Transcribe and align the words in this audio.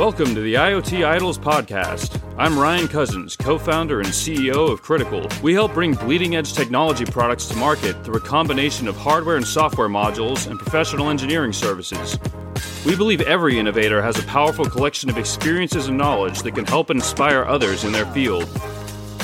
Welcome 0.00 0.34
to 0.34 0.40
the 0.40 0.54
IoT 0.54 1.04
Idols 1.04 1.36
podcast. 1.36 2.18
I'm 2.38 2.58
Ryan 2.58 2.88
Cousins, 2.88 3.36
co 3.36 3.58
founder 3.58 4.00
and 4.00 4.08
CEO 4.08 4.72
of 4.72 4.82
krtkl. 4.82 5.42
We 5.42 5.52
help 5.52 5.74
bring 5.74 5.92
bleeding 5.92 6.36
edge 6.36 6.54
technology 6.54 7.04
products 7.04 7.44
to 7.48 7.56
market 7.56 8.02
through 8.02 8.14
a 8.14 8.20
combination 8.20 8.88
of 8.88 8.96
hardware 8.96 9.36
and 9.36 9.46
software 9.46 9.90
modules 9.90 10.46
and 10.46 10.58
professional 10.58 11.10
engineering 11.10 11.52
services. 11.52 12.18
We 12.86 12.96
believe 12.96 13.20
every 13.20 13.58
innovator 13.58 14.00
has 14.00 14.18
a 14.18 14.22
powerful 14.22 14.64
collection 14.64 15.10
of 15.10 15.18
experiences 15.18 15.88
and 15.88 15.98
knowledge 15.98 16.40
that 16.44 16.54
can 16.54 16.64
help 16.64 16.88
inspire 16.88 17.44
others 17.44 17.84
in 17.84 17.92
their 17.92 18.06
field. 18.06 18.48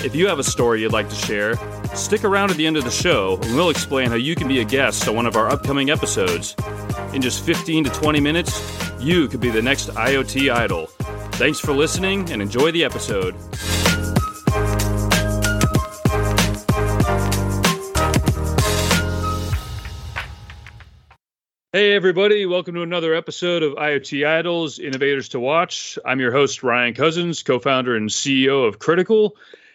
If 0.04 0.14
you 0.14 0.29
have 0.29 0.38
a 0.38 0.45
story 0.45 0.82
you'd 0.82 0.93
like 0.93 1.08
to 1.08 1.14
share, 1.14 1.54
stick 1.95 2.22
around 2.22 2.50
at 2.50 2.58
the 2.58 2.66
end 2.66 2.77
of 2.77 2.84
the 2.84 2.90
show 2.90 3.38
and 3.40 3.56
we'll 3.56 3.70
explain 3.70 4.11
how 4.11 4.16
you 4.16 4.34
can 4.34 4.46
be 4.46 4.61
a 4.61 4.64
guest 4.64 5.08
on 5.08 5.16
one 5.16 5.24
of 5.24 5.36
our 5.36 5.48
upcoming 5.48 5.88
episodes. 5.88 6.54
In 7.14 7.22
just 7.22 7.42
15 7.46 7.84
to 7.84 7.90
20 7.90 8.20
minutes, 8.20 8.85
you 9.00 9.28
could 9.28 9.41
be 9.41 9.50
the 9.50 9.62
next 9.62 9.88
IoT 9.91 10.52
idol. 10.52 10.86
Thanks 11.36 11.60
for 11.60 11.73
listening 11.73 12.30
and 12.30 12.41
enjoy 12.41 12.70
the 12.73 12.84
episode. 12.84 13.34
Hey, 21.72 21.92
everybody, 21.95 22.46
welcome 22.46 22.74
to 22.77 22.82
another 22.82 23.12
episode 23.12 23.62
of 23.62 23.74
IoT 23.74 24.27
Idols 24.27 24.78
Innovators 24.78 25.28
to 25.30 25.41
Watch. 25.41 25.98
I'm 26.06 26.20
your 26.20 26.33
host, 26.33 26.62
Ryan 26.62 26.94
Cousins, 26.94 27.42
co 27.42 27.58
founder 27.58 27.94
and 27.94 28.08
CEO 28.08 28.66
of 28.66 28.78
krtkl. 28.78 29.33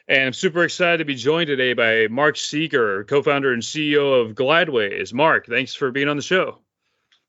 And 0.08 0.25
I'm 0.25 0.33
super 0.33 0.63
excited 0.63 0.97
to 0.97 1.05
be 1.05 1.13
joined 1.13 1.47
today 1.47 1.73
by 1.73 2.08
Mark 2.09 2.38
Seeger, 2.38 3.03
co 3.03 3.22
founder 3.22 3.53
and 3.53 3.61
CEO 3.61 4.19
of 4.19 4.33
Glydways. 4.33 5.13
Mark, 5.13 5.45
thanks 5.45 5.75
for 5.75 5.91
being 5.91 6.08
on 6.08 6.17
the 6.17 6.23
show. 6.23 6.58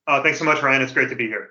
Uh, 0.06 0.22
thanks 0.22 0.38
so 0.38 0.46
much, 0.46 0.62
Ryan. 0.62 0.80
It's 0.80 0.92
great 0.92 1.10
to 1.10 1.16
be 1.16 1.26
here. 1.26 1.50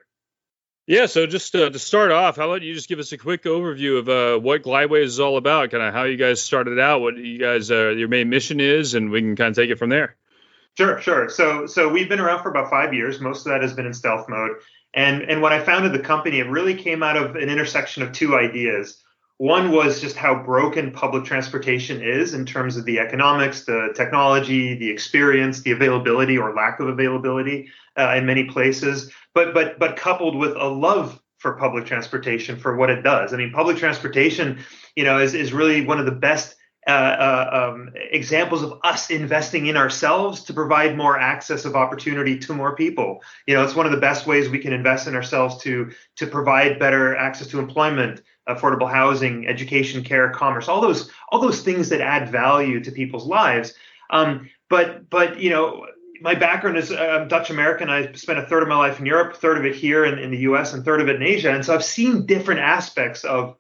Yeah, 0.87 1.05
so 1.05 1.27
just 1.27 1.55
uh, 1.55 1.69
to 1.69 1.79
start 1.79 2.11
off, 2.11 2.37
how 2.37 2.49
about 2.49 2.63
you 2.63 2.73
just 2.73 2.89
give 2.89 2.99
us 2.99 3.11
a 3.11 3.17
quick 3.17 3.43
overview 3.43 3.99
of 3.99 4.09
uh, 4.09 4.41
what 4.41 4.63
Glydways 4.63 5.05
is 5.05 5.19
all 5.19 5.37
about, 5.37 5.71
kind 5.71 5.83
of 5.83 5.93
how 5.93 6.03
you 6.03 6.17
guys 6.17 6.41
started 6.41 6.79
out, 6.79 7.01
what 7.01 7.17
you 7.17 7.37
guys 7.37 7.69
uh, 7.69 7.89
your 7.89 8.07
main 8.07 8.29
mission 8.29 8.59
is, 8.59 8.95
and 8.95 9.11
we 9.11 9.21
can 9.21 9.35
kind 9.35 9.49
of 9.51 9.55
take 9.55 9.69
it 9.69 9.77
from 9.77 9.89
there. 9.89 10.17
Sure, 10.77 10.99
sure. 10.99 11.29
So 11.29 11.67
so 11.67 11.89
we've 11.89 12.09
been 12.09 12.19
around 12.19 12.41
for 12.41 12.49
about 12.49 12.69
five 12.69 12.93
years. 12.93 13.19
Most 13.19 13.45
of 13.45 13.51
that 13.51 13.61
has 13.61 13.73
been 13.73 13.85
in 13.85 13.93
stealth 13.93 14.27
mode, 14.27 14.57
and 14.93 15.21
and 15.21 15.41
when 15.41 15.53
I 15.53 15.63
founded 15.63 15.93
the 15.93 15.99
company, 15.99 16.39
it 16.39 16.49
really 16.49 16.75
came 16.75 17.03
out 17.03 17.15
of 17.15 17.35
an 17.35 17.49
intersection 17.49 18.03
of 18.03 18.11
two 18.11 18.35
ideas. 18.35 19.00
One 19.41 19.71
was 19.71 19.99
just 19.99 20.15
how 20.17 20.35
broken 20.35 20.91
public 20.91 21.23
transportation 21.23 21.99
is 21.99 22.35
in 22.35 22.45
terms 22.45 22.77
of 22.77 22.85
the 22.85 22.99
economics, 22.99 23.65
the 23.65 23.91
technology, 23.95 24.75
the 24.75 24.87
experience, 24.87 25.63
the 25.63 25.71
availability 25.71 26.37
or 26.37 26.53
lack 26.53 26.79
of 26.79 26.87
availability 26.87 27.71
uh, 27.97 28.13
in 28.15 28.27
many 28.27 28.43
places. 28.43 29.11
But 29.33 29.55
but 29.55 29.79
but 29.79 29.95
coupled 29.97 30.35
with 30.35 30.51
a 30.55 30.67
love 30.67 31.19
for 31.39 31.53
public 31.53 31.87
transportation 31.87 32.59
for 32.59 32.77
what 32.77 32.91
it 32.91 33.01
does. 33.01 33.33
I 33.33 33.37
mean, 33.37 33.51
public 33.51 33.77
transportation, 33.77 34.59
you 34.95 35.03
know, 35.03 35.17
is 35.17 35.33
is 35.33 35.51
really 35.53 35.87
one 35.87 35.97
of 35.97 36.05
the 36.05 36.11
best 36.11 36.55
uh, 36.87 36.91
uh, 36.91 37.71
um, 37.73 37.89
examples 37.95 38.61
of 38.61 38.79
us 38.83 39.09
investing 39.09 39.65
in 39.65 39.75
ourselves 39.75 40.43
to 40.43 40.53
provide 40.53 40.97
more 40.97 41.17
access 41.19 41.65
of 41.65 41.75
opportunity 41.75 42.37
to 42.37 42.53
more 42.53 42.75
people. 42.75 43.21
You 43.47 43.55
know, 43.55 43.63
it's 43.63 43.75
one 43.75 43.87
of 43.87 43.91
the 43.91 43.99
best 43.99 44.27
ways 44.27 44.49
we 44.49 44.59
can 44.59 44.71
invest 44.71 45.07
in 45.07 45.15
ourselves 45.15 45.61
to 45.63 45.91
to 46.17 46.27
provide 46.27 46.77
better 46.77 47.15
access 47.15 47.47
to 47.47 47.59
employment, 47.59 48.21
affordable 48.55 48.89
housing, 48.89 49.47
education, 49.47 50.03
care, 50.03 50.29
commerce, 50.29 50.67
all 50.67 50.81
those 50.81 51.09
all 51.29 51.39
those 51.39 51.61
things 51.61 51.89
that 51.89 52.01
add 52.01 52.29
value 52.29 52.79
to 52.81 52.91
people's 52.91 53.25
lives. 53.25 53.73
Um, 54.09 54.49
but 54.69 55.09
but 55.09 55.39
you 55.39 55.49
know, 55.49 55.85
my 56.21 56.35
background 56.35 56.77
is 56.77 56.91
I'm 56.91 57.27
Dutch 57.27 57.49
American. 57.49 57.89
I 57.89 58.11
spent 58.13 58.39
a 58.39 58.45
third 58.45 58.63
of 58.63 58.69
my 58.69 58.77
life 58.77 58.99
in 58.99 59.05
Europe, 59.05 59.33
a 59.33 59.37
third 59.37 59.57
of 59.57 59.65
it 59.65 59.75
here 59.75 60.05
in, 60.05 60.19
in 60.19 60.31
the 60.31 60.37
U.S., 60.39 60.73
and 60.73 60.81
a 60.81 60.85
third 60.85 61.01
of 61.01 61.09
it 61.09 61.15
in 61.15 61.23
Asia. 61.23 61.51
And 61.51 61.65
so 61.65 61.73
I've 61.73 61.83
seen 61.83 62.25
different 62.25 62.61
aspects 62.61 63.23
of 63.23 63.55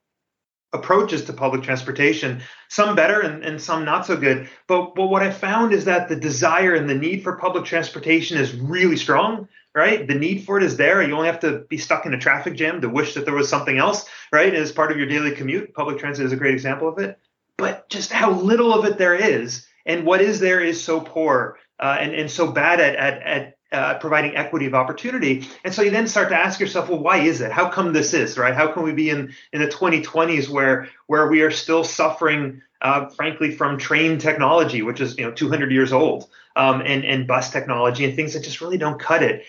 approaches 0.73 1.25
to 1.25 1.33
public 1.33 1.63
transportation, 1.63 2.41
some 2.69 2.95
better 2.95 3.19
and, 3.19 3.43
and 3.43 3.61
some 3.61 3.83
not 3.83 4.05
so 4.05 4.15
good. 4.15 4.49
But 4.67 4.95
but 4.95 5.07
what 5.07 5.23
I 5.23 5.31
found 5.31 5.73
is 5.73 5.85
that 5.85 6.07
the 6.07 6.15
desire 6.15 6.75
and 6.75 6.89
the 6.89 6.95
need 6.95 7.23
for 7.23 7.35
public 7.37 7.65
transportation 7.65 8.37
is 8.37 8.55
really 8.55 8.97
strong 8.97 9.47
right? 9.73 10.05
The 10.07 10.15
need 10.15 10.43
for 10.43 10.57
it 10.57 10.63
is 10.63 10.77
there. 10.77 11.01
You 11.01 11.15
only 11.15 11.27
have 11.27 11.39
to 11.41 11.59
be 11.69 11.77
stuck 11.77 12.05
in 12.05 12.13
a 12.13 12.19
traffic 12.19 12.55
jam 12.55 12.81
to 12.81 12.89
wish 12.89 13.13
that 13.13 13.25
there 13.25 13.33
was 13.33 13.49
something 13.49 13.77
else, 13.77 14.05
right? 14.31 14.53
As 14.53 14.71
part 14.71 14.91
of 14.91 14.97
your 14.97 15.07
daily 15.07 15.31
commute. 15.31 15.73
Public 15.73 15.97
transit 15.97 16.25
is 16.25 16.31
a 16.31 16.37
great 16.37 16.53
example 16.53 16.87
of 16.87 16.97
it. 16.99 17.17
But 17.57 17.89
just 17.89 18.11
how 18.11 18.31
little 18.31 18.73
of 18.73 18.85
it 18.85 18.97
there 18.97 19.15
is, 19.15 19.65
and 19.85 20.05
what 20.05 20.21
is 20.21 20.39
there 20.39 20.59
is 20.59 20.83
so 20.83 20.99
poor 20.99 21.57
uh, 21.79 21.97
and, 21.99 22.13
and 22.13 22.29
so 22.29 22.51
bad 22.51 22.79
at, 22.79 22.95
at, 22.95 23.21
at 23.21 23.57
uh, 23.71 23.97
providing 23.99 24.35
equity 24.35 24.65
of 24.65 24.73
opportunity. 24.73 25.47
And 25.63 25.73
so 25.73 25.81
you 25.81 25.91
then 25.91 26.07
start 26.07 26.29
to 26.29 26.35
ask 26.35 26.59
yourself, 26.59 26.89
well, 26.89 26.99
why 26.99 27.17
is 27.17 27.39
it? 27.39 27.51
How 27.51 27.69
come 27.69 27.93
this 27.93 28.13
is, 28.13 28.37
right? 28.37 28.53
How 28.53 28.71
can 28.71 28.83
we 28.83 28.91
be 28.91 29.09
in, 29.09 29.33
in 29.53 29.61
the 29.61 29.67
2020s 29.67 30.49
where, 30.49 30.89
where 31.07 31.27
we 31.29 31.41
are 31.41 31.51
still 31.51 31.83
suffering, 31.83 32.61
uh, 32.81 33.07
frankly, 33.09 33.51
from 33.51 33.77
train 33.77 34.17
technology, 34.17 34.81
which 34.81 34.99
is, 34.99 35.17
you 35.17 35.25
know, 35.25 35.31
200 35.31 35.71
years 35.71 35.93
old, 35.93 36.29
um, 36.55 36.81
and, 36.81 37.05
and 37.05 37.27
bus 37.27 37.51
technology 37.51 38.03
and 38.03 38.15
things 38.15 38.33
that 38.33 38.43
just 38.43 38.59
really 38.59 38.77
don't 38.77 38.99
cut 38.99 39.23
it 39.23 39.45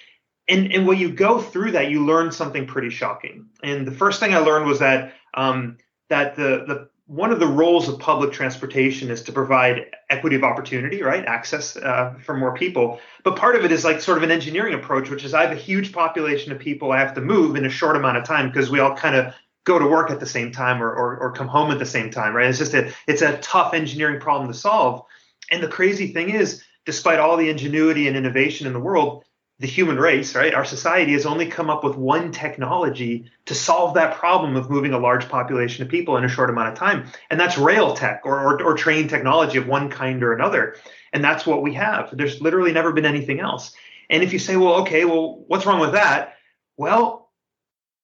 and 0.49 0.73
and 0.73 0.87
when 0.87 0.99
you 0.99 1.13
go 1.13 1.41
through 1.41 1.73
that, 1.73 1.91
you 1.91 2.05
learn 2.05 2.33
something 2.33 2.67
pretty 2.67 2.91
shocking. 2.91 3.47
And 3.63 3.87
the 3.87 3.93
first 3.93 4.21
thing 4.21 4.35
I 4.35 4.39
learned 4.39 4.67
was 4.67 4.81
that 4.81 5.15
um, 5.35 5.79
that 6.09 6.37
the 6.37 6.65
the 6.67 6.89
one 7.07 7.31
of 7.31 7.41
the 7.41 7.47
roles 7.47 7.89
of 7.89 7.99
public 7.99 8.33
transportation 8.33 9.11
is 9.11 9.23
to 9.23 9.33
provide 9.33 9.87
equity 10.09 10.37
of 10.37 10.45
opportunity, 10.45 11.03
right? 11.03 11.25
Access 11.27 11.77
uh, 11.77 12.15
for 12.25 12.37
more 12.37 12.55
people. 12.55 13.01
But 13.23 13.37
part 13.37 13.57
of 13.57 13.65
it 13.65 13.73
is 13.73 13.85
like 13.85 14.01
sort 14.01 14.19
of 14.19 14.25
an 14.25 14.31
engineering 14.31 14.75
approach, 14.75 15.11
which 15.11 15.25
is 15.25 15.35
I 15.35 15.43
have 15.43 15.53
a 15.53 15.61
huge 15.61 15.93
population 15.93 16.53
of 16.53 16.59
people 16.59 16.93
I 16.93 16.99
have 16.99 17.15
to 17.15 17.21
move 17.21 17.57
in 17.57 17.67
a 17.67 17.71
short 17.71 17.97
amount 17.97 18.17
of 18.17 18.25
time 18.25 18.49
because 18.49 18.71
we 18.71 18.79
all 18.79 18.97
kind 18.97 19.17
of 19.17 19.35
go 19.65 19.79
to 19.79 19.87
work 19.87 20.11
at 20.11 20.21
the 20.21 20.27
same 20.27 20.53
time 20.53 20.83
or, 20.83 20.91
or, 20.91 21.19
or 21.19 21.33
come 21.33 21.49
home 21.49 21.71
at 21.71 21.79
the 21.79 21.87
same 21.87 22.11
time, 22.11 22.35
right? 22.35 22.49
It's 22.49 22.59
just 22.59 22.75
a 22.75 22.93
it's 23.07 23.23
a 23.23 23.37
tough 23.39 23.75
engineering 23.75 24.21
problem 24.21 24.51
to 24.51 24.57
solve. 24.57 25.05
And 25.51 25.63
the 25.63 25.69
crazy 25.69 26.13
thing 26.13 26.31
is, 26.31 26.65
despite 26.87 27.19
all 27.19 27.37
the 27.37 27.51
ingenuity 27.51 28.09
and 28.09 28.17
innovation 28.17 28.67
in 28.67 28.73
the 28.73 28.81
world, 28.81 29.25
the 29.59 29.67
human 29.67 29.97
race, 29.97 30.35
right, 30.35 30.55
our 30.55 30.65
society 30.65 31.13
has 31.13 31.25
only 31.25 31.47
come 31.47 31.71
up 31.71 31.85
with 31.85 31.97
one 31.97 32.33
technology 32.33 33.31
to 33.47 33.55
solve 33.55 33.95
that 33.95 34.17
problem 34.17 34.57
of 34.57 34.71
moving 34.71 34.93
a 34.93 34.99
large 34.99 35.29
population 35.29 35.85
of 35.85 35.89
people 35.89 36.17
in 36.17 36.25
a 36.25 36.29
short 36.29 36.51
amount 36.51 36.69
of 36.69 36.75
time. 36.75 37.07
And 37.31 37.39
that's 37.39 37.57
rail 37.57 37.95
tech 37.95 38.23
or, 38.25 38.41
or, 38.41 38.63
or 38.63 38.75
train 38.75 39.07
technology 39.07 39.59
of 39.59 39.69
one 39.69 39.89
kind 39.89 40.23
or 40.23 40.33
another. 40.33 40.77
And 41.13 41.23
that's 41.23 41.47
what 41.47 41.63
we 41.63 41.75
have. 41.75 42.11
There's 42.17 42.41
literally 42.41 42.73
never 42.73 42.93
been 42.93 43.05
anything 43.05 43.39
else. 43.39 43.73
And 44.11 44.23
if 44.23 44.33
you 44.33 44.39
say, 44.39 44.57
well, 44.57 44.83
okay, 44.83 45.05
well, 45.05 45.45
what's 45.47 45.65
wrong 45.65 45.81
with 45.81 45.93
that? 45.93 46.35
Well, 46.77 47.31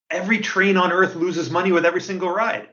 every 0.09 0.39
train 0.39 0.77
on 0.77 0.91
earth 0.91 1.15
loses 1.15 1.49
money 1.49 1.71
with 1.71 1.85
every 1.85 2.01
single 2.01 2.29
ride. 2.29 2.69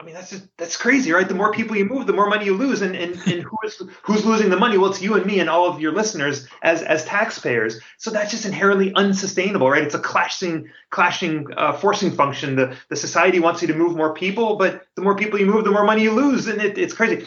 I 0.00 0.04
mean, 0.04 0.14
that's 0.14 0.30
just, 0.30 0.56
that's 0.56 0.76
crazy, 0.76 1.10
right? 1.10 1.26
The 1.26 1.34
more 1.34 1.52
people 1.52 1.76
you 1.76 1.84
move, 1.84 2.06
the 2.06 2.12
more 2.12 2.28
money 2.28 2.44
you 2.44 2.54
lose, 2.54 2.82
and 2.82 2.94
and, 2.94 3.14
and 3.26 3.42
who 3.42 3.56
is 3.64 3.82
who's 4.02 4.24
losing 4.24 4.48
the 4.48 4.56
money? 4.56 4.78
Well, 4.78 4.90
it's 4.90 5.02
you 5.02 5.16
and 5.16 5.26
me 5.26 5.40
and 5.40 5.50
all 5.50 5.68
of 5.68 5.80
your 5.80 5.92
listeners 5.92 6.46
as 6.62 6.82
as 6.82 7.04
taxpayers. 7.04 7.80
So 7.96 8.10
that's 8.12 8.30
just 8.30 8.44
inherently 8.44 8.92
unsustainable, 8.94 9.68
right? 9.68 9.82
It's 9.82 9.96
a 9.96 9.98
clashing 9.98 10.68
clashing 10.90 11.48
uh, 11.56 11.72
forcing 11.72 12.12
function. 12.12 12.54
The 12.54 12.76
the 12.88 12.94
society 12.96 13.40
wants 13.40 13.60
you 13.60 13.66
to 13.68 13.74
move 13.74 13.96
more 13.96 14.14
people, 14.14 14.54
but 14.56 14.86
the 14.94 15.02
more 15.02 15.16
people 15.16 15.40
you 15.40 15.46
move, 15.46 15.64
the 15.64 15.72
more 15.72 15.84
money 15.84 16.02
you 16.02 16.12
lose, 16.12 16.46
and 16.46 16.62
it, 16.62 16.78
it's 16.78 16.94
crazy. 16.94 17.26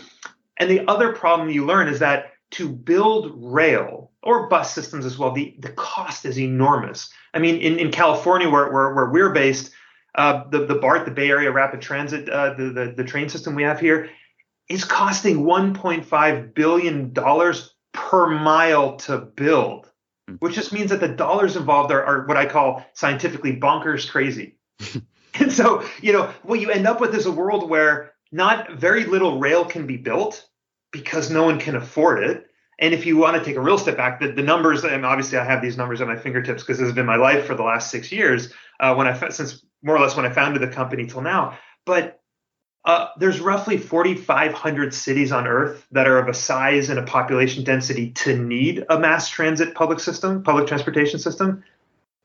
And 0.55 0.69
the 0.69 0.87
other 0.87 1.11
problem 1.11 1.49
you 1.49 1.65
learn 1.65 1.89
is 1.89 1.99
that 1.99 2.31
to 2.51 2.69
build 2.69 3.33
rail 3.35 4.11
or 4.23 4.47
bus 4.47 4.73
systems 4.73 5.05
as 5.05 5.17
well, 5.17 5.33
the 5.33 5.55
the 5.59 5.73
cost 5.73 6.25
is 6.25 6.39
enormous. 6.39 7.11
I 7.33 7.39
mean, 7.39 7.57
in 7.57 7.79
in 7.79 7.91
California, 7.91 8.49
where 8.49 8.71
where, 8.71 8.93
where 8.93 9.09
we're 9.09 9.33
based 9.33 9.71
uh, 10.15 10.43
the 10.49 10.65
the 10.65 10.75
BART, 10.75 11.05
the 11.05 11.11
Bay 11.11 11.29
Area 11.29 11.51
Rapid 11.51 11.81
Transit, 11.81 12.29
uh, 12.29 12.53
the, 12.53 12.63
the 12.69 12.93
the 12.97 13.03
train 13.03 13.29
system 13.29 13.55
we 13.55 13.63
have 13.63 13.79
here, 13.79 14.09
is 14.69 14.83
costing 14.83 15.43
1.5 15.43 16.53
billion 16.53 17.13
dollars 17.13 17.73
per 17.93 18.27
mile 18.27 18.95
to 18.97 19.17
build, 19.17 19.89
hmm. 20.27 20.35
which 20.35 20.55
just 20.55 20.73
means 20.73 20.89
that 20.91 20.99
the 20.99 21.07
dollars 21.07 21.55
involved 21.55 21.91
are, 21.91 22.03
are 22.03 22.25
what 22.25 22.37
I 22.37 22.45
call 22.45 22.85
scientifically 22.93 23.57
bonkers 23.57 24.09
crazy. 24.09 24.57
and 25.39 25.51
so, 25.51 25.83
you 26.01 26.13
know, 26.13 26.33
what 26.43 26.59
you 26.59 26.71
end 26.71 26.87
up 26.87 27.01
with 27.01 27.13
is 27.15 27.25
a 27.25 27.31
world 27.31 27.69
where 27.69 28.13
not 28.31 28.73
very 28.73 29.05
little 29.05 29.39
rail 29.39 29.65
can 29.65 29.85
be 29.87 29.97
built 29.97 30.47
because 30.91 31.29
no 31.29 31.43
one 31.43 31.59
can 31.59 31.75
afford 31.75 32.23
it. 32.23 32.47
And 32.79 32.93
if 32.93 33.05
you 33.05 33.17
want 33.17 33.37
to 33.37 33.43
take 33.43 33.57
a 33.57 33.61
real 33.61 33.77
step 33.77 33.95
back, 33.95 34.19
the, 34.19 34.31
the 34.31 34.41
numbers, 34.41 34.83
and 34.83 35.05
obviously 35.05 35.37
I 35.37 35.43
have 35.43 35.61
these 35.61 35.77
numbers 35.77 36.01
at 36.01 36.07
my 36.07 36.15
fingertips 36.15 36.63
because 36.63 36.79
this 36.79 36.87
has 36.87 36.95
been 36.95 37.05
my 37.05 37.17
life 37.17 37.45
for 37.45 37.53
the 37.53 37.63
last 37.63 37.91
six 37.91 38.11
years. 38.11 38.51
Uh, 38.79 38.95
when 38.95 39.07
I 39.07 39.29
since 39.29 39.63
more 39.83 39.95
or 39.95 39.99
less 39.99 40.15
when 40.15 40.25
I 40.25 40.29
founded 40.29 40.61
the 40.61 40.67
company 40.67 41.07
till 41.07 41.21
now. 41.21 41.57
But 41.85 42.19
uh, 42.83 43.09
there's 43.17 43.39
roughly 43.39 43.77
4,500 43.77 44.93
cities 44.93 45.31
on 45.31 45.47
Earth 45.47 45.85
that 45.91 46.07
are 46.07 46.17
of 46.17 46.27
a 46.27 46.33
size 46.33 46.89
and 46.89 46.97
a 46.97 47.03
population 47.03 47.63
density 47.63 48.11
to 48.11 48.37
need 48.37 48.85
a 48.89 48.99
mass 48.99 49.29
transit 49.29 49.75
public 49.75 49.99
system, 49.99 50.41
public 50.43 50.67
transportation 50.67 51.19
system. 51.19 51.63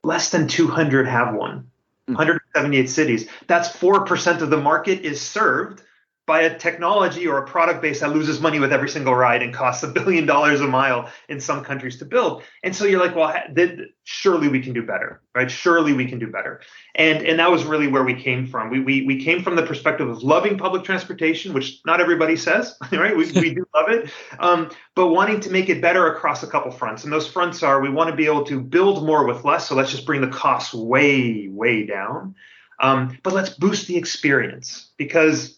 Less 0.03 0.29
than 0.29 0.47
200 0.47 1.07
have 1.07 1.35
one. 1.35 1.69
178 2.05 2.81
hmm. 2.81 2.87
cities. 2.87 3.27
That's 3.47 3.69
4% 3.69 4.41
of 4.41 4.49
the 4.49 4.57
market 4.57 5.01
is 5.01 5.21
served 5.21 5.83
by 6.27 6.41
a 6.41 6.59
technology 6.59 7.25
or 7.25 7.37
a 7.37 7.47
product 7.47 7.81
base 7.81 8.01
that 8.01 8.13
loses 8.13 8.41
money 8.41 8.59
with 8.59 8.73
every 8.73 8.89
single 8.89 9.15
ride 9.15 9.41
and 9.41 9.53
costs 9.53 9.81
a 9.81 9.87
billion 9.87 10.25
dollars 10.25 10.59
a 10.59 10.67
mile 10.67 11.09
in 11.29 11.39
some 11.39 11.63
countries 11.63 11.97
to 11.97 12.05
build. 12.05 12.43
And 12.63 12.75
so 12.75 12.83
you're 12.83 12.99
like, 12.99 13.15
well, 13.15 13.33
th- 13.55 13.79
surely 14.03 14.49
we 14.49 14.59
can 14.59 14.73
do 14.73 14.83
better, 14.83 15.21
right? 15.33 15.49
Surely 15.49 15.93
we 15.93 16.05
can 16.05 16.19
do 16.19 16.27
better. 16.27 16.59
And 16.95 17.25
and 17.25 17.39
that 17.39 17.49
was 17.49 17.63
really 17.63 17.87
where 17.87 18.03
we 18.03 18.13
came 18.13 18.45
from. 18.45 18.69
We 18.69 18.81
we, 18.81 19.05
we 19.05 19.23
came 19.23 19.41
from 19.41 19.55
the 19.55 19.65
perspective 19.65 20.09
of 20.09 20.21
loving 20.21 20.57
public 20.57 20.83
transportation, 20.83 21.53
which 21.53 21.79
not 21.85 22.01
everybody 22.01 22.35
says, 22.35 22.75
right? 22.91 23.15
We, 23.15 23.31
we 23.31 23.53
do 23.55 23.65
love 23.73 23.89
it, 23.89 24.11
um, 24.39 24.69
but 24.95 25.07
wanting 25.07 25.39
to 25.41 25.49
make 25.49 25.69
it 25.69 25.81
better 25.81 26.11
across 26.13 26.43
a 26.43 26.47
couple 26.47 26.71
fronts. 26.71 27.05
And 27.05 27.13
those 27.13 27.27
fronts 27.27 27.63
are 27.63 27.79
we 27.79 27.89
want 27.89 28.09
to 28.09 28.15
be 28.15 28.25
able 28.25 28.43
to 28.47 28.59
build 28.59 29.05
more 29.05 29.25
with 29.25 29.45
less. 29.45 29.69
So 29.69 29.75
let's 29.75 29.91
just 29.91 30.05
bring 30.05 30.19
the 30.19 30.27
costs 30.27 30.73
way 30.73 31.47
way 31.47 31.85
down. 31.85 32.35
Um, 32.79 33.17
but 33.23 33.33
let's 33.33 33.49
boost 33.49 33.87
the 33.87 33.97
experience 33.97 34.91
because 34.97 35.56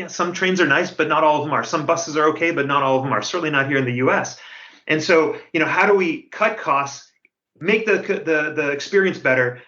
yeah, 0.00 0.06
some 0.06 0.32
trains 0.32 0.62
are 0.62 0.66
nice, 0.66 0.90
but 0.90 1.08
not 1.08 1.24
all 1.24 1.40
of 1.40 1.44
them 1.44 1.52
are. 1.52 1.62
Some 1.62 1.84
buses 1.84 2.16
are 2.16 2.28
okay, 2.30 2.52
but 2.52 2.66
not 2.66 2.82
all 2.82 2.96
of 2.96 3.04
them 3.04 3.12
are. 3.12 3.20
Certainly 3.20 3.50
not 3.50 3.68
here 3.68 3.76
in 3.76 3.84
the 3.84 3.96
U.S. 3.96 4.40
And 4.88 5.02
so, 5.02 5.36
you 5.52 5.60
know, 5.60 5.66
how 5.66 5.86
do 5.86 5.94
we 5.94 6.22
cut 6.30 6.56
costs, 6.56 7.12
make 7.60 7.84
the 7.84 7.98
the 7.98 8.54
the 8.56 8.70
experience 8.70 9.18
better, 9.18 9.60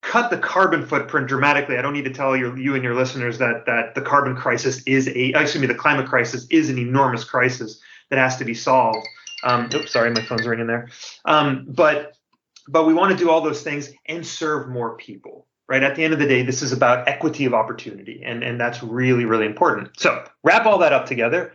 cut 0.00 0.30
the 0.30 0.38
carbon 0.38 0.86
footprint 0.86 1.26
dramatically? 1.26 1.76
I 1.76 1.82
don't 1.82 1.92
need 1.92 2.06
to 2.06 2.12
tell 2.14 2.34
you 2.34 2.56
you 2.56 2.76
and 2.76 2.82
your 2.82 2.94
listeners 2.94 3.36
that 3.38 3.66
that 3.66 3.94
the 3.94 4.00
carbon 4.00 4.34
crisis 4.34 4.82
is 4.84 5.06
a 5.08 5.38
excuse 5.38 5.60
me, 5.60 5.66
the 5.66 5.74
climate 5.74 6.06
crisis 6.06 6.46
is 6.50 6.70
an 6.70 6.78
enormous 6.78 7.24
crisis 7.24 7.78
that 8.08 8.18
has 8.18 8.38
to 8.38 8.46
be 8.46 8.54
solved. 8.54 9.06
Um, 9.44 9.68
oops, 9.74 9.92
sorry, 9.92 10.10
my 10.10 10.22
phone's 10.22 10.46
ringing 10.46 10.66
there. 10.66 10.88
Um, 11.26 11.66
but 11.68 12.16
but 12.68 12.86
we 12.86 12.94
want 12.94 13.12
to 13.12 13.22
do 13.22 13.28
all 13.28 13.42
those 13.42 13.62
things 13.62 13.90
and 14.06 14.26
serve 14.26 14.70
more 14.70 14.96
people 14.96 15.46
right? 15.68 15.82
At 15.82 15.96
the 15.96 16.04
end 16.04 16.12
of 16.12 16.18
the 16.18 16.26
day, 16.26 16.42
this 16.42 16.62
is 16.62 16.72
about 16.72 17.08
equity 17.08 17.44
of 17.44 17.54
opportunity, 17.54 18.22
and, 18.24 18.42
and 18.42 18.60
that's 18.60 18.82
really, 18.82 19.24
really 19.24 19.46
important. 19.46 19.98
So, 19.98 20.24
wrap 20.42 20.66
all 20.66 20.78
that 20.78 20.92
up 20.92 21.06
together. 21.06 21.52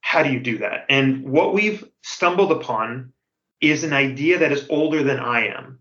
How 0.00 0.22
do 0.22 0.30
you 0.30 0.40
do 0.40 0.58
that? 0.58 0.84
And 0.88 1.24
what 1.24 1.54
we've 1.54 1.88
stumbled 2.02 2.52
upon 2.52 3.12
is 3.60 3.84
an 3.84 3.92
idea 3.92 4.38
that 4.38 4.52
is 4.52 4.66
older 4.68 5.02
than 5.02 5.18
I 5.18 5.46
am. 5.46 5.78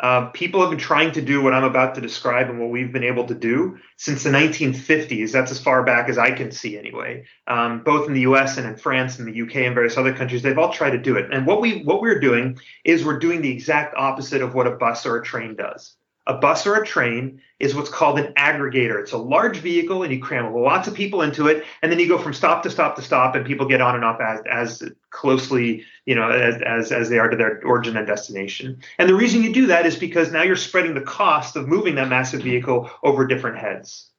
Uh, 0.00 0.26
people 0.30 0.60
have 0.60 0.70
been 0.70 0.78
trying 0.78 1.12
to 1.12 1.22
do 1.22 1.40
what 1.40 1.54
I'm 1.54 1.64
about 1.64 1.94
to 1.94 2.00
describe 2.00 2.50
and 2.50 2.58
what 2.58 2.70
we've 2.70 2.92
been 2.92 3.04
able 3.04 3.26
to 3.26 3.34
do 3.34 3.78
since 3.96 4.24
the 4.24 4.30
1950s. 4.30 5.30
That's 5.30 5.52
as 5.52 5.60
far 5.60 5.84
back 5.84 6.08
as 6.08 6.18
I 6.18 6.32
can 6.32 6.50
see, 6.50 6.76
anyway. 6.76 7.24
Um, 7.46 7.82
both 7.84 8.08
in 8.08 8.12
the 8.12 8.22
U.S. 8.22 8.56
and 8.56 8.66
in 8.66 8.76
France 8.76 9.18
and 9.18 9.28
the 9.28 9.32
U.K. 9.32 9.66
and 9.66 9.74
various 9.74 9.96
other 9.96 10.12
countries, 10.12 10.42
they've 10.42 10.58
all 10.58 10.72
tried 10.72 10.90
to 10.90 10.98
do 10.98 11.16
it. 11.16 11.32
And 11.32 11.46
what 11.46 11.60
we 11.60 11.82
what 11.82 12.00
we're 12.00 12.18
doing 12.18 12.58
is 12.84 13.04
we're 13.04 13.20
doing 13.20 13.40
the 13.40 13.52
exact 13.52 13.94
opposite 13.96 14.42
of 14.42 14.54
what 14.54 14.66
a 14.66 14.72
bus 14.72 15.06
or 15.06 15.16
a 15.16 15.24
train 15.24 15.54
does. 15.54 15.96
A 16.26 16.34
bus 16.34 16.66
or 16.66 16.76
a 16.76 16.86
train 16.86 17.42
is 17.60 17.74
what's 17.74 17.90
called 17.90 18.18
an 18.18 18.32
aggregator. 18.34 18.98
It's 18.98 19.12
a 19.12 19.18
large 19.18 19.58
vehicle 19.58 20.02
and 20.02 20.12
you 20.12 20.20
cram 20.20 20.54
lots 20.54 20.88
of 20.88 20.94
people 20.94 21.20
into 21.20 21.48
it, 21.48 21.64
and 21.82 21.92
then 21.92 21.98
you 21.98 22.08
go 22.08 22.18
from 22.18 22.32
stop 22.32 22.62
to 22.62 22.70
stop 22.70 22.96
to 22.96 23.02
stop, 23.02 23.34
and 23.34 23.44
people 23.44 23.66
get 23.66 23.82
on 23.82 23.94
and 23.94 24.04
off 24.04 24.20
as, 24.20 24.40
as 24.50 24.90
closely, 25.10 25.84
you 26.06 26.14
know, 26.14 26.30
as, 26.30 26.62
as, 26.62 26.92
as 26.92 27.08
they 27.10 27.18
are 27.18 27.28
to 27.28 27.36
their 27.36 27.60
origin 27.64 27.96
and 27.96 28.06
destination. 28.06 28.80
And 28.98 29.08
the 29.08 29.14
reason 29.14 29.42
you 29.42 29.52
do 29.52 29.66
that 29.66 29.84
is 29.84 29.96
because 29.96 30.32
now 30.32 30.42
you're 30.42 30.56
spreading 30.56 30.94
the 30.94 31.02
cost 31.02 31.56
of 31.56 31.68
moving 31.68 31.96
that 31.96 32.08
massive 32.08 32.42
vehicle 32.42 32.90
over 33.02 33.26
different 33.26 33.58
heads. 33.58 34.10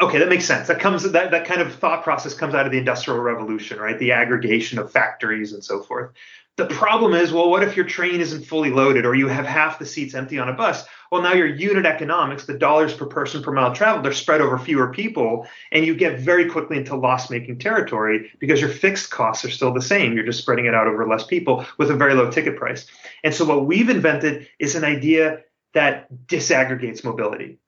Okay, 0.00 0.18
that 0.18 0.28
makes 0.28 0.44
sense. 0.44 0.68
That 0.68 0.78
comes 0.78 1.02
that, 1.10 1.30
that 1.32 1.44
kind 1.44 1.60
of 1.60 1.74
thought 1.74 2.04
process 2.04 2.34
comes 2.34 2.54
out 2.54 2.66
of 2.66 2.72
the 2.72 2.78
industrial 2.78 3.20
revolution, 3.20 3.80
right? 3.80 3.98
The 3.98 4.12
aggregation 4.12 4.78
of 4.78 4.92
factories 4.92 5.52
and 5.52 5.64
so 5.64 5.82
forth. 5.82 6.12
The 6.58 6.66
problem 6.66 7.14
is, 7.14 7.32
well, 7.32 7.48
what 7.48 7.62
if 7.62 7.76
your 7.76 7.84
train 7.84 8.20
isn't 8.20 8.44
fully 8.44 8.70
loaded 8.70 9.06
or 9.06 9.14
you 9.14 9.28
have 9.28 9.46
half 9.46 9.78
the 9.78 9.86
seats 9.86 10.12
empty 10.12 10.40
on 10.40 10.48
a 10.48 10.52
bus? 10.52 10.84
Well, 11.08 11.22
now 11.22 11.32
your 11.32 11.46
unit 11.46 11.86
economics, 11.86 12.46
the 12.46 12.58
dollars 12.58 12.92
per 12.92 13.06
person 13.06 13.44
per 13.44 13.52
mile 13.52 13.72
traveled, 13.72 14.04
they're 14.04 14.12
spread 14.12 14.40
over 14.40 14.58
fewer 14.58 14.92
people, 14.92 15.46
and 15.70 15.86
you 15.86 15.94
get 15.94 16.18
very 16.18 16.50
quickly 16.50 16.78
into 16.78 16.96
loss 16.96 17.30
making 17.30 17.60
territory 17.60 18.32
because 18.40 18.60
your 18.60 18.70
fixed 18.70 19.08
costs 19.08 19.44
are 19.44 19.50
still 19.50 19.72
the 19.72 19.80
same. 19.80 20.14
You're 20.14 20.26
just 20.26 20.40
spreading 20.40 20.66
it 20.66 20.74
out 20.74 20.88
over 20.88 21.06
less 21.06 21.24
people 21.24 21.64
with 21.78 21.92
a 21.92 21.96
very 21.96 22.14
low 22.14 22.28
ticket 22.28 22.56
price. 22.56 22.88
And 23.22 23.32
so, 23.32 23.44
what 23.44 23.66
we've 23.66 23.88
invented 23.88 24.48
is 24.58 24.74
an 24.74 24.82
idea 24.82 25.42
that 25.74 26.08
disaggregates 26.26 27.04
mobility. 27.04 27.60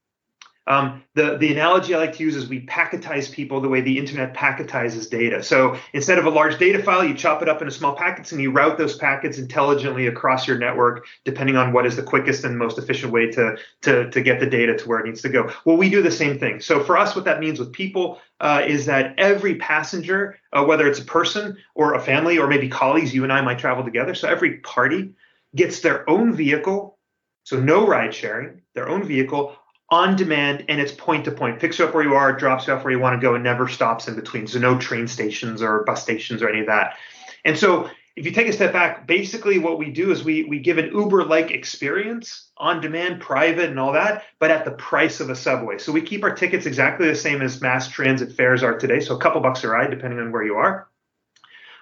Um, 0.71 1.03
the, 1.17 1.37
the 1.37 1.51
analogy 1.53 1.97
I 1.97 1.99
like 1.99 2.13
to 2.15 2.23
use 2.23 2.37
is 2.37 2.49
we 2.49 2.65
packetize 2.65 3.33
people 3.33 3.61
the 3.61 3.69
way 3.69 3.81
the 3.81 3.99
internet 3.99 4.35
packetizes 4.35 5.11
data. 5.11 5.43
So 5.43 5.77
instead 5.93 6.17
of 6.17 6.27
a 6.27 6.31
large 6.31 6.59
data 6.59 6.81
file, 6.81 7.05
you 7.05 7.13
chop 7.13 7.43
it 7.43 7.49
up 7.49 7.61
into 7.61 7.73
small 7.73 7.97
packets 7.97 8.31
and 8.31 8.41
you 8.41 8.53
route 8.53 8.79
those 8.79 8.97
packets 8.97 9.37
intelligently 9.37 10.07
across 10.07 10.47
your 10.47 10.59
network, 10.59 11.07
depending 11.25 11.57
on 11.57 11.73
what 11.73 11.87
is 11.87 11.97
the 11.97 12.05
quickest 12.05 12.45
and 12.45 12.57
most 12.57 12.79
efficient 12.79 13.13
way 13.13 13.29
to, 13.33 13.57
to, 13.83 14.09
to 14.13 14.21
get 14.21 14.39
the 14.39 14.47
data 14.47 14.77
to 14.77 14.89
where 14.89 15.01
it 15.01 15.07
needs 15.07 15.23
to 15.23 15.29
go. 15.29 15.51
Well, 15.65 15.77
we 15.77 15.91
do 15.91 16.03
the 16.03 16.11
same 16.13 16.39
thing. 16.39 16.61
So 16.61 16.85
for 16.85 16.97
us, 16.97 17.17
what 17.17 17.25
that 17.25 17.41
means 17.41 17.59
with 17.59 17.73
people 17.73 18.21
uh, 18.39 18.63
is 18.65 18.87
that 18.87 19.15
every 19.19 19.57
passenger, 19.57 20.39
uh, 20.53 20.65
whether 20.65 20.87
it's 20.87 21.01
a 21.01 21.05
person 21.05 21.57
or 21.75 21.95
a 21.95 22.01
family 22.01 22.39
or 22.39 22.47
maybe 22.47 22.69
colleagues, 22.69 23.13
you 23.13 23.25
and 23.25 23.33
I 23.33 23.41
might 23.41 23.59
travel 23.59 23.83
together. 23.83 24.15
So 24.15 24.29
every 24.29 24.59
party 24.59 25.15
gets 25.57 25.81
their 25.81 26.09
own 26.09 26.33
vehicle. 26.33 26.97
So 27.43 27.59
no 27.59 27.89
ride 27.89 28.15
sharing, 28.15 28.63
their 28.75 28.89
own 28.89 29.03
vehicle 29.03 29.57
on 29.91 30.17
demand 30.17 30.65
and 30.69 30.81
it's 30.81 30.93
point 30.93 31.25
to 31.25 31.33
point. 31.33 31.59
Picks 31.59 31.79
you 31.79 31.85
up 31.85 31.95
where 31.95 32.05
you 32.05 32.15
are, 32.15 32.33
drops 32.33 32.67
you 32.67 32.73
off 32.73 32.85
where 32.85 32.93
you 32.93 33.01
want 33.01 33.21
to 33.21 33.25
go, 33.25 33.35
and 33.35 33.43
never 33.43 33.69
stops 33.69 34.09
in 34.09 34.15
between. 34.15 34.47
So 34.47 34.59
no 34.59 34.79
train 34.79 35.09
stations 35.09 35.63
or 35.63 35.85
bus 35.85 36.03
stations 36.03 36.43
or 36.43 36.49
any 36.49 36.61
of 36.61 36.67
that. 36.67 36.97
And 37.45 37.59
so 37.59 37.91
if 38.17 38.25
you 38.25 38.33
take 38.33 38.49
a 38.49 38.53
step 38.53 38.73
back, 38.73 39.07
basically 39.07 39.59
what 39.59 39.79
we 39.79 39.91
do 39.91 40.13
is 40.13 40.23
we 40.23 40.45
we 40.45 40.59
give 40.59 40.79
an 40.79 40.93
Uber-like 40.93 41.51
experience 41.51 42.51
on 42.57 42.81
demand, 42.81 43.21
private, 43.21 43.71
and 43.71 43.81
all 43.81 43.93
that, 43.93 44.25
but 44.39 44.51
at 44.51 44.65
the 44.65 44.73
price 44.73 45.21
of 45.21 45.31
a 45.31 45.37
subway. 45.37 45.79
So 45.79 45.91
we 45.91 46.03
keep 46.03 46.23
our 46.23 46.35
tickets 46.35 46.67
exactly 46.67 47.09
the 47.09 47.15
same 47.15 47.43
as 47.43 47.61
mass 47.61 47.89
transit 47.89 48.33
fares 48.33 48.63
are 48.63 48.79
today. 48.79 49.01
So 49.01 49.17
a 49.17 49.21
couple 49.21 49.41
bucks 49.41 49.65
a 49.65 49.69
ride, 49.69 49.91
depending 49.91 50.21
on 50.21 50.33
where 50.33 50.45
you 50.45 50.57
are. 50.57 50.89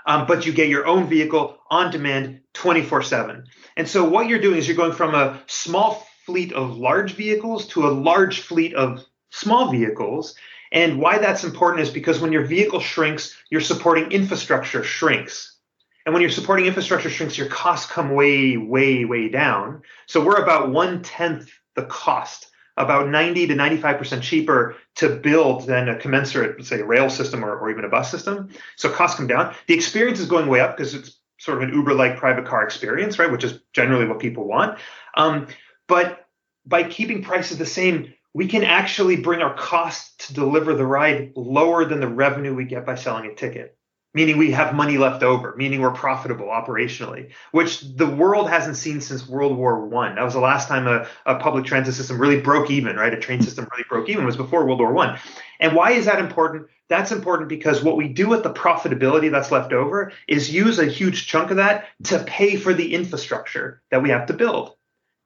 Um, 0.06 0.26
but 0.26 0.46
you 0.46 0.52
get 0.52 0.68
your 0.68 0.86
own 0.86 1.06
vehicle 1.06 1.58
on 1.70 1.90
demand 1.90 2.40
24 2.54 3.02
7. 3.02 3.44
And 3.76 3.86
so 3.86 4.08
what 4.08 4.28
you're 4.28 4.40
doing 4.40 4.56
is 4.56 4.66
you're 4.66 4.76
going 4.76 4.92
from 4.92 5.14
a 5.14 5.42
small 5.46 6.07
fleet 6.28 6.52
of 6.52 6.76
large 6.76 7.14
vehicles 7.14 7.66
to 7.68 7.86
a 7.86 7.88
large 7.88 8.42
fleet 8.42 8.74
of 8.74 9.02
small 9.30 9.72
vehicles. 9.72 10.34
And 10.72 11.00
why 11.00 11.16
that's 11.16 11.42
important 11.42 11.80
is 11.80 11.90
because 11.90 12.20
when 12.20 12.32
your 12.32 12.44
vehicle 12.44 12.80
shrinks, 12.80 13.34
your 13.48 13.62
supporting 13.62 14.12
infrastructure 14.12 14.84
shrinks. 14.84 15.56
And 16.04 16.12
when 16.12 16.20
you're 16.20 16.30
supporting 16.30 16.66
infrastructure 16.66 17.08
shrinks, 17.08 17.38
your 17.38 17.48
costs 17.48 17.90
come 17.90 18.10
way, 18.10 18.58
way, 18.58 19.06
way 19.06 19.30
down. 19.30 19.80
So 20.06 20.22
we're 20.22 20.42
about 20.42 20.70
one 20.70 21.00
tenth 21.00 21.50
the 21.76 21.84
cost, 21.86 22.50
about 22.76 23.08
90 23.08 23.46
to 23.46 23.54
95% 23.54 24.20
cheaper 24.20 24.76
to 24.96 25.16
build 25.16 25.66
than 25.66 25.88
a 25.88 25.96
commensurate, 25.96 26.62
say, 26.62 26.82
rail 26.82 27.08
system 27.08 27.42
or, 27.42 27.58
or 27.58 27.70
even 27.70 27.86
a 27.86 27.88
bus 27.88 28.10
system. 28.10 28.50
So 28.76 28.90
costs 28.90 29.16
come 29.16 29.28
down. 29.28 29.54
The 29.66 29.74
experience 29.74 30.20
is 30.20 30.26
going 30.26 30.46
way 30.48 30.60
up 30.60 30.76
because 30.76 30.92
it's 30.94 31.18
sort 31.38 31.56
of 31.56 31.68
an 31.68 31.74
Uber 31.74 31.94
like 31.94 32.18
private 32.18 32.44
car 32.44 32.64
experience, 32.64 33.18
right? 33.18 33.32
Which 33.32 33.44
is 33.44 33.60
generally 33.72 34.04
what 34.04 34.18
people 34.18 34.46
want. 34.46 34.78
Um, 35.14 35.46
but 35.88 36.26
by 36.66 36.84
keeping 36.84 37.22
prices 37.22 37.58
the 37.58 37.66
same, 37.66 38.12
we 38.34 38.46
can 38.46 38.62
actually 38.62 39.16
bring 39.16 39.40
our 39.40 39.54
cost 39.54 40.28
to 40.28 40.34
deliver 40.34 40.74
the 40.74 40.86
ride 40.86 41.32
lower 41.34 41.84
than 41.84 42.00
the 42.00 42.06
revenue 42.06 42.54
we 42.54 42.64
get 42.64 42.86
by 42.86 42.94
selling 42.94 43.26
a 43.26 43.34
ticket. 43.34 43.74
Meaning 44.14 44.38
we 44.38 44.52
have 44.52 44.74
money 44.74 44.96
left 44.96 45.22
over 45.22 45.54
meaning 45.56 45.80
we're 45.80 45.90
profitable 45.90 46.46
operationally 46.46 47.30
which 47.52 47.82
the 47.82 48.06
world 48.06 48.48
hasn't 48.48 48.76
seen 48.76 49.02
since 49.02 49.28
world 49.28 49.56
war 49.56 49.86
one. 49.86 50.14
That 50.14 50.24
was 50.24 50.32
the 50.32 50.40
last 50.40 50.66
time 50.66 50.86
a, 50.86 51.06
a 51.26 51.38
public 51.38 51.66
transit 51.66 51.94
system 51.94 52.18
really 52.18 52.40
broke 52.40 52.70
even 52.70 52.96
right? 52.96 53.12
A 53.12 53.20
train 53.20 53.42
system 53.42 53.68
really 53.70 53.84
broke 53.88 54.08
even 54.08 54.24
was 54.24 54.36
before 54.36 54.64
world 54.64 54.80
war 54.80 54.94
one. 54.94 55.18
And 55.60 55.76
why 55.76 55.92
is 55.92 56.06
that 56.06 56.20
important? 56.20 56.68
That's 56.88 57.12
important 57.12 57.50
because 57.50 57.82
what 57.82 57.98
we 57.98 58.08
do 58.08 58.28
with 58.28 58.42
the 58.42 58.52
profitability 58.52 59.30
that's 59.30 59.52
left 59.52 59.74
over 59.74 60.10
is 60.26 60.52
use 60.52 60.78
a 60.78 60.86
huge 60.86 61.26
chunk 61.26 61.50
of 61.50 61.58
that 61.58 61.84
to 62.04 62.18
pay 62.20 62.56
for 62.56 62.72
the 62.72 62.94
infrastructure 62.94 63.82
that 63.90 64.02
we 64.02 64.08
have 64.08 64.26
to 64.26 64.32
build 64.32 64.77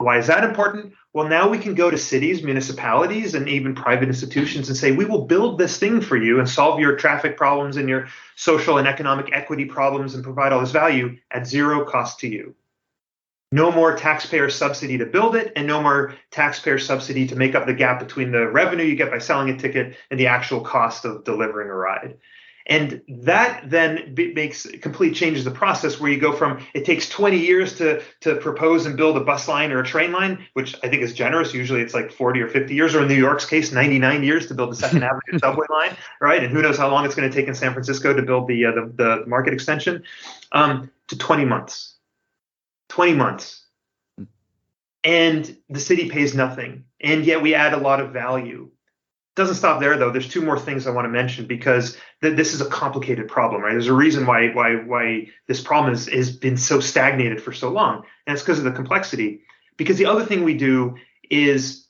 why 0.02 0.18
is 0.18 0.26
that 0.26 0.44
important? 0.44 0.94
Well, 1.12 1.28
now 1.28 1.48
we 1.48 1.58
can 1.58 1.74
go 1.74 1.90
to 1.90 1.98
cities, 1.98 2.42
municipalities, 2.42 3.34
and 3.34 3.48
even 3.48 3.74
private 3.74 4.08
institutions 4.08 4.68
and 4.68 4.76
say, 4.76 4.92
we 4.92 5.04
will 5.04 5.26
build 5.26 5.58
this 5.58 5.78
thing 5.78 6.00
for 6.00 6.16
you 6.16 6.38
and 6.38 6.48
solve 6.48 6.80
your 6.80 6.96
traffic 6.96 7.36
problems 7.36 7.76
and 7.76 7.88
your 7.88 8.08
social 8.36 8.78
and 8.78 8.88
economic 8.88 9.30
equity 9.32 9.66
problems 9.66 10.14
and 10.14 10.24
provide 10.24 10.52
all 10.52 10.60
this 10.60 10.70
value 10.70 11.18
at 11.30 11.46
zero 11.46 11.84
cost 11.84 12.20
to 12.20 12.28
you. 12.28 12.54
No 13.52 13.70
more 13.70 13.94
taxpayer 13.94 14.48
subsidy 14.48 14.96
to 14.96 15.04
build 15.04 15.36
it, 15.36 15.52
and 15.56 15.66
no 15.66 15.82
more 15.82 16.14
taxpayer 16.30 16.78
subsidy 16.78 17.26
to 17.26 17.36
make 17.36 17.54
up 17.54 17.66
the 17.66 17.74
gap 17.74 17.98
between 17.98 18.32
the 18.32 18.48
revenue 18.48 18.84
you 18.84 18.96
get 18.96 19.10
by 19.10 19.18
selling 19.18 19.50
a 19.50 19.58
ticket 19.58 19.94
and 20.10 20.18
the 20.18 20.28
actual 20.28 20.62
cost 20.62 21.04
of 21.04 21.24
delivering 21.24 21.68
a 21.68 21.74
ride. 21.74 22.16
And 22.66 23.02
that 23.08 23.68
then 23.68 24.14
makes 24.16 24.66
complete 24.80 25.14
changes 25.14 25.44
the 25.44 25.50
process 25.50 25.98
where 25.98 26.10
you 26.10 26.20
go 26.20 26.32
from 26.32 26.64
it 26.74 26.84
takes 26.84 27.08
20 27.08 27.38
years 27.38 27.76
to 27.78 28.02
to 28.20 28.36
propose 28.36 28.86
and 28.86 28.96
build 28.96 29.16
a 29.16 29.20
bus 29.20 29.48
line 29.48 29.72
or 29.72 29.80
a 29.80 29.84
train 29.84 30.12
line, 30.12 30.46
which 30.54 30.76
I 30.82 30.88
think 30.88 31.02
is 31.02 31.12
generous. 31.12 31.52
Usually 31.52 31.80
it's 31.80 31.94
like 31.94 32.12
40 32.12 32.40
or 32.40 32.48
50 32.48 32.74
years, 32.74 32.94
or 32.94 33.02
in 33.02 33.08
New 33.08 33.14
York's 33.14 33.46
case, 33.46 33.72
99 33.72 34.22
years 34.22 34.46
to 34.46 34.54
build 34.54 34.72
the 34.72 34.76
Second 34.76 35.02
Avenue 35.02 35.38
subway 35.38 35.66
line, 35.70 35.96
right? 36.20 36.42
And 36.42 36.52
who 36.52 36.62
knows 36.62 36.78
how 36.78 36.90
long 36.90 37.04
it's 37.04 37.14
going 37.14 37.28
to 37.28 37.34
take 37.34 37.48
in 37.48 37.54
San 37.54 37.72
Francisco 37.72 38.14
to 38.14 38.22
build 38.22 38.46
the 38.48 38.66
uh, 38.66 38.72
the, 38.72 38.92
the, 38.94 39.26
market 39.26 39.52
extension, 39.52 40.02
um, 40.52 40.90
to 41.08 41.18
20 41.18 41.44
months. 41.44 41.96
20 42.90 43.14
months. 43.14 43.64
And 45.04 45.56
the 45.68 45.80
city 45.80 46.08
pays 46.10 46.34
nothing. 46.34 46.84
And 47.00 47.24
yet 47.24 47.42
we 47.42 47.54
add 47.54 47.72
a 47.72 47.78
lot 47.78 48.00
of 48.00 48.12
value 48.12 48.70
doesn't 49.34 49.54
stop 49.54 49.80
there 49.80 49.96
though. 49.96 50.10
There's 50.10 50.28
two 50.28 50.42
more 50.42 50.58
things 50.58 50.86
I 50.86 50.90
want 50.90 51.06
to 51.06 51.10
mention 51.10 51.46
because 51.46 51.96
th- 52.20 52.36
this 52.36 52.52
is 52.52 52.60
a 52.60 52.66
complicated 52.66 53.28
problem, 53.28 53.62
right? 53.62 53.72
There's 53.72 53.86
a 53.86 53.94
reason 53.94 54.26
why 54.26 54.48
why 54.48 54.76
why 54.76 55.28
this 55.48 55.60
problem 55.60 55.94
has, 55.94 56.06
has 56.08 56.36
been 56.36 56.56
so 56.56 56.80
stagnated 56.80 57.42
for 57.42 57.52
so 57.52 57.70
long, 57.70 58.04
and 58.26 58.34
it's 58.34 58.42
because 58.42 58.58
of 58.58 58.64
the 58.64 58.72
complexity. 58.72 59.42
Because 59.76 59.96
the 59.96 60.06
other 60.06 60.24
thing 60.24 60.44
we 60.44 60.56
do 60.56 60.96
is 61.30 61.86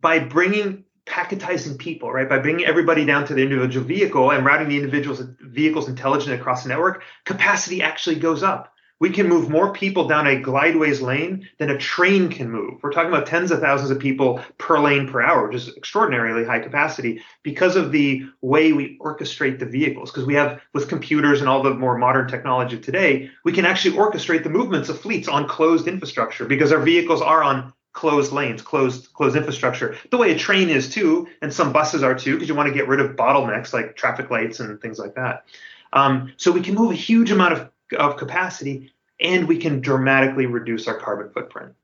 by 0.00 0.20
bringing 0.20 0.84
packetizing 1.06 1.78
people, 1.78 2.12
right? 2.12 2.28
By 2.28 2.38
bringing 2.38 2.66
everybody 2.66 3.04
down 3.04 3.26
to 3.26 3.34
the 3.34 3.42
individual 3.42 3.84
vehicle 3.84 4.30
and 4.30 4.44
routing 4.44 4.68
the 4.68 4.76
individual's 4.76 5.22
vehicles 5.40 5.88
intelligently 5.88 6.38
across 6.38 6.62
the 6.62 6.68
network, 6.68 7.02
capacity 7.24 7.82
actually 7.82 8.16
goes 8.16 8.42
up. 8.42 8.72
We 9.00 9.10
can 9.10 9.28
move 9.28 9.48
more 9.48 9.72
people 9.72 10.08
down 10.08 10.26
a 10.26 10.40
Glydways 10.40 11.00
lane 11.00 11.48
than 11.58 11.70
a 11.70 11.78
train 11.78 12.30
can 12.30 12.50
move. 12.50 12.82
We're 12.82 12.92
talking 12.92 13.12
about 13.12 13.26
tens 13.26 13.50
of 13.50 13.60
thousands 13.60 13.90
of 13.90 14.00
people 14.00 14.40
per 14.58 14.80
lane 14.80 15.08
per 15.08 15.22
hour, 15.22 15.46
which 15.46 15.56
is 15.56 15.76
extraordinarily 15.76 16.44
high 16.44 16.58
capacity 16.58 17.22
because 17.42 17.76
of 17.76 17.92
the 17.92 18.24
way 18.40 18.72
we 18.72 18.98
orchestrate 18.98 19.60
the 19.60 19.66
vehicles. 19.66 20.10
Because 20.10 20.26
we 20.26 20.34
have, 20.34 20.60
with 20.74 20.88
computers 20.88 21.40
and 21.40 21.48
all 21.48 21.62
the 21.62 21.74
more 21.74 21.96
modern 21.96 22.26
technology 22.26 22.78
today, 22.78 23.30
we 23.44 23.52
can 23.52 23.64
actually 23.64 23.96
orchestrate 23.96 24.42
the 24.42 24.50
movements 24.50 24.88
of 24.88 25.00
fleets 25.00 25.28
on 25.28 25.46
closed 25.46 25.86
infrastructure 25.86 26.44
because 26.44 26.72
our 26.72 26.80
vehicles 26.80 27.22
are 27.22 27.42
on 27.44 27.72
closed 27.92 28.32
lanes, 28.32 28.62
closed 28.62 29.12
closed 29.12 29.36
infrastructure. 29.36 29.96
The 30.10 30.18
way 30.18 30.32
a 30.32 30.38
train 30.38 30.68
is 30.68 30.88
too, 30.88 31.28
and 31.42 31.52
some 31.52 31.72
buses 31.72 32.02
are 32.02 32.14
too, 32.14 32.34
because 32.34 32.48
you 32.48 32.54
want 32.54 32.68
to 32.68 32.74
get 32.74 32.88
rid 32.88 33.00
of 33.00 33.16
bottlenecks 33.16 33.72
like 33.72 33.96
traffic 33.96 34.30
lights 34.30 34.60
and 34.60 34.80
things 34.80 34.98
like 34.98 35.14
that. 35.14 35.44
Um, 35.92 36.32
so 36.36 36.52
we 36.52 36.60
can 36.60 36.74
move 36.74 36.90
a 36.90 36.94
huge 36.94 37.30
amount 37.30 37.54
of 37.54 37.70
of 37.96 38.16
capacity 38.16 38.92
and 39.20 39.48
we 39.48 39.58
can 39.58 39.80
dramatically 39.80 40.46
reduce 40.46 40.86
our 40.86 40.98
carbon 40.98 41.30
footprint. 41.30 41.74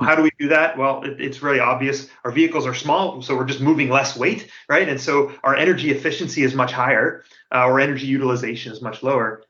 How 0.00 0.14
do 0.14 0.22
we 0.22 0.30
do 0.38 0.48
that? 0.48 0.78
Well, 0.78 1.02
it, 1.02 1.20
it's 1.20 1.42
really 1.42 1.58
obvious. 1.58 2.08
Our 2.24 2.30
vehicles 2.30 2.64
are 2.64 2.74
small, 2.74 3.22
so 3.22 3.36
we're 3.36 3.44
just 3.44 3.60
moving 3.60 3.88
less 3.88 4.16
weight, 4.16 4.48
right? 4.68 4.88
And 4.88 5.00
so 5.00 5.32
our 5.42 5.56
energy 5.56 5.90
efficiency 5.90 6.44
is 6.44 6.54
much 6.54 6.72
higher, 6.72 7.24
uh, 7.52 7.58
our 7.58 7.80
energy 7.80 8.06
utilization 8.06 8.72
is 8.72 8.80
much 8.80 9.02
lower. 9.02 9.42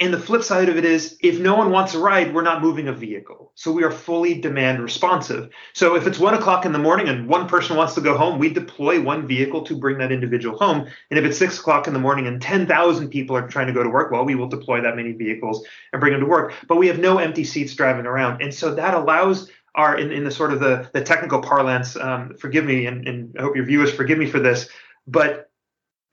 And 0.00 0.14
the 0.14 0.18
flip 0.18 0.42
side 0.42 0.70
of 0.70 0.78
it 0.78 0.86
is 0.86 1.18
if 1.20 1.38
no 1.38 1.54
one 1.54 1.70
wants 1.70 1.94
a 1.94 1.98
ride, 1.98 2.32
we're 2.32 2.40
not 2.40 2.62
moving 2.62 2.88
a 2.88 2.92
vehicle. 2.92 3.52
So 3.54 3.70
we 3.70 3.84
are 3.84 3.90
fully 3.90 4.40
demand 4.40 4.82
responsive. 4.82 5.50
So 5.74 5.94
if 5.94 6.06
it's 6.06 6.18
one 6.18 6.32
o'clock 6.32 6.64
in 6.64 6.72
the 6.72 6.78
morning 6.78 7.08
and 7.08 7.28
one 7.28 7.46
person 7.46 7.76
wants 7.76 7.94
to 7.94 8.00
go 8.00 8.16
home, 8.16 8.38
we 8.38 8.48
deploy 8.48 8.98
one 8.98 9.26
vehicle 9.26 9.62
to 9.66 9.76
bring 9.76 9.98
that 9.98 10.10
individual 10.10 10.56
home. 10.56 10.88
And 11.10 11.18
if 11.18 11.26
it's 11.26 11.36
six 11.36 11.58
o'clock 11.60 11.86
in 11.86 11.92
the 11.92 11.98
morning 11.98 12.26
and 12.26 12.40
10,000 12.40 13.10
people 13.10 13.36
are 13.36 13.46
trying 13.46 13.66
to 13.66 13.74
go 13.74 13.82
to 13.82 13.90
work, 13.90 14.10
well, 14.10 14.24
we 14.24 14.34
will 14.34 14.48
deploy 14.48 14.80
that 14.80 14.96
many 14.96 15.12
vehicles 15.12 15.66
and 15.92 16.00
bring 16.00 16.14
them 16.14 16.22
to 16.22 16.26
work. 16.26 16.54
But 16.66 16.78
we 16.78 16.86
have 16.86 16.98
no 16.98 17.18
empty 17.18 17.44
seats 17.44 17.74
driving 17.74 18.06
around. 18.06 18.40
And 18.40 18.54
so 18.54 18.74
that 18.74 18.94
allows 18.94 19.50
our, 19.74 19.98
in, 19.98 20.10
in 20.12 20.24
the 20.24 20.30
sort 20.30 20.54
of 20.54 20.60
the, 20.60 20.88
the 20.94 21.02
technical 21.02 21.42
parlance, 21.42 21.94
um, 21.96 22.34
forgive 22.38 22.64
me, 22.64 22.86
and, 22.86 23.06
and 23.06 23.36
I 23.38 23.42
hope 23.42 23.54
your 23.54 23.66
viewers 23.66 23.92
forgive 23.92 24.16
me 24.16 24.26
for 24.26 24.40
this, 24.40 24.68
but 25.06 25.49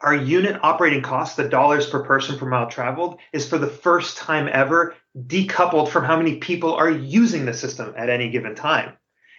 our 0.01 0.15
unit 0.15 0.59
operating 0.61 1.01
cost, 1.01 1.37
the 1.37 1.49
dollars 1.49 1.87
per 1.87 2.03
person 2.03 2.37
per 2.37 2.47
mile 2.47 2.69
traveled, 2.69 3.19
is 3.33 3.47
for 3.47 3.57
the 3.57 3.67
first 3.67 4.17
time 4.17 4.47
ever 4.51 4.95
decoupled 5.25 5.89
from 5.89 6.03
how 6.03 6.17
many 6.17 6.35
people 6.35 6.73
are 6.75 6.89
using 6.89 7.45
the 7.45 7.53
system 7.53 7.93
at 7.97 8.09
any 8.09 8.29
given 8.29 8.53
time. 8.53 8.93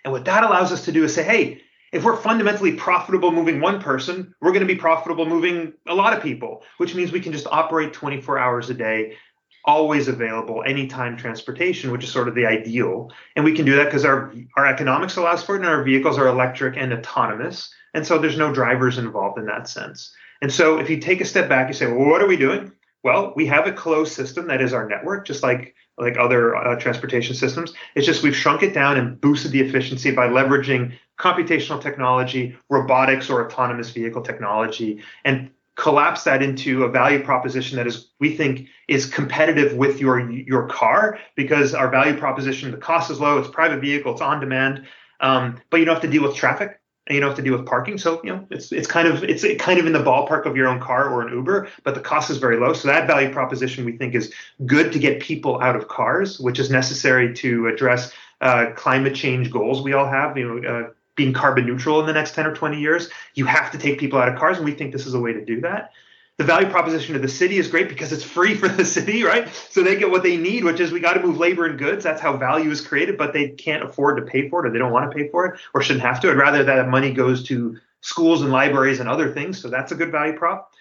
And 0.04 0.12
what 0.12 0.24
that 0.24 0.44
allows 0.44 0.72
us 0.72 0.84
to 0.86 0.92
do 0.92 1.04
is 1.04 1.14
say, 1.14 1.22
hey, 1.22 1.62
if 1.92 2.04
we're 2.04 2.16
fundamentally 2.16 2.72
profitable 2.72 3.30
moving 3.30 3.60
one 3.60 3.80
person, 3.80 4.34
we're 4.40 4.52
going 4.52 4.66
to 4.66 4.72
be 4.72 4.78
profitable 4.78 5.26
moving 5.26 5.72
a 5.86 5.94
lot 5.94 6.12
of 6.12 6.22
people, 6.22 6.62
which 6.76 6.94
means 6.94 7.12
we 7.12 7.20
can 7.20 7.32
just 7.32 7.46
operate 7.46 7.92
24 7.92 8.38
hours 8.38 8.68
a 8.68 8.74
day, 8.74 9.16
always 9.64 10.08
available, 10.08 10.62
anytime 10.66 11.16
transportation, 11.16 11.90
which 11.90 12.04
is 12.04 12.12
sort 12.12 12.28
of 12.28 12.34
the 12.34 12.46
ideal. 12.46 13.10
And 13.36 13.44
we 13.44 13.54
can 13.54 13.64
do 13.64 13.76
that 13.76 13.86
because 13.86 14.04
our, 14.04 14.34
our 14.56 14.66
economics 14.66 15.16
allows 15.16 15.42
for 15.42 15.54
it 15.54 15.60
and 15.60 15.68
our 15.68 15.82
vehicles 15.82 16.18
are 16.18 16.26
electric 16.26 16.76
and 16.76 16.92
autonomous. 16.92 17.72
And 17.94 18.06
so 18.06 18.18
there's 18.18 18.36
no 18.36 18.52
drivers 18.52 18.98
involved 18.98 19.38
in 19.38 19.46
that 19.46 19.68
sense. 19.68 20.14
And 20.40 20.52
so 20.52 20.78
if 20.78 20.88
you 20.88 20.98
take 20.98 21.20
a 21.20 21.24
step 21.24 21.48
back, 21.48 21.68
you 21.68 21.74
say, 21.74 21.86
well, 21.86 22.08
what 22.08 22.22
are 22.22 22.28
we 22.28 22.36
doing? 22.36 22.72
Well, 23.02 23.32
we 23.36 23.46
have 23.46 23.66
a 23.66 23.72
closed 23.72 24.12
system 24.12 24.48
that 24.48 24.60
is 24.60 24.72
our 24.72 24.88
network, 24.88 25.26
just 25.26 25.42
like 25.42 25.74
like 25.96 26.16
other 26.16 26.54
uh, 26.54 26.78
transportation 26.78 27.34
systems. 27.34 27.72
It's 27.94 28.06
just 28.06 28.22
we've 28.22 28.36
shrunk 28.36 28.62
it 28.62 28.72
down 28.72 28.96
and 28.96 29.20
boosted 29.20 29.50
the 29.50 29.60
efficiency 29.60 30.12
by 30.12 30.28
leveraging 30.28 30.96
computational 31.18 31.80
technology, 31.80 32.56
robotics, 32.68 33.28
or 33.28 33.44
autonomous 33.44 33.90
vehicle 33.90 34.22
technology, 34.22 35.02
and 35.24 35.50
collapse 35.78 36.24
that 36.24 36.42
into 36.42 36.82
a 36.82 36.88
value 36.88 37.22
proposition 37.22 37.76
that 37.76 37.86
is 37.86 38.10
we 38.18 38.36
think 38.36 38.68
is 38.88 39.06
competitive 39.06 39.74
with 39.74 40.00
your 40.00 40.28
your 40.30 40.66
car 40.66 41.18
because 41.36 41.72
our 41.72 41.88
value 41.88 42.16
proposition 42.18 42.72
the 42.72 42.76
cost 42.76 43.12
is 43.12 43.20
low 43.20 43.38
it's 43.38 43.48
private 43.48 43.80
vehicle 43.80 44.12
it's 44.12 44.20
on 44.20 44.40
demand 44.40 44.84
um, 45.20 45.56
but 45.70 45.78
you 45.78 45.86
don't 45.86 45.94
have 45.94 46.02
to 46.02 46.10
deal 46.10 46.24
with 46.24 46.34
traffic 46.34 46.80
you 47.10 47.20
don't 47.20 47.30
have 47.30 47.36
to 47.36 47.42
deal 47.42 47.56
with 47.56 47.66
parking. 47.66 47.98
So 47.98 48.20
you 48.22 48.30
know 48.30 48.46
it's 48.50 48.72
it's 48.72 48.86
kind 48.86 49.08
of 49.08 49.24
it's 49.24 49.44
kind 49.62 49.78
of 49.78 49.86
in 49.86 49.92
the 49.92 50.02
ballpark 50.02 50.46
of 50.46 50.56
your 50.56 50.68
own 50.68 50.80
car 50.80 51.08
or 51.10 51.26
an 51.26 51.32
Uber, 51.32 51.68
but 51.84 51.94
the 51.94 52.00
cost 52.00 52.30
is 52.30 52.38
very 52.38 52.58
low. 52.58 52.72
So 52.72 52.88
that 52.88 53.06
value 53.06 53.32
proposition 53.32 53.84
we 53.84 53.96
think 53.96 54.14
is 54.14 54.32
good 54.66 54.92
to 54.92 54.98
get 54.98 55.20
people 55.20 55.60
out 55.60 55.76
of 55.76 55.88
cars, 55.88 56.38
which 56.38 56.58
is 56.58 56.70
necessary 56.70 57.34
to 57.34 57.68
address 57.68 58.12
uh, 58.40 58.66
climate 58.76 59.14
change 59.14 59.50
goals 59.50 59.82
we 59.82 59.92
all 59.92 60.08
have. 60.08 60.36
You 60.36 60.60
know. 60.60 60.68
Uh, 60.68 60.90
being 61.16 61.32
carbon 61.32 61.66
neutral 61.66 61.98
in 61.98 62.06
the 62.06 62.12
next 62.12 62.36
10 62.36 62.46
or 62.46 62.54
20 62.54 62.78
years, 62.78 63.08
you 63.34 63.44
have 63.44 63.72
to 63.72 63.76
take 63.76 63.98
people 63.98 64.20
out 64.20 64.28
of 64.28 64.38
cars, 64.38 64.56
and 64.56 64.64
we 64.64 64.70
think 64.70 64.92
this 64.92 65.04
is 65.04 65.14
a 65.14 65.18
way 65.18 65.32
to 65.32 65.44
do 65.44 65.60
that 65.60 65.90
the 66.38 66.44
value 66.44 66.70
proposition 66.70 67.14
to 67.14 67.18
the 67.18 67.28
city 67.28 67.58
is 67.58 67.66
great 67.66 67.88
because 67.88 68.12
it's 68.12 68.22
free 68.22 68.54
for 68.54 68.68
the 68.68 68.84
city, 68.96 69.24
right? 69.24 69.48
So 69.70 69.82
they 69.82 69.96
get 69.96 70.10
what 70.10 70.22
they 70.22 70.36
need, 70.36 70.64
which 70.64 70.78
is 70.78 70.92
we 70.92 71.00
got 71.00 71.14
to 71.14 71.20
move 71.20 71.36
labor 71.36 71.66
and 71.66 71.76
goods. 71.76 72.04
That's 72.04 72.20
how 72.20 72.36
value 72.36 72.70
is 72.70 72.80
created, 72.80 73.18
but 73.18 73.32
they 73.32 73.50
can't 73.50 73.82
afford 73.82 74.16
to 74.16 74.22
pay 74.22 74.48
for 74.48 74.64
it 74.64 74.68
or 74.68 74.72
they 74.72 74.78
don't 74.78 74.92
want 74.92 75.10
to 75.10 75.16
pay 75.16 75.28
for 75.28 75.46
it 75.46 75.60
or 75.74 75.82
shouldn't 75.82 76.04
have 76.04 76.20
to. 76.20 76.30
I'd 76.30 76.36
rather 76.36 76.62
that 76.62 76.88
money 76.88 77.12
goes 77.12 77.42
to 77.48 77.76
schools 78.02 78.42
and 78.42 78.52
libraries 78.52 79.00
and 79.00 79.08
other 79.08 79.32
things. 79.32 79.60
So 79.60 79.68
that's 79.68 79.90
a 79.90 79.96
good 79.96 80.12
value 80.12 80.38
prop. 80.38 80.72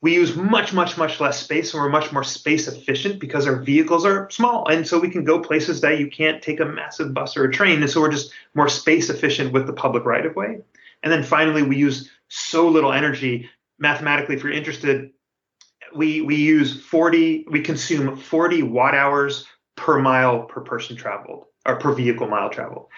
We 0.00 0.14
use 0.14 0.34
much, 0.36 0.72
much, 0.72 0.96
much 0.96 1.20
less 1.20 1.42
space 1.42 1.74
and 1.74 1.82
we're 1.82 1.90
much 1.90 2.12
more 2.12 2.24
space 2.24 2.68
efficient 2.68 3.18
because 3.18 3.48
our 3.48 3.56
vehicles 3.56 4.06
are 4.06 4.30
small. 4.30 4.68
And 4.68 4.86
so 4.86 4.98
we 4.98 5.10
can 5.10 5.24
go 5.24 5.40
places 5.40 5.80
that 5.80 5.98
you 5.98 6.08
can't 6.08 6.40
take 6.40 6.60
a 6.60 6.64
massive 6.64 7.12
bus 7.12 7.36
or 7.36 7.44
a 7.44 7.52
train. 7.52 7.82
And 7.82 7.90
so 7.90 8.00
we're 8.00 8.12
just 8.12 8.32
more 8.54 8.68
space 8.68 9.10
efficient 9.10 9.52
with 9.52 9.66
the 9.66 9.72
public 9.72 10.06
right 10.06 10.24
of 10.24 10.36
way. 10.36 10.60
And 11.02 11.12
then 11.12 11.24
finally, 11.24 11.62
we 11.62 11.76
use 11.76 12.08
so 12.28 12.68
little 12.68 12.92
energy 12.92 13.50
mathematically, 13.80 14.36
if 14.36 14.42
you're 14.42 14.52
interested, 14.52 15.10
we 15.94 16.20
we 16.20 16.36
use 16.36 16.80
40, 16.80 17.46
we 17.50 17.62
consume 17.62 18.16
40 18.16 18.62
watt 18.62 18.94
hours 18.94 19.46
per 19.76 19.98
mile 19.98 20.44
per 20.44 20.60
person 20.60 20.94
traveled 20.94 21.46
or 21.66 21.76
per 21.76 21.92
vehicle 21.92 22.28
mile 22.28 22.50
traveled. 22.50 22.88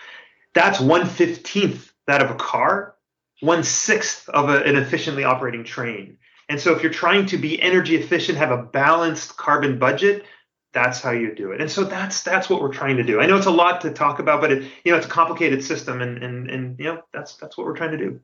That's 0.55 0.81
one 0.81 1.07
fifteenth 1.07 1.93
that 2.07 2.21
of 2.23 2.31
a 2.31 2.35
car, 2.35 2.97
one 3.41 3.63
sixth 3.63 4.29
of 4.29 4.51
a, 4.51 4.63
an 4.65 4.77
efficiently 4.77 5.25
operating 5.25 5.65
train. 5.65 6.19
And 6.49 6.61
so 6.61 6.75
if 6.75 6.83
you're 6.83 6.93
trying 6.93 7.27
to 7.27 7.39
be 7.39 7.61
energy 7.63 7.97
efficient, 7.97 8.37
have 8.37 8.51
a 8.51 8.63
balanced 8.63 9.37
carbon 9.37 9.79
budget, 9.79 10.27
that's 10.73 11.01
how 11.01 11.11
you 11.11 11.35
do 11.35 11.53
it. 11.53 11.61
And 11.61 11.71
so 11.71 11.85
that's 11.85 12.23
that's 12.23 12.51
what 12.51 12.61
we're 12.61 12.73
trying 12.73 12.97
to 12.97 13.03
do. 13.03 13.21
I 13.21 13.27
know 13.27 13.37
it's 13.37 13.47
a 13.47 13.51
lot 13.51 13.81
to 13.83 13.91
talk 13.91 14.19
about, 14.19 14.41
but 14.41 14.53
it, 14.53 14.63
you 14.85 14.93
know 14.93 14.99
it's 14.99 15.07
a 15.07 15.11
complicated 15.11 15.65
system, 15.65 16.01
and 16.01 16.23
and 16.23 16.51
and 16.51 16.79
you 16.79 16.87
know 16.87 17.03
that's 17.13 17.37
that's 17.37 17.57
what 17.57 17.67
we're 17.67 17.77
trying 17.77 17.93
to 17.93 17.99
do. 17.99 18.21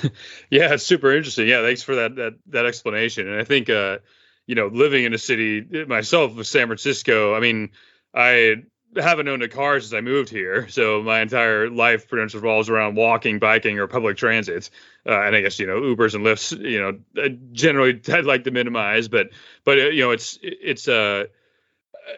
yeah, 0.50 0.72
it's 0.74 0.84
super 0.84 1.14
interesting. 1.14 1.48
Yeah, 1.48 1.62
thanks 1.62 1.82
for 1.82 1.96
that 1.96 2.16
that 2.16 2.34
that 2.48 2.66
explanation. 2.66 3.28
And 3.28 3.40
I 3.40 3.44
think 3.44 3.70
uh, 3.70 3.98
you 4.46 4.54
know, 4.54 4.66
living 4.66 5.04
in 5.04 5.14
a 5.14 5.18
city 5.18 5.84
myself 5.86 6.36
of 6.36 6.46
San 6.46 6.66
Francisco, 6.66 7.34
I 7.34 7.40
mean, 7.40 7.70
I 8.14 8.56
haven't 8.96 9.28
owned 9.28 9.42
a 9.42 9.48
car 9.48 9.80
since 9.80 9.92
I 9.94 10.00
moved 10.00 10.28
here, 10.28 10.68
so 10.70 11.02
my 11.02 11.20
entire 11.20 11.70
life 11.70 12.08
pretty 12.08 12.24
much 12.24 12.34
revolves 12.34 12.68
around 12.68 12.96
walking, 12.96 13.38
biking, 13.38 13.78
or 13.78 13.86
public 13.86 14.16
transit. 14.16 14.70
Uh, 15.06 15.20
and 15.20 15.34
I 15.34 15.40
guess 15.40 15.58
you 15.58 15.66
know 15.66 15.80
Ubers 15.80 16.14
and 16.14 16.24
Lyfts, 16.24 16.58
you 16.58 16.80
know, 16.80 17.30
generally 17.52 18.00
I'd 18.12 18.24
like 18.26 18.44
to 18.44 18.50
minimize, 18.50 19.08
but 19.08 19.30
but 19.64 19.78
uh, 19.78 19.88
you 19.88 20.02
know 20.02 20.10
it's 20.10 20.38
it's 20.42 20.88
uh 20.88 21.24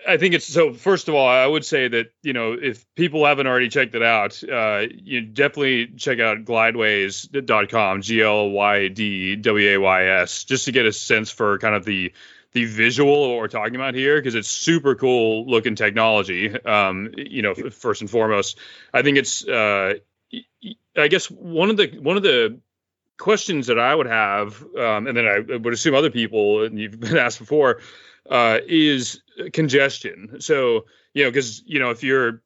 I 0.06 0.16
think 0.16 0.34
it's 0.34 0.46
so. 0.46 0.72
First 0.72 1.08
of 1.08 1.14
all, 1.14 1.28
I 1.28 1.46
would 1.46 1.64
say 1.64 1.88
that 1.88 2.12
you 2.22 2.32
know 2.32 2.52
if 2.52 2.84
people 2.94 3.26
haven't 3.26 3.46
already 3.46 3.68
checked 3.68 3.94
it 3.94 4.02
out, 4.02 4.42
uh, 4.44 4.86
you 4.90 5.20
definitely 5.20 5.88
check 5.96 6.20
out 6.20 6.44
glydways.com, 6.44 8.02
G 8.02 8.22
L 8.22 8.50
Y 8.50 8.88
D 8.88 9.36
W 9.36 9.68
A 9.70 9.78
Y 9.78 10.04
S, 10.04 10.44
just 10.44 10.64
to 10.66 10.72
get 10.72 10.86
a 10.86 10.92
sense 10.92 11.30
for 11.30 11.58
kind 11.58 11.74
of 11.74 11.84
the 11.84 12.12
the 12.52 12.64
visual 12.64 13.24
of 13.24 13.30
what 13.30 13.38
we're 13.38 13.48
talking 13.48 13.74
about 13.74 13.94
here 13.94 14.16
because 14.16 14.34
it's 14.34 14.48
super 14.48 14.94
cool 14.94 15.46
looking 15.46 15.74
technology. 15.74 16.54
Um, 16.64 17.12
you 17.16 17.42
know, 17.42 17.54
first 17.54 18.00
and 18.00 18.10
foremost, 18.10 18.58
I 18.92 19.02
think 19.02 19.18
it's. 19.18 19.46
Uh, 19.46 19.94
I 20.96 21.08
guess 21.08 21.30
one 21.30 21.70
of 21.70 21.76
the 21.76 21.98
one 21.98 22.16
of 22.16 22.22
the 22.22 22.60
questions 23.18 23.68
that 23.68 23.78
I 23.78 23.94
would 23.94 24.06
have, 24.06 24.62
um, 24.76 25.06
and 25.06 25.16
then 25.16 25.26
I 25.26 25.56
would 25.56 25.72
assume 25.72 25.94
other 25.94 26.10
people, 26.10 26.64
and 26.64 26.78
you've 26.78 26.98
been 27.00 27.16
asked 27.16 27.38
before, 27.38 27.80
uh, 28.30 28.58
is 28.66 29.22
congestion. 29.52 30.40
So 30.40 30.86
you 31.12 31.24
know, 31.24 31.30
because 31.30 31.62
you 31.66 31.78
know, 31.78 31.90
if 31.90 32.02
you're 32.02 32.42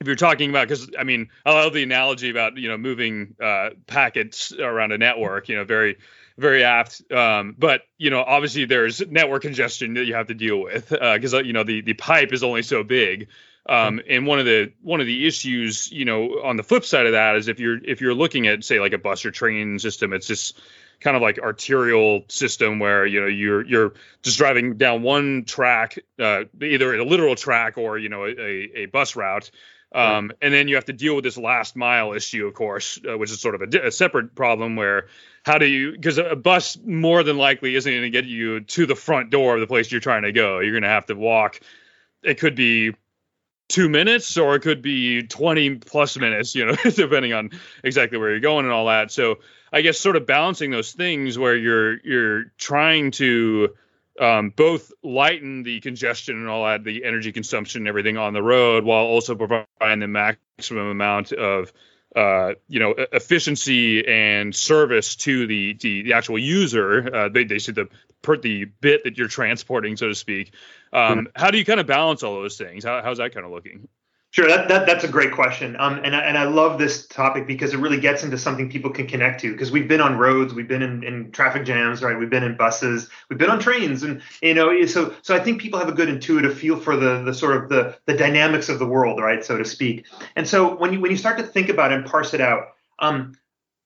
if 0.00 0.06
you're 0.06 0.16
talking 0.16 0.50
about 0.50 0.68
because 0.68 0.90
I 0.98 1.04
mean, 1.04 1.28
I 1.44 1.52
love 1.52 1.72
the 1.72 1.82
analogy 1.82 2.30
about 2.30 2.56
you 2.56 2.68
know 2.68 2.78
moving 2.78 3.34
uh, 3.42 3.70
packets 3.86 4.52
around 4.52 4.92
a 4.92 4.98
network. 4.98 5.48
You 5.48 5.56
know, 5.56 5.64
very 5.64 5.96
very 6.36 6.62
apt. 6.64 7.02
Um, 7.12 7.54
but 7.58 7.82
you 7.98 8.10
know, 8.10 8.22
obviously 8.22 8.64
there's 8.64 9.06
network 9.08 9.42
congestion 9.42 9.94
that 9.94 10.04
you 10.04 10.14
have 10.14 10.28
to 10.28 10.34
deal 10.34 10.60
with 10.62 10.88
because 10.90 11.34
uh, 11.34 11.38
uh, 11.38 11.42
you 11.42 11.52
know 11.52 11.64
the 11.64 11.80
the 11.80 11.94
pipe 11.94 12.32
is 12.32 12.42
only 12.42 12.62
so 12.62 12.84
big. 12.84 13.28
Um, 13.68 14.00
and 14.08 14.26
one 14.26 14.38
of 14.38 14.46
the 14.46 14.72
one 14.80 15.00
of 15.00 15.06
the 15.06 15.26
issues, 15.26 15.92
you 15.92 16.06
know, 16.06 16.40
on 16.42 16.56
the 16.56 16.62
flip 16.62 16.86
side 16.86 17.04
of 17.04 17.12
that 17.12 17.36
is 17.36 17.48
if 17.48 17.60
you're 17.60 17.78
if 17.84 18.00
you're 18.00 18.14
looking 18.14 18.46
at 18.46 18.64
say 18.64 18.80
like 18.80 18.94
a 18.94 18.98
bus 18.98 19.26
or 19.26 19.30
train 19.30 19.78
system, 19.78 20.12
it's 20.12 20.26
just 20.26 20.58
kind 21.00 21.16
of 21.16 21.22
like 21.22 21.38
arterial 21.38 22.24
system 22.28 22.78
where 22.78 23.06
you 23.06 23.20
know 23.20 23.26
you're 23.26 23.64
you're 23.64 23.92
just 24.22 24.38
driving 24.38 24.76
down 24.76 25.02
one 25.02 25.44
track, 25.44 25.98
uh, 26.18 26.44
either 26.60 26.94
a 26.94 27.04
literal 27.04 27.34
track 27.36 27.78
or 27.78 27.98
you 27.98 28.08
know 28.08 28.24
a, 28.24 28.70
a 28.74 28.86
bus 28.86 29.16
route. 29.16 29.50
Um, 29.90 30.32
and 30.42 30.52
then 30.52 30.68
you 30.68 30.74
have 30.74 30.84
to 30.86 30.92
deal 30.92 31.14
with 31.14 31.24
this 31.24 31.38
last 31.38 31.74
mile 31.74 32.12
issue, 32.12 32.46
of 32.46 32.52
course, 32.52 33.00
uh, 33.10 33.16
which 33.16 33.30
is 33.30 33.40
sort 33.40 33.54
of 33.54 33.62
a, 33.62 33.86
a, 33.86 33.90
separate 33.90 34.34
problem 34.34 34.76
where 34.76 35.06
how 35.46 35.56
do 35.56 35.64
you, 35.64 35.92
because 35.92 36.18
a 36.18 36.36
bus 36.36 36.76
more 36.84 37.22
than 37.22 37.38
likely 37.38 37.74
isn't 37.74 37.90
going 37.90 38.02
to 38.02 38.10
get 38.10 38.26
you 38.26 38.60
to 38.60 38.84
the 38.84 38.94
front 38.94 39.30
door 39.30 39.54
of 39.54 39.60
the 39.60 39.66
place 39.66 39.90
you're 39.90 40.02
trying 40.02 40.24
to 40.24 40.32
go. 40.32 40.58
You're 40.58 40.72
going 40.72 40.82
to 40.82 40.90
have 40.90 41.06
to 41.06 41.14
walk. 41.14 41.60
It 42.22 42.38
could 42.38 42.54
be 42.54 42.96
two 43.68 43.88
minutes 43.88 44.36
or 44.36 44.56
it 44.56 44.60
could 44.60 44.82
be 44.82 45.22
20 45.22 45.76
plus 45.76 46.18
minutes, 46.18 46.54
you 46.54 46.66
know, 46.66 46.74
depending 46.94 47.32
on 47.32 47.50
exactly 47.82 48.18
where 48.18 48.30
you're 48.30 48.40
going 48.40 48.66
and 48.66 48.74
all 48.74 48.86
that. 48.86 49.10
So 49.10 49.38
I 49.72 49.82
guess 49.82 49.98
sort 49.98 50.16
of 50.16 50.26
balancing 50.26 50.70
those 50.70 50.92
things 50.92 51.38
where 51.38 51.56
you're 51.56 51.98
you're 52.00 52.44
trying 52.56 53.10
to 53.12 53.74
um, 54.20 54.50
both 54.50 54.92
lighten 55.02 55.62
the 55.62 55.80
congestion 55.80 56.36
and 56.36 56.48
all 56.48 56.64
that, 56.64 56.84
the 56.84 57.04
energy 57.04 57.32
consumption 57.32 57.82
and 57.82 57.88
everything 57.88 58.16
on 58.16 58.32
the 58.32 58.42
road, 58.42 58.84
while 58.84 59.04
also 59.04 59.34
providing 59.34 60.00
the 60.00 60.08
maximum 60.08 60.88
amount 60.88 61.32
of 61.32 61.72
uh, 62.16 62.54
you 62.68 62.80
know 62.80 62.94
efficiency 63.12 64.06
and 64.06 64.54
service 64.54 65.16
to 65.16 65.46
the 65.46 65.74
the, 65.74 66.02
the 66.02 66.12
actual 66.14 66.38
user. 66.38 67.14
Uh, 67.14 67.28
they 67.28 67.44
they 67.44 67.58
see 67.58 67.72
the 67.72 67.88
per 68.22 68.36
the 68.36 68.64
bit 68.64 69.04
that 69.04 69.18
you're 69.18 69.28
transporting, 69.28 69.96
so 69.96 70.08
to 70.08 70.14
speak. 70.14 70.52
Um, 70.92 71.00
mm-hmm. 71.00 71.26
How 71.34 71.50
do 71.50 71.58
you 71.58 71.64
kind 71.64 71.80
of 71.80 71.86
balance 71.86 72.22
all 72.22 72.34
those 72.34 72.56
things? 72.56 72.84
How, 72.84 73.02
how's 73.02 73.18
that 73.18 73.34
kind 73.34 73.46
of 73.46 73.52
looking? 73.52 73.88
Sure, 74.30 74.46
that, 74.46 74.68
that 74.68 74.84
that's 74.84 75.04
a 75.04 75.08
great 75.08 75.32
question, 75.32 75.74
um, 75.78 76.02
and 76.04 76.14
I, 76.14 76.20
and 76.20 76.36
I 76.36 76.44
love 76.44 76.78
this 76.78 77.06
topic 77.06 77.46
because 77.46 77.72
it 77.72 77.78
really 77.78 77.98
gets 77.98 78.24
into 78.24 78.36
something 78.36 78.68
people 78.68 78.90
can 78.90 79.06
connect 79.06 79.40
to. 79.40 79.52
Because 79.52 79.70
we've 79.70 79.88
been 79.88 80.02
on 80.02 80.18
roads, 80.18 80.52
we've 80.52 80.68
been 80.68 80.82
in, 80.82 81.02
in 81.02 81.32
traffic 81.32 81.64
jams, 81.64 82.02
right? 82.02 82.16
We've 82.16 82.28
been 82.28 82.44
in 82.44 82.54
buses, 82.54 83.08
we've 83.30 83.38
been 83.38 83.48
on 83.48 83.58
trains, 83.58 84.02
and 84.02 84.20
you 84.42 84.52
know, 84.52 84.84
so 84.84 85.14
so 85.22 85.34
I 85.34 85.40
think 85.40 85.62
people 85.62 85.78
have 85.78 85.88
a 85.88 85.92
good 85.92 86.10
intuitive 86.10 86.58
feel 86.58 86.78
for 86.78 86.94
the 86.94 87.22
the 87.24 87.32
sort 87.32 87.56
of 87.56 87.70
the 87.70 87.96
the 88.04 88.12
dynamics 88.14 88.68
of 88.68 88.78
the 88.78 88.86
world, 88.86 89.18
right, 89.18 89.42
so 89.42 89.56
to 89.56 89.64
speak. 89.64 90.04
And 90.36 90.46
so 90.46 90.76
when 90.76 90.92
you 90.92 91.00
when 91.00 91.10
you 91.10 91.16
start 91.16 91.38
to 91.38 91.44
think 91.44 91.70
about 91.70 91.90
it 91.92 91.94
and 91.96 92.04
parse 92.06 92.34
it 92.34 92.42
out, 92.42 92.74
um, 92.98 93.32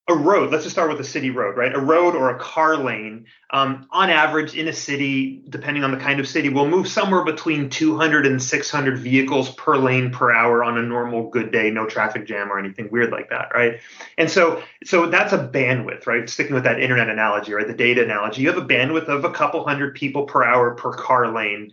a 0.08 0.14
road, 0.14 0.50
let's 0.50 0.64
just 0.64 0.74
start 0.74 0.90
with 0.90 0.98
a 0.98 1.04
city 1.04 1.30
road, 1.30 1.56
right? 1.56 1.72
A 1.72 1.78
road 1.78 2.16
or 2.16 2.30
a 2.30 2.38
car 2.38 2.76
lane, 2.76 3.26
um, 3.50 3.86
on 3.92 4.10
average 4.10 4.56
in 4.56 4.66
a 4.66 4.72
city, 4.72 5.42
depending 5.48 5.84
on 5.84 5.92
the 5.92 5.96
kind 5.96 6.18
of 6.18 6.26
city, 6.26 6.48
will 6.48 6.68
move 6.68 6.88
somewhere 6.88 7.24
between 7.24 7.70
200 7.70 8.26
and 8.26 8.42
600 8.42 8.98
vehicles 8.98 9.50
per 9.50 9.76
lane 9.76 10.10
per 10.10 10.32
hour 10.32 10.64
on 10.64 10.76
a 10.76 10.82
normal 10.82 11.30
good 11.30 11.52
day, 11.52 11.70
no 11.70 11.86
traffic 11.86 12.26
jam 12.26 12.50
or 12.50 12.58
anything 12.58 12.88
weird 12.90 13.12
like 13.12 13.30
that, 13.30 13.52
right? 13.54 13.78
And 14.18 14.28
so, 14.28 14.60
so 14.84 15.06
that's 15.06 15.32
a 15.32 15.38
bandwidth, 15.38 16.08
right? 16.08 16.28
Sticking 16.28 16.54
with 16.54 16.64
that 16.64 16.80
internet 16.80 17.08
analogy, 17.08 17.52
right? 17.52 17.66
The 17.66 17.72
data 17.72 18.02
analogy, 18.02 18.42
you 18.42 18.48
have 18.52 18.60
a 18.60 18.66
bandwidth 18.66 19.06
of 19.06 19.24
a 19.24 19.30
couple 19.30 19.64
hundred 19.64 19.94
people 19.94 20.24
per 20.24 20.42
hour 20.42 20.74
per 20.74 20.92
car 20.94 21.32
lane 21.32 21.70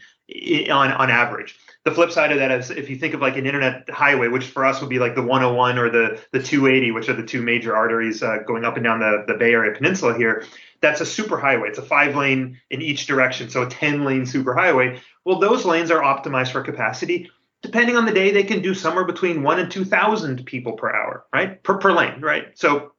on 0.69 0.91
on 0.91 1.09
average 1.09 1.57
the 1.85 1.91
flip 1.91 2.11
side 2.11 2.31
of 2.31 2.39
that 2.39 2.51
is 2.51 2.69
if 2.71 2.89
you 2.89 2.97
think 2.97 3.13
of 3.13 3.21
like 3.21 3.37
an 3.37 3.45
internet 3.45 3.89
highway, 3.89 4.27
which 4.27 4.47
for 4.47 4.65
us 4.65 4.81
would 4.81 4.89
be 4.89 4.99
like 4.99 5.15
the 5.15 5.21
101 5.21 5.77
or 5.77 5.89
the 5.89 6.21
the 6.31 6.41
280, 6.41 6.91
which 6.91 7.07
are 7.07 7.13
the 7.13 7.23
two 7.23 7.41
major 7.41 7.75
arteries 7.75 8.21
uh, 8.21 8.39
going 8.45 8.65
up 8.65 8.75
and 8.75 8.83
down 8.83 8.99
the, 8.99 9.23
the 9.27 9.33
Bay 9.35 9.53
Area 9.53 9.75
Peninsula 9.75 10.17
here, 10.17 10.43
that's 10.81 11.01
a 11.01 11.05
super 11.05 11.37
highway. 11.37 11.69
It's 11.69 11.79
a 11.79 11.83
five 11.83 12.15
lane 12.15 12.59
in 12.69 12.81
each 12.81 13.07
direction, 13.07 13.49
so 13.49 13.63
a 13.63 13.69
10 13.69 14.03
lane 14.03 14.25
super 14.25 14.53
highway. 14.53 15.01
Well, 15.25 15.39
those 15.39 15.65
lanes 15.65 15.89
are 15.89 16.01
optimized 16.01 16.51
for 16.51 16.61
capacity. 16.61 17.31
Depending 17.61 17.95
on 17.95 18.05
the 18.05 18.13
day, 18.13 18.31
they 18.31 18.43
can 18.43 18.61
do 18.61 18.73
somewhere 18.73 19.03
between 19.03 19.43
one 19.43 19.59
and 19.59 19.69
2,000 19.69 20.45
people 20.45 20.73
per 20.73 20.93
hour, 20.93 21.25
right? 21.33 21.61
Per, 21.63 21.77
per 21.77 21.91
lane, 21.91 22.21
right? 22.21 22.57
So, 22.57 22.93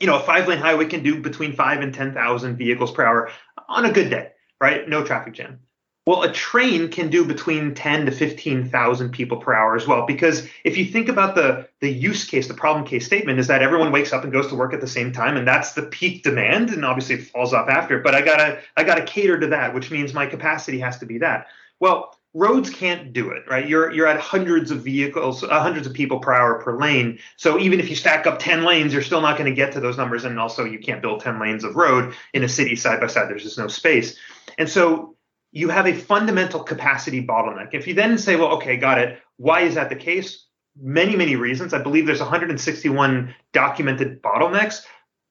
you 0.00 0.06
know, 0.06 0.16
a 0.16 0.20
five 0.20 0.46
lane 0.46 0.58
highway 0.58 0.86
can 0.86 1.02
do 1.02 1.20
between 1.20 1.54
five 1.54 1.80
and 1.80 1.92
10,000 1.92 2.56
vehicles 2.56 2.92
per 2.92 3.04
hour 3.04 3.30
on 3.68 3.84
a 3.84 3.92
good 3.92 4.10
day, 4.10 4.28
right? 4.60 4.88
No 4.88 5.04
traffic 5.04 5.34
jam. 5.34 5.60
Well, 6.06 6.22
a 6.22 6.32
train 6.32 6.90
can 6.90 7.08
do 7.08 7.24
between 7.24 7.74
10 7.74 8.04
to 8.06 8.12
15,000 8.12 9.10
people 9.10 9.38
per 9.38 9.54
hour 9.54 9.74
as 9.74 9.86
well. 9.86 10.04
Because 10.04 10.46
if 10.62 10.76
you 10.76 10.84
think 10.84 11.08
about 11.08 11.34
the, 11.34 11.66
the 11.80 11.90
use 11.90 12.24
case, 12.24 12.46
the 12.46 12.52
problem 12.52 12.84
case 12.84 13.06
statement 13.06 13.38
is 13.38 13.46
that 13.46 13.62
everyone 13.62 13.90
wakes 13.90 14.12
up 14.12 14.22
and 14.22 14.32
goes 14.32 14.48
to 14.48 14.54
work 14.54 14.74
at 14.74 14.82
the 14.82 14.86
same 14.86 15.12
time, 15.12 15.38
and 15.38 15.48
that's 15.48 15.72
the 15.72 15.84
peak 15.84 16.22
demand, 16.22 16.70
and 16.70 16.84
obviously 16.84 17.14
it 17.14 17.22
falls 17.28 17.54
off 17.54 17.70
after. 17.70 18.00
But 18.00 18.14
I 18.14 18.20
gotta 18.20 18.60
I 18.76 18.84
gotta 18.84 19.02
cater 19.02 19.40
to 19.40 19.46
that, 19.48 19.72
which 19.72 19.90
means 19.90 20.12
my 20.12 20.26
capacity 20.26 20.78
has 20.80 20.98
to 20.98 21.06
be 21.06 21.18
that. 21.18 21.46
Well, 21.80 22.14
roads 22.34 22.68
can't 22.68 23.12
do 23.14 23.30
it, 23.30 23.44
right? 23.48 23.66
You're 23.66 23.90
you're 23.92 24.06
at 24.06 24.20
hundreds 24.20 24.70
of 24.70 24.82
vehicles, 24.82 25.42
uh, 25.42 25.60
hundreds 25.62 25.86
of 25.86 25.94
people 25.94 26.18
per 26.18 26.34
hour 26.34 26.60
per 26.60 26.76
lane. 26.76 27.18
So 27.36 27.58
even 27.58 27.80
if 27.80 27.88
you 27.88 27.96
stack 27.96 28.26
up 28.26 28.38
10 28.40 28.64
lanes, 28.64 28.92
you're 28.92 29.02
still 29.02 29.22
not 29.22 29.38
going 29.38 29.48
to 29.48 29.56
get 29.56 29.72
to 29.72 29.80
those 29.80 29.96
numbers. 29.96 30.24
And 30.24 30.38
also, 30.38 30.64
you 30.64 30.80
can't 30.80 31.00
build 31.00 31.20
10 31.20 31.40
lanes 31.40 31.64
of 31.64 31.76
road 31.76 32.14
in 32.34 32.42
a 32.42 32.48
city 32.48 32.76
side 32.76 33.00
by 33.00 33.06
side. 33.06 33.30
There's 33.30 33.44
just 33.44 33.56
no 33.56 33.68
space. 33.68 34.18
And 34.58 34.68
so 34.68 35.13
you 35.54 35.68
have 35.68 35.86
a 35.86 35.94
fundamental 35.94 36.64
capacity 36.64 37.24
bottleneck. 37.24 37.68
If 37.72 37.86
you 37.86 37.94
then 37.94 38.18
say, 38.18 38.34
well, 38.34 38.54
okay, 38.56 38.76
got 38.76 38.98
it. 38.98 39.20
Why 39.36 39.60
is 39.60 39.76
that 39.76 39.88
the 39.88 39.94
case? 39.96 40.48
Many, 40.76 41.14
many 41.14 41.36
reasons. 41.36 41.72
I 41.72 41.78
believe 41.78 42.06
there's 42.06 42.20
161 42.20 43.32
documented 43.52 44.20
bottlenecks. 44.20 44.82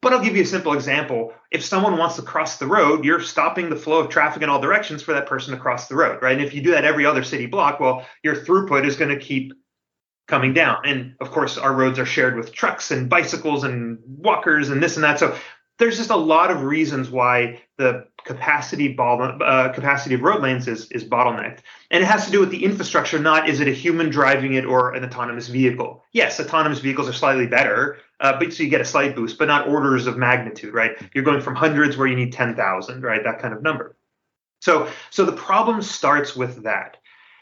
But 0.01 0.13
I'll 0.13 0.23
give 0.23 0.37
you 0.37 0.43
a 0.43 0.45
simple 0.45 0.73
example. 0.73 1.33
If 1.51 1.63
someone 1.63 1.97
wants 1.97 2.15
to 2.15 2.21
cross 2.21 2.57
the 2.57 2.67
road, 2.67 3.03
you're 3.03 3.21
stopping 3.21 3.69
the 3.69 3.75
flow 3.75 3.99
of 3.99 4.09
traffic 4.09 4.41
in 4.41 4.49
all 4.49 4.61
directions 4.61 5.03
for 5.03 5.11
that 5.11 5.27
person 5.27 5.53
to 5.53 5.59
cross 5.59 5.89
the 5.89 5.95
road, 5.95 6.21
right? 6.21 6.37
And 6.37 6.45
if 6.45 6.53
you 6.53 6.61
do 6.61 6.71
that 6.71 6.85
every 6.85 7.05
other 7.05 7.23
city 7.23 7.45
block, 7.45 7.81
well, 7.81 8.05
your 8.23 8.35
throughput 8.35 8.85
is 8.85 8.95
going 8.95 9.11
to 9.11 9.19
keep 9.19 9.51
coming 10.29 10.53
down. 10.53 10.77
And 10.85 11.15
of 11.19 11.31
course, 11.31 11.57
our 11.57 11.73
roads 11.73 11.99
are 11.99 12.05
shared 12.05 12.37
with 12.37 12.53
trucks 12.53 12.91
and 12.91 13.09
bicycles 13.09 13.65
and 13.65 13.99
walkers 14.07 14.69
and 14.69 14.81
this 14.81 14.95
and 14.95 15.03
that. 15.03 15.19
So 15.19 15.37
there's 15.79 15.97
just 15.97 16.11
a 16.11 16.15
lot 16.15 16.49
of 16.49 16.63
reasons 16.63 17.09
why 17.09 17.61
the 17.77 18.05
capacity 18.25 18.95
uh, 18.97 19.69
capacity 19.69 20.15
of 20.15 20.21
road 20.21 20.41
lanes 20.41 20.67
is, 20.67 20.89
is 20.91 21.03
bottlenecked. 21.03 21.59
And 21.91 22.03
it 22.03 22.05
has 22.05 22.25
to 22.25 22.31
do 22.31 22.39
with 22.39 22.49
the 22.49 22.63
infrastructure, 22.63 23.19
not 23.19 23.49
is 23.49 23.59
it 23.59 23.67
a 23.67 23.71
human 23.71 24.09
driving 24.09 24.53
it 24.53 24.65
or 24.65 24.93
an 24.93 25.03
autonomous 25.03 25.47
vehicle. 25.47 26.03
Yes, 26.11 26.39
autonomous 26.39 26.79
vehicles 26.79 27.09
are 27.09 27.13
slightly 27.13 27.47
better, 27.47 27.97
uh, 28.19 28.37
but 28.39 28.53
so 28.53 28.63
you 28.63 28.69
get 28.69 28.81
a 28.81 28.85
slight 28.85 29.15
boost, 29.15 29.37
but 29.37 29.47
not 29.47 29.67
orders 29.67 30.07
of 30.07 30.17
magnitude, 30.17 30.73
right? 30.73 30.91
You're 31.13 31.23
going 31.23 31.41
from 31.41 31.55
hundreds 31.55 31.97
where 31.97 32.07
you 32.07 32.15
need 32.15 32.33
10,000, 32.33 33.01
right? 33.01 33.23
That 33.23 33.39
kind 33.39 33.53
of 33.53 33.61
number. 33.61 33.95
So, 34.61 34.89
so 35.09 35.25
the 35.25 35.33
problem 35.33 35.81
starts 35.81 36.35
with 36.35 36.63
that. 36.63 36.97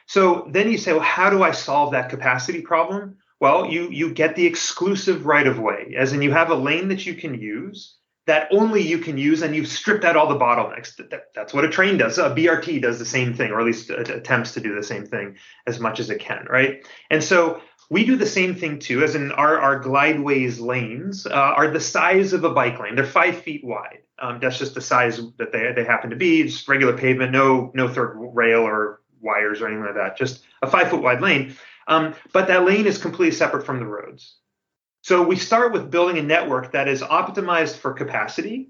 So 0.08 0.48
then 0.50 0.72
you 0.72 0.78
say, 0.78 0.94
well, 0.94 1.02
how 1.02 1.30
do 1.30 1.44
I 1.44 1.52
solve 1.52 1.92
that 1.92 2.10
capacity 2.10 2.62
problem? 2.62 3.18
Well, 3.40 3.66
you 3.66 3.90
you 3.90 4.14
get 4.14 4.36
the 4.36 4.46
exclusive 4.46 5.26
right 5.26 5.48
of 5.48 5.58
way, 5.58 5.96
as 5.98 6.14
in 6.14 6.22
you 6.22 6.32
have 6.32 6.52
a 6.52 6.56
lane 6.56 6.90
that 6.90 7.06
you 7.06 7.16
can 7.16 7.34
use 7.34 7.96
that 8.32 8.48
only 8.50 8.82
you 8.82 8.98
can 8.98 9.18
use 9.18 9.42
and 9.42 9.54
you've 9.54 9.68
stripped 9.68 10.06
out 10.06 10.16
all 10.16 10.30
the 10.30 10.40
bottlenecks. 10.40 10.96
That, 10.96 11.10
that, 11.10 11.24
that's 11.36 11.54
what 11.54 11.66
a 11.66 11.70
train 11.70 11.98
does. 11.98 12.18
A 12.18 12.30
BRT 12.30 12.82
does 12.82 12.98
the 12.98 13.04
same 13.04 13.34
thing, 13.34 13.52
or 13.52 13.60
at 13.60 13.66
least 13.66 13.90
attempts 13.90 14.54
to 14.54 14.62
do 14.62 14.74
the 14.74 14.84
same 14.84 15.06
thing 15.06 15.36
as 15.68 15.82
much 15.82 16.00
as 16.00 16.10
it 16.10 16.20
can, 16.20 16.48
right? 16.50 16.88
And 17.10 17.22
so 17.22 17.62
we 17.90 18.06
do 18.06 18.16
the 18.16 18.26
same 18.26 18.56
thing 18.56 18.80
too, 18.80 19.04
as 19.04 19.16
in 19.16 19.34
our, 19.34 19.60
our 19.60 19.84
Glydways 19.84 20.62
lanes 20.62 21.26
uh, 21.26 21.34
are 21.34 21.70
the 21.70 21.82
size 21.82 22.32
of 22.32 22.46
a 22.46 22.52
bike 22.52 22.80
lane. 22.80 22.96
They're 22.96 23.04
five 23.04 23.42
feet 23.42 23.66
wide. 23.66 24.00
Um, 24.18 24.40
that's 24.40 24.58
just 24.58 24.76
the 24.76 24.82
size 24.82 25.20
that 25.38 25.52
they, 25.52 25.74
they 25.76 25.84
happen 25.84 26.12
to 26.12 26.16
be. 26.16 26.44
Just 26.44 26.70
regular 26.70 26.96
pavement, 26.96 27.34
no 27.34 27.70
no 27.74 27.90
third 27.90 28.14
rail 28.16 28.62
or 28.62 29.02
wires 29.20 29.60
or 29.60 29.68
anything 29.68 29.84
like 29.84 29.96
that. 29.96 30.16
Just 30.16 30.42
a 30.62 30.68
five 30.68 30.90
foot 30.90 31.02
wide 31.02 31.20
lane. 31.20 31.58
Um, 31.90 32.16
but 32.32 32.48
that 32.48 32.64
lane 32.64 32.86
is 32.86 32.98
completely 32.98 33.36
separate 33.36 33.66
from 33.66 33.80
the 33.80 33.86
roads. 33.86 34.38
So 35.02 35.24
we 35.24 35.36
start 35.36 35.74
with 35.74 35.90
building 35.90 36.18
a 36.20 36.24
network 36.24 36.74
that 36.74 36.88
is 36.88 37.02
optimized 37.02 37.76
for 37.78 37.94
capacity, 37.94 38.70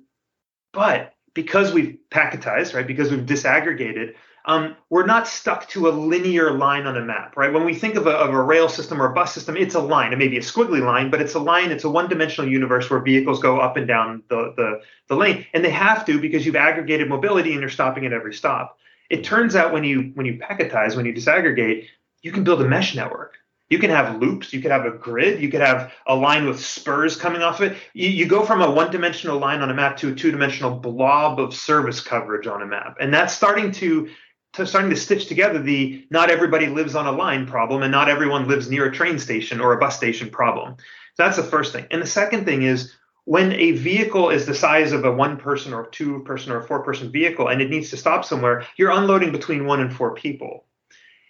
but 0.71 1.13
because 1.33 1.73
we've 1.73 1.97
packetized, 2.09 2.73
right, 2.73 2.87
because 2.87 3.11
we've 3.11 3.25
disaggregated, 3.25 4.15
um, 4.45 4.75
we're 4.89 5.05
not 5.05 5.27
stuck 5.27 5.67
to 5.69 5.87
a 5.87 5.91
linear 5.91 6.51
line 6.51 6.87
on 6.87 6.97
a 6.97 7.01
map, 7.01 7.37
right? 7.37 7.53
When 7.53 7.63
we 7.65 7.75
think 7.75 7.95
of 7.95 8.07
a, 8.07 8.11
of 8.11 8.33
a 8.33 8.41
rail 8.41 8.69
system 8.69 9.01
or 9.01 9.11
a 9.11 9.13
bus 9.13 9.33
system, 9.33 9.55
it's 9.55 9.75
a 9.75 9.79
line. 9.79 10.13
It 10.13 10.17
may 10.17 10.29
be 10.29 10.37
a 10.37 10.41
squiggly 10.41 10.81
line, 10.81 11.11
but 11.11 11.21
it's 11.21 11.35
a 11.35 11.39
line. 11.39 11.69
It's 11.69 11.83
a 11.83 11.89
one-dimensional 11.89 12.49
universe 12.49 12.89
where 12.89 13.01
vehicles 13.01 13.39
go 13.39 13.59
up 13.59 13.77
and 13.77 13.87
down 13.87 14.23
the, 14.29 14.53
the, 14.57 14.81
the 15.09 15.15
lane, 15.15 15.45
and 15.53 15.63
they 15.63 15.69
have 15.69 16.05
to 16.05 16.19
because 16.19 16.45
you've 16.45 16.55
aggregated 16.55 17.07
mobility 17.07 17.51
and 17.51 17.59
you're 17.59 17.69
stopping 17.69 18.05
at 18.05 18.13
every 18.13 18.33
stop. 18.33 18.77
It 19.09 19.23
turns 19.23 19.55
out 19.55 19.73
when 19.73 19.83
you 19.83 20.11
when 20.15 20.25
you 20.25 20.39
packetize, 20.39 20.95
when 20.95 21.05
you 21.05 21.13
disaggregate, 21.13 21.87
you 22.21 22.31
can 22.31 22.45
build 22.45 22.61
a 22.61 22.65
mesh 22.65 22.95
network 22.95 23.35
you 23.71 23.79
can 23.79 23.89
have 23.89 24.19
loops, 24.19 24.51
you 24.51 24.61
could 24.61 24.69
have 24.69 24.85
a 24.85 24.91
grid, 24.91 25.41
you 25.41 25.47
could 25.47 25.61
have 25.61 25.93
a 26.05 26.13
line 26.13 26.45
with 26.45 26.59
spurs 26.59 27.15
coming 27.15 27.41
off 27.41 27.61
it. 27.61 27.77
You, 27.93 28.09
you 28.09 28.25
go 28.25 28.45
from 28.45 28.61
a 28.61 28.69
one 28.69 28.91
dimensional 28.91 29.39
line 29.39 29.61
on 29.61 29.71
a 29.71 29.73
map 29.73 29.95
to 29.97 30.11
a 30.11 30.13
two 30.13 30.29
dimensional 30.29 30.77
blob 30.77 31.39
of 31.39 31.55
service 31.55 32.01
coverage 32.01 32.47
on 32.47 32.61
a 32.61 32.65
map. 32.65 32.97
And 32.99 33.13
that's 33.13 33.33
starting 33.33 33.71
to, 33.71 34.09
to 34.53 34.67
starting 34.67 34.89
to 34.89 34.97
stitch 34.97 35.27
together 35.27 35.57
the 35.57 36.05
not 36.09 36.29
everybody 36.29 36.67
lives 36.67 36.95
on 36.95 37.07
a 37.07 37.13
line 37.13 37.47
problem 37.47 37.81
and 37.81 37.93
not 37.93 38.09
everyone 38.09 38.45
lives 38.45 38.69
near 38.69 38.87
a 38.87 38.91
train 38.91 39.17
station 39.17 39.61
or 39.61 39.71
a 39.71 39.77
bus 39.77 39.95
station 39.95 40.29
problem. 40.29 40.75
So 41.15 41.23
that's 41.23 41.37
the 41.37 41.43
first 41.43 41.71
thing. 41.71 41.87
And 41.91 42.01
the 42.01 42.07
second 42.07 42.43
thing 42.43 42.63
is 42.63 42.93
when 43.23 43.53
a 43.53 43.71
vehicle 43.71 44.31
is 44.31 44.45
the 44.45 44.53
size 44.53 44.91
of 44.91 45.05
a 45.05 45.11
one 45.13 45.37
person 45.37 45.73
or 45.73 45.87
two 45.87 46.23
person 46.23 46.51
or 46.51 46.61
four 46.61 46.83
person 46.83 47.09
vehicle 47.09 47.47
and 47.47 47.61
it 47.61 47.69
needs 47.69 47.89
to 47.91 47.97
stop 47.97 48.25
somewhere, 48.25 48.65
you're 48.75 48.91
unloading 48.91 49.31
between 49.31 49.65
one 49.65 49.79
and 49.79 49.95
four 49.95 50.13
people 50.13 50.65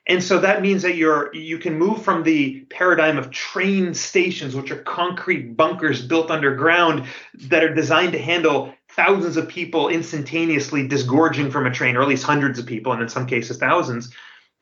And 0.08 0.24
so 0.24 0.40
that 0.40 0.62
means 0.62 0.82
that 0.82 0.96
you're 0.96 1.34
you 1.34 1.60
can 1.60 1.78
move 1.78 2.04
from 2.04 2.24
the 2.24 2.62
paradigm 2.72 3.18
of 3.18 3.30
train 3.30 3.94
stations, 3.94 4.56
which 4.56 4.72
are 4.72 4.82
concrete 4.82 5.56
bunkers 5.56 6.02
built 6.02 6.32
underground 6.32 7.06
that 7.36 7.64
are 7.64 7.74
designed 7.74 8.14
to 8.14 8.20
handle 8.20 8.74
thousands 8.90 9.38
of 9.38 9.48
people 9.48 9.90
instantaneously 9.90 10.88
disgorging 10.88 11.52
from 11.52 11.68
a 11.68 11.72
train, 11.72 11.96
or 11.96 12.02
at 12.02 12.08
least 12.08 12.24
hundreds 12.24 12.58
of 12.58 12.66
people, 12.66 12.94
and 12.94 13.02
in 13.02 13.10
some 13.10 13.28
cases 13.28 13.58
thousands, 13.58 14.12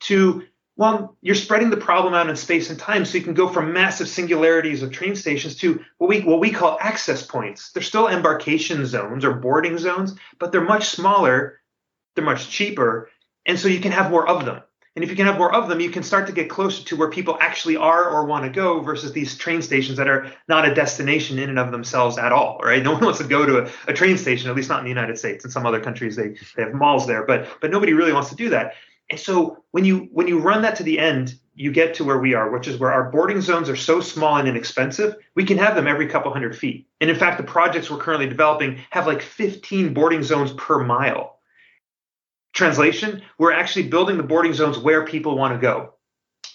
to 0.01 0.43
well, 0.75 1.17
you're 1.21 1.35
spreading 1.35 1.69
the 1.69 1.75
problem 1.75 2.13
out 2.13 2.29
in 2.29 2.37
space 2.37 2.69
and 2.69 2.79
time, 2.79 3.03
so 3.03 3.17
you 3.17 3.23
can 3.23 3.33
go 3.33 3.49
from 3.49 3.73
massive 3.73 4.07
singularities 4.07 4.81
of 4.81 4.93
train 4.93 5.13
stations 5.13 5.57
to 5.57 5.83
what 5.97 6.09
we 6.09 6.21
what 6.21 6.39
we 6.39 6.51
call 6.51 6.77
access 6.81 7.25
points. 7.25 7.71
They're 7.71 7.83
still 7.83 8.07
embarkation 8.07 8.85
zones 8.85 9.25
or 9.25 9.33
boarding 9.33 9.77
zones, 9.77 10.15
but 10.37 10.51
they're 10.51 10.61
much 10.61 10.89
smaller, 10.89 11.59
they're 12.15 12.23
much 12.25 12.49
cheaper, 12.49 13.09
and 13.45 13.59
so 13.59 13.67
you 13.67 13.79
can 13.79 13.91
have 13.93 14.11
more 14.11 14.27
of 14.27 14.45
them. 14.45 14.61
And 14.99 15.03
if 15.05 15.09
you 15.09 15.15
can 15.15 15.27
have 15.27 15.37
more 15.37 15.55
of 15.55 15.69
them, 15.69 15.79
you 15.79 15.89
can 15.89 16.03
start 16.03 16.27
to 16.27 16.33
get 16.33 16.49
closer 16.49 16.83
to 16.83 16.97
where 16.97 17.09
people 17.09 17.37
actually 17.39 17.77
are 17.77 18.09
or 18.09 18.25
want 18.25 18.43
to 18.43 18.49
go 18.49 18.81
versus 18.81 19.13
these 19.13 19.37
train 19.37 19.61
stations 19.61 19.97
that 19.97 20.09
are 20.09 20.29
not 20.49 20.67
a 20.67 20.73
destination 20.73 21.39
in 21.39 21.47
and 21.47 21.57
of 21.57 21.71
themselves 21.71 22.17
at 22.17 22.33
all, 22.33 22.59
right? 22.61 22.83
No 22.83 22.91
one 22.91 23.05
wants 23.05 23.19
to 23.19 23.23
go 23.23 23.45
to 23.45 23.59
a, 23.59 23.71
a 23.87 23.93
train 23.93 24.17
station, 24.17 24.49
at 24.49 24.57
least 24.57 24.67
not 24.67 24.79
in 24.79 24.83
the 24.83 24.89
United 24.89 25.17
States. 25.17 25.45
In 25.45 25.51
some 25.51 25.65
other 25.65 25.79
countries, 25.79 26.17
they, 26.17 26.35
they 26.57 26.63
have 26.63 26.73
malls 26.73 27.07
there, 27.07 27.25
but 27.25 27.47
but 27.61 27.71
nobody 27.71 27.93
really 27.93 28.11
wants 28.11 28.27
to 28.31 28.35
do 28.35 28.49
that. 28.49 28.73
And 29.09 29.17
so 29.17 29.63
when 29.71 29.85
you 29.85 30.09
when 30.11 30.27
you 30.27 30.37
run 30.37 30.63
that 30.63 30.75
to 30.75 30.83
the 30.83 30.99
end, 30.99 31.35
you 31.55 31.71
get 31.71 31.93
to 31.93 32.03
where 32.03 32.19
we 32.19 32.33
are, 32.33 32.51
which 32.51 32.67
is 32.67 32.77
where 32.77 32.91
our 32.91 33.09
boarding 33.09 33.39
zones 33.39 33.69
are 33.69 33.77
so 33.77 34.01
small 34.01 34.35
and 34.35 34.49
inexpensive, 34.49 35.15
we 35.33 35.45
can 35.45 35.57
have 35.57 35.75
them 35.75 35.87
every 35.87 36.07
couple 36.07 36.33
hundred 36.33 36.57
feet. 36.57 36.89
And 36.99 37.09
in 37.09 37.15
fact, 37.15 37.37
the 37.37 37.45
projects 37.45 37.89
we're 37.89 37.99
currently 37.99 38.27
developing 38.27 38.81
have 38.89 39.07
like 39.07 39.21
15 39.21 39.93
boarding 39.93 40.23
zones 40.23 40.51
per 40.57 40.83
mile. 40.83 41.38
Translation, 42.53 43.21
we're 43.37 43.51
actually 43.51 43.87
building 43.87 44.17
the 44.17 44.23
boarding 44.23 44.53
zones 44.53 44.77
where 44.77 45.05
people 45.05 45.37
want 45.37 45.53
to 45.53 45.59
go. 45.59 45.93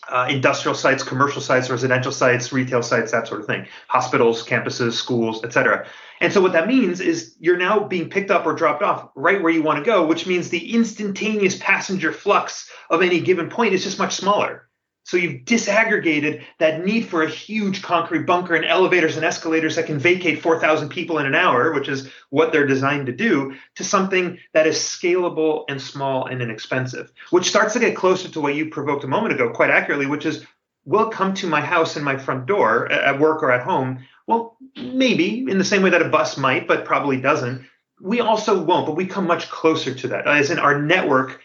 Uh, 0.07 0.26
industrial 0.28 0.74
sites, 0.74 1.02
commercial 1.02 1.40
sites, 1.40 1.70
residential 1.70 2.12
sites, 2.12 2.52
retail 2.52 2.83
sites, 2.83 3.11
that 3.12 3.26
sort 3.26 3.40
of 3.40 3.46
thing, 3.46 3.66
hospitals, 3.88 4.46
campuses, 4.46 4.92
schools, 4.92 5.42
etc. 5.44 5.87
And 6.20 6.30
so 6.30 6.42
what 6.42 6.52
that 6.52 6.66
means 6.66 7.00
is 7.00 7.35
you're 7.40 7.57
now 7.57 7.80
being 7.80 8.11
picked 8.11 8.30
up 8.30 8.44
or 8.44 8.52
dropped 8.52 8.83
off 8.83 9.09
right 9.14 9.42
where 9.42 9.52
you 9.52 9.62
want 9.62 9.78
to 9.78 9.85
go, 9.85 10.04
which 10.04 10.26
means 10.26 10.50
the 10.50 10.74
instantaneous 10.74 11.57
passenger 11.59 12.12
flux 12.12 12.70
of 12.90 13.00
any 13.00 13.20
given 13.20 13.48
point 13.48 13.72
is 13.72 13.83
just 13.83 13.98
much 13.98 14.14
smaller. 14.14 14.68
So 15.05 15.17
you've 15.17 15.45
disaggregated 15.45 16.43
that 16.59 16.85
need 16.85 17.03
for 17.03 17.23
a 17.23 17.31
huge 17.31 17.83
concrete 17.83 18.27
bunker 18.27 18.55
and 18.55 18.64
elevators 18.64 19.17
and 19.17 19.25
escalators 19.25 19.77
that 19.77 19.87
can 19.87 19.99
vacate 19.99 20.43
4,000 20.43 20.88
people 20.88 21.19
in 21.19 21.27
an 21.27 21.35
hour, 21.35 21.73
which 21.73 21.88
is 21.88 22.11
what 22.31 22.53
they're 22.53 22.67
designed 22.67 23.07
to 23.07 23.12
do, 23.12 23.55
to 23.77 23.85
something 23.85 24.38
that 24.53 24.67
is 24.67 24.77
scalable 24.77 25.64
and 25.69 25.81
small 25.81 26.27
and 26.27 26.43
inexpensive, 26.43 27.12
which 27.31 27.49
starts 27.49 27.75
to 27.75 27.81
get 27.81 27.97
closer 27.97 28.29
to 28.29 28.40
what 28.40 28.55
you 28.55 28.71
provoked 28.71 29.05
a 29.05 29.09
moment 29.09 29.35
ago, 29.35 29.51
quite 29.51 29.71
accurately, 29.71 30.07
which 30.07 30.27
is 30.27 30.45
will 30.87 31.09
come 31.09 31.33
to 31.33 31.47
my 31.47 31.62
house 31.62 31.97
and 31.97 32.05
my 32.05 32.17
front 32.17 32.45
door 32.45 32.93
at 32.93 33.19
work 33.19 33.43
or 33.43 33.51
at 33.51 33.62
home 33.62 34.05
well, 34.27 34.57
maybe 34.77 35.45
in 35.49 35.59
the 35.59 35.64
same 35.64 35.83
way 35.83 35.90
that 35.90 36.03
a 36.03 36.09
bus 36.09 36.37
might, 36.37 36.67
but 36.67 36.85
probably 36.85 37.21
doesn't. 37.21 37.67
We 38.01 38.21
also 38.21 38.62
won't, 38.62 38.87
but 38.87 38.97
we 38.97 39.07
come 39.07 39.27
much 39.27 39.51
closer 39.51 39.95
to 39.95 40.09
that. 40.09 40.27
As 40.27 40.51
in, 40.51 40.59
our 40.59 40.81
network 40.81 41.40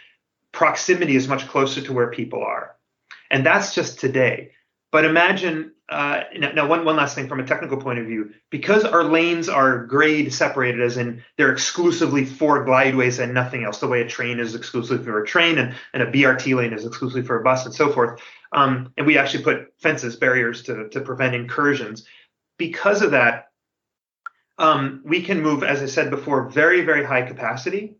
proximity 0.51 1.15
is 1.15 1.27
much 1.27 1.47
closer 1.47 1.81
to 1.81 1.93
where 1.93 2.09
people 2.09 2.43
are. 2.43 2.75
And 3.29 3.45
that's 3.45 3.73
just 3.73 3.99
today. 3.99 4.51
But 4.91 5.05
imagine 5.05 5.73
uh, 5.89 6.21
now, 6.37 6.67
one, 6.67 6.85
one 6.85 6.95
last 6.95 7.15
thing 7.15 7.27
from 7.27 7.39
a 7.39 7.45
technical 7.45 7.77
point 7.77 7.97
of 7.97 8.05
view, 8.05 8.31
because 8.51 8.83
our 8.83 9.03
lanes 9.03 9.49
are 9.49 9.85
grade 9.85 10.31
separated, 10.31 10.81
as 10.81 10.97
in 10.97 11.23
they're 11.37 11.51
exclusively 11.51 12.25
for 12.25 12.63
Glydways 12.63 13.21
and 13.21 13.33
nothing 13.33 13.63
else, 13.63 13.79
the 13.79 13.87
way 13.87 14.01
a 14.01 14.07
train 14.07 14.39
is 14.39 14.53
exclusively 14.53 15.03
for 15.03 15.21
a 15.21 15.25
train 15.25 15.57
and, 15.57 15.75
and 15.93 16.03
a 16.03 16.11
BRT 16.11 16.55
lane 16.55 16.73
is 16.73 16.85
exclusively 16.85 17.23
for 17.23 17.39
a 17.39 17.43
bus 17.43 17.65
and 17.65 17.73
so 17.73 17.91
forth. 17.91 18.21
Um, 18.51 18.93
and 18.97 19.07
we 19.07 19.17
actually 19.17 19.43
put 19.43 19.73
fences, 19.79 20.15
barriers 20.15 20.61
to, 20.63 20.89
to 20.89 21.01
prevent 21.01 21.33
incursions 21.33 22.05
because 22.59 23.01
of 23.01 23.11
that, 23.11 23.47
um, 24.59 25.01
we 25.03 25.23
can 25.23 25.41
move, 25.41 25.63
as 25.63 25.81
I 25.81 25.87
said 25.87 26.11
before, 26.11 26.49
very, 26.49 26.81
very 26.81 27.03
high 27.03 27.23
capacity, 27.23 27.95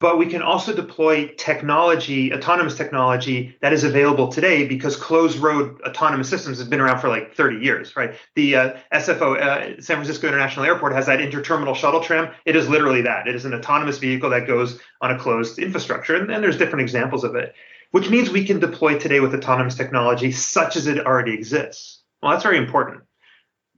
but 0.00 0.16
we 0.16 0.26
can 0.26 0.40
also 0.40 0.74
deploy 0.74 1.28
technology, 1.36 2.32
autonomous 2.32 2.74
technology 2.74 3.56
that 3.60 3.74
is 3.74 3.84
available 3.84 4.28
today 4.28 4.66
because 4.66 4.96
closed 4.96 5.38
road 5.38 5.78
autonomous 5.82 6.28
systems 6.28 6.58
have 6.58 6.70
been 6.70 6.80
around 6.80 7.00
for 7.00 7.08
like 7.08 7.34
30 7.34 7.58
years, 7.64 7.94
right? 7.96 8.14
The 8.34 8.56
uh, 8.56 8.76
SFO, 8.94 9.38
uh, 9.38 9.80
San 9.80 9.96
Francisco 9.96 10.26
International 10.26 10.64
Airport, 10.64 10.94
has 10.94 11.06
that 11.06 11.20
interterminal 11.20 11.76
shuttle 11.76 12.00
tram. 12.00 12.32
It 12.46 12.56
is 12.56 12.68
literally 12.68 13.02
that. 13.02 13.28
It 13.28 13.34
is 13.34 13.44
an 13.44 13.52
autonomous 13.52 13.98
vehicle 13.98 14.30
that 14.30 14.46
goes 14.46 14.80
on 15.02 15.10
a 15.10 15.18
closed 15.18 15.58
infrastructure, 15.58 16.16
and, 16.16 16.30
and 16.30 16.42
there's 16.42 16.56
different 16.56 16.80
examples 16.80 17.22
of 17.22 17.36
it, 17.36 17.54
which 17.90 18.08
means 18.08 18.30
we 18.30 18.46
can 18.46 18.58
deploy 18.58 18.98
today 18.98 19.20
with 19.20 19.34
autonomous 19.34 19.74
technology 19.74 20.32
such 20.32 20.76
as 20.76 20.86
it 20.86 21.06
already 21.06 21.34
exists. 21.34 22.02
Well, 22.22 22.32
that's 22.32 22.42
very 22.42 22.56
important 22.56 23.02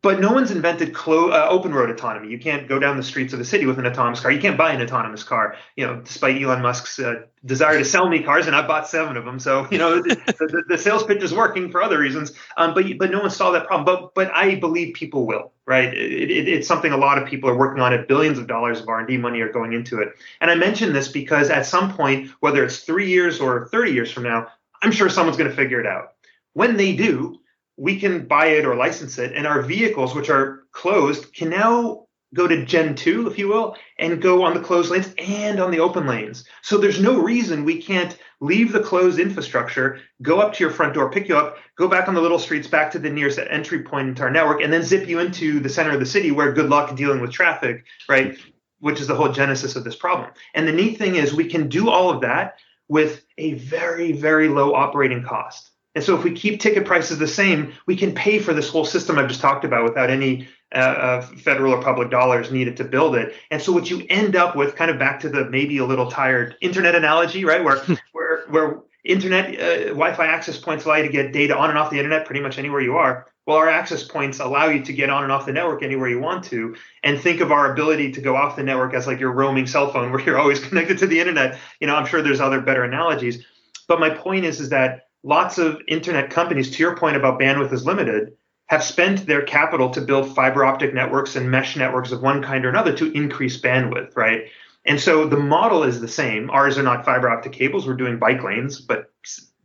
but 0.02 0.18
no 0.18 0.32
one's 0.32 0.50
invented 0.50 0.92
clo- 0.92 1.30
uh, 1.30 1.46
open 1.48 1.72
road 1.72 1.88
autonomy. 1.88 2.28
You 2.28 2.38
can't 2.38 2.68
go 2.68 2.80
down 2.80 2.96
the 2.96 3.04
streets 3.04 3.32
of 3.32 3.38
a 3.38 3.44
city 3.44 3.66
with 3.66 3.78
an 3.78 3.86
autonomous 3.86 4.18
car. 4.18 4.32
You 4.32 4.40
can't 4.40 4.58
buy 4.58 4.72
an 4.72 4.82
autonomous 4.82 5.22
car. 5.22 5.56
You 5.76 5.86
know, 5.86 6.00
despite 6.00 6.42
Elon 6.42 6.60
Musk's 6.60 6.98
uh, 6.98 7.22
desire 7.44 7.78
to 7.78 7.84
sell 7.84 8.08
me 8.08 8.20
cars, 8.22 8.48
and 8.48 8.56
I 8.56 8.66
bought 8.66 8.88
seven 8.88 9.16
of 9.16 9.24
them. 9.24 9.38
So 9.38 9.68
you 9.70 9.78
know, 9.78 10.02
the, 10.02 10.16
the, 10.38 10.64
the, 10.68 10.78
sales 10.78 11.04
pitch 11.04 11.22
is 11.22 11.32
working 11.32 11.70
for 11.70 11.80
other 11.82 11.98
reasons. 11.98 12.32
Um, 12.56 12.74
but 12.74 12.84
but 12.98 13.12
no 13.12 13.20
one 13.20 13.30
solved 13.30 13.54
that 13.54 13.68
problem. 13.68 13.84
But 13.84 14.14
but 14.14 14.34
I 14.34 14.56
believe 14.56 14.94
people 14.94 15.24
will. 15.24 15.52
Right? 15.64 15.94
It, 15.94 16.30
it, 16.30 16.48
it's 16.48 16.66
something 16.66 16.90
a 16.90 16.96
lot 16.96 17.22
of 17.22 17.28
people 17.28 17.48
are 17.48 17.56
working 17.56 17.80
on 17.80 17.92
it. 17.92 18.08
Billions 18.08 18.36
of 18.36 18.48
dollars 18.48 18.80
of 18.80 18.88
R&D 18.88 19.16
money 19.18 19.40
are 19.42 19.52
going 19.52 19.72
into 19.72 20.00
it. 20.00 20.08
And 20.40 20.50
I 20.50 20.56
mention 20.56 20.92
this 20.92 21.06
because 21.06 21.50
at 21.50 21.66
some 21.66 21.94
point, 21.94 22.30
whether 22.40 22.64
it's 22.64 22.80
three 22.80 23.08
years 23.08 23.38
or 23.38 23.68
30 23.68 23.92
years 23.92 24.10
from 24.10 24.24
now, 24.24 24.48
I'm 24.82 24.90
sure 24.90 25.08
someone's 25.08 25.36
going 25.36 25.48
to 25.48 25.54
figure 25.54 25.78
it 25.78 25.86
out. 25.86 26.14
When 26.54 26.76
they 26.76 26.96
do, 26.96 27.38
we 27.76 27.98
can 27.98 28.26
buy 28.26 28.46
it 28.46 28.64
or 28.64 28.76
license 28.76 29.18
it, 29.18 29.32
and 29.34 29.46
our 29.46 29.62
vehicles, 29.62 30.14
which 30.14 30.30
are 30.30 30.64
closed, 30.72 31.32
can 31.34 31.50
now 31.50 32.06
go 32.34 32.46
to 32.46 32.64
Gen 32.64 32.94
2, 32.94 33.26
if 33.28 33.38
you 33.38 33.48
will, 33.48 33.76
and 33.98 34.22
go 34.22 34.42
on 34.42 34.54
the 34.54 34.60
closed 34.60 34.90
lanes 34.90 35.12
and 35.18 35.60
on 35.60 35.70
the 35.70 35.80
open 35.80 36.06
lanes. 36.06 36.44
So 36.62 36.78
there's 36.78 37.00
no 37.00 37.20
reason 37.20 37.64
we 37.64 37.82
can't 37.82 38.16
leave 38.40 38.72
the 38.72 38.80
closed 38.80 39.18
infrastructure, 39.18 40.00
go 40.22 40.40
up 40.40 40.54
to 40.54 40.64
your 40.64 40.72
front 40.72 40.94
door, 40.94 41.10
pick 41.10 41.28
you 41.28 41.36
up, 41.36 41.58
go 41.76 41.88
back 41.88 42.08
on 42.08 42.14
the 42.14 42.20
little 42.20 42.38
streets 42.38 42.66
back 42.66 42.90
to 42.92 42.98
the 42.98 43.10
nearest 43.10 43.38
entry 43.38 43.82
point 43.82 44.08
into 44.08 44.22
our 44.22 44.30
network, 44.30 44.62
and 44.62 44.72
then 44.72 44.82
zip 44.82 45.08
you 45.08 45.18
into 45.18 45.60
the 45.60 45.68
center 45.68 45.90
of 45.90 46.00
the 46.00 46.06
city 46.06 46.30
where 46.30 46.52
good 46.52 46.70
luck 46.70 46.96
dealing 46.96 47.20
with 47.20 47.32
traffic, 47.32 47.84
right? 48.08 48.38
Which 48.80 49.00
is 49.00 49.06
the 49.06 49.14
whole 49.14 49.30
genesis 49.30 49.76
of 49.76 49.84
this 49.84 49.96
problem. 49.96 50.30
And 50.54 50.66
the 50.66 50.72
neat 50.72 50.98
thing 50.98 51.16
is 51.16 51.34
we 51.34 51.48
can 51.48 51.68
do 51.68 51.90
all 51.90 52.10
of 52.10 52.22
that 52.22 52.58
with 52.88 53.24
a 53.36 53.54
very, 53.54 54.12
very 54.12 54.48
low 54.48 54.74
operating 54.74 55.22
cost. 55.22 55.71
And 55.94 56.02
so 56.02 56.16
if 56.16 56.24
we 56.24 56.32
keep 56.32 56.60
ticket 56.60 56.86
prices 56.86 57.18
the 57.18 57.28
same, 57.28 57.72
we 57.86 57.96
can 57.96 58.14
pay 58.14 58.38
for 58.38 58.54
this 58.54 58.68
whole 58.68 58.84
system 58.84 59.18
I've 59.18 59.28
just 59.28 59.40
talked 59.40 59.64
about 59.64 59.84
without 59.84 60.10
any 60.10 60.48
uh, 60.74 60.78
uh, 60.78 61.20
federal 61.20 61.74
or 61.74 61.82
public 61.82 62.10
dollars 62.10 62.50
needed 62.50 62.78
to 62.78 62.84
build 62.84 63.14
it. 63.14 63.34
And 63.50 63.60
so 63.60 63.72
what 63.72 63.90
you 63.90 64.06
end 64.08 64.36
up 64.36 64.56
with, 64.56 64.74
kind 64.74 64.90
of 64.90 64.98
back 64.98 65.20
to 65.20 65.28
the 65.28 65.44
maybe 65.50 65.76
a 65.78 65.84
little 65.84 66.10
tired 66.10 66.56
internet 66.62 66.94
analogy, 66.94 67.44
right? 67.44 67.62
Where 67.62 67.76
where 68.12 68.46
where 68.48 68.80
internet 69.04 69.60
uh, 69.60 69.84
Wi-Fi 69.88 70.24
access 70.24 70.58
points 70.58 70.84
allow 70.84 70.96
you 70.96 71.02
to 71.02 71.12
get 71.12 71.32
data 71.32 71.56
on 71.56 71.68
and 71.68 71.78
off 71.78 71.90
the 71.90 71.98
internet 71.98 72.24
pretty 72.24 72.40
much 72.40 72.58
anywhere 72.58 72.80
you 72.80 72.96
are. 72.96 73.26
Well, 73.44 73.56
our 73.56 73.68
access 73.68 74.04
points 74.04 74.38
allow 74.38 74.66
you 74.68 74.84
to 74.84 74.92
get 74.92 75.10
on 75.10 75.24
and 75.24 75.32
off 75.32 75.46
the 75.46 75.52
network 75.52 75.82
anywhere 75.82 76.08
you 76.08 76.20
want 76.20 76.44
to, 76.44 76.76
and 77.02 77.20
think 77.20 77.40
of 77.40 77.50
our 77.50 77.72
ability 77.72 78.12
to 78.12 78.20
go 78.20 78.36
off 78.36 78.54
the 78.54 78.62
network 78.62 78.94
as 78.94 79.06
like 79.06 79.18
your 79.18 79.32
roaming 79.32 79.66
cell 79.66 79.92
phone, 79.92 80.10
where 80.12 80.20
you're 80.20 80.38
always 80.38 80.64
connected 80.64 80.98
to 80.98 81.06
the 81.06 81.20
internet. 81.20 81.58
You 81.80 81.86
know, 81.86 81.96
I'm 81.96 82.06
sure 82.06 82.22
there's 82.22 82.40
other 82.40 82.60
better 82.60 82.84
analogies, 82.84 83.44
but 83.88 84.00
my 84.00 84.10
point 84.10 84.44
is, 84.44 84.60
is 84.60 84.70
that 84.70 85.08
lots 85.22 85.58
of 85.58 85.80
internet 85.88 86.30
companies, 86.30 86.70
to 86.70 86.82
your 86.82 86.96
point 86.96 87.16
about 87.16 87.40
bandwidth 87.40 87.72
is 87.72 87.86
limited, 87.86 88.32
have 88.66 88.82
spent 88.82 89.26
their 89.26 89.42
capital 89.42 89.90
to 89.90 90.00
build 90.00 90.34
fiber 90.34 90.64
optic 90.64 90.94
networks 90.94 91.36
and 91.36 91.50
mesh 91.50 91.76
networks 91.76 92.10
of 92.10 92.22
one 92.22 92.42
kind 92.42 92.64
or 92.64 92.68
another 92.68 92.96
to 92.96 93.12
increase 93.12 93.60
bandwidth, 93.60 94.16
right? 94.16 94.44
And 94.84 94.98
so 94.98 95.26
the 95.26 95.36
model 95.36 95.84
is 95.84 96.00
the 96.00 96.08
same. 96.08 96.50
Ours 96.50 96.78
are 96.78 96.82
not 96.82 97.04
fiber 97.04 97.30
optic 97.30 97.52
cables. 97.52 97.86
We're 97.86 97.94
doing 97.94 98.18
bike 98.18 98.42
lanes, 98.42 98.80
but 98.80 99.10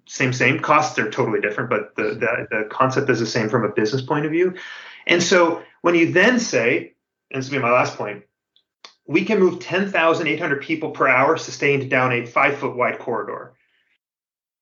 same, 0.07 0.31
same. 0.31 0.59
Costs 0.59 0.99
are 0.99 1.09
totally 1.09 1.41
different, 1.41 1.69
but 1.69 1.95
the, 1.95 2.15
the, 2.15 2.47
the 2.51 2.67
concept 2.69 3.09
is 3.09 3.19
the 3.19 3.25
same 3.25 3.49
from 3.49 3.63
a 3.63 3.69
business 3.69 4.01
point 4.01 4.25
of 4.25 4.31
view. 4.31 4.55
And 5.07 5.23
so 5.23 5.63
when 5.81 5.95
you 5.95 6.11
then 6.11 6.39
say, 6.39 6.93
and 7.31 7.41
this 7.41 7.49
will 7.49 7.59
be 7.59 7.63
my 7.63 7.71
last 7.71 7.97
point, 7.97 8.23
we 9.07 9.25
can 9.25 9.39
move 9.39 9.59
10,800 9.59 10.61
people 10.61 10.91
per 10.91 11.07
hour 11.07 11.37
sustained 11.37 11.89
down 11.89 12.11
a 12.11 12.25
five 12.25 12.57
foot 12.57 12.75
wide 12.75 12.99
corridor 12.99 13.53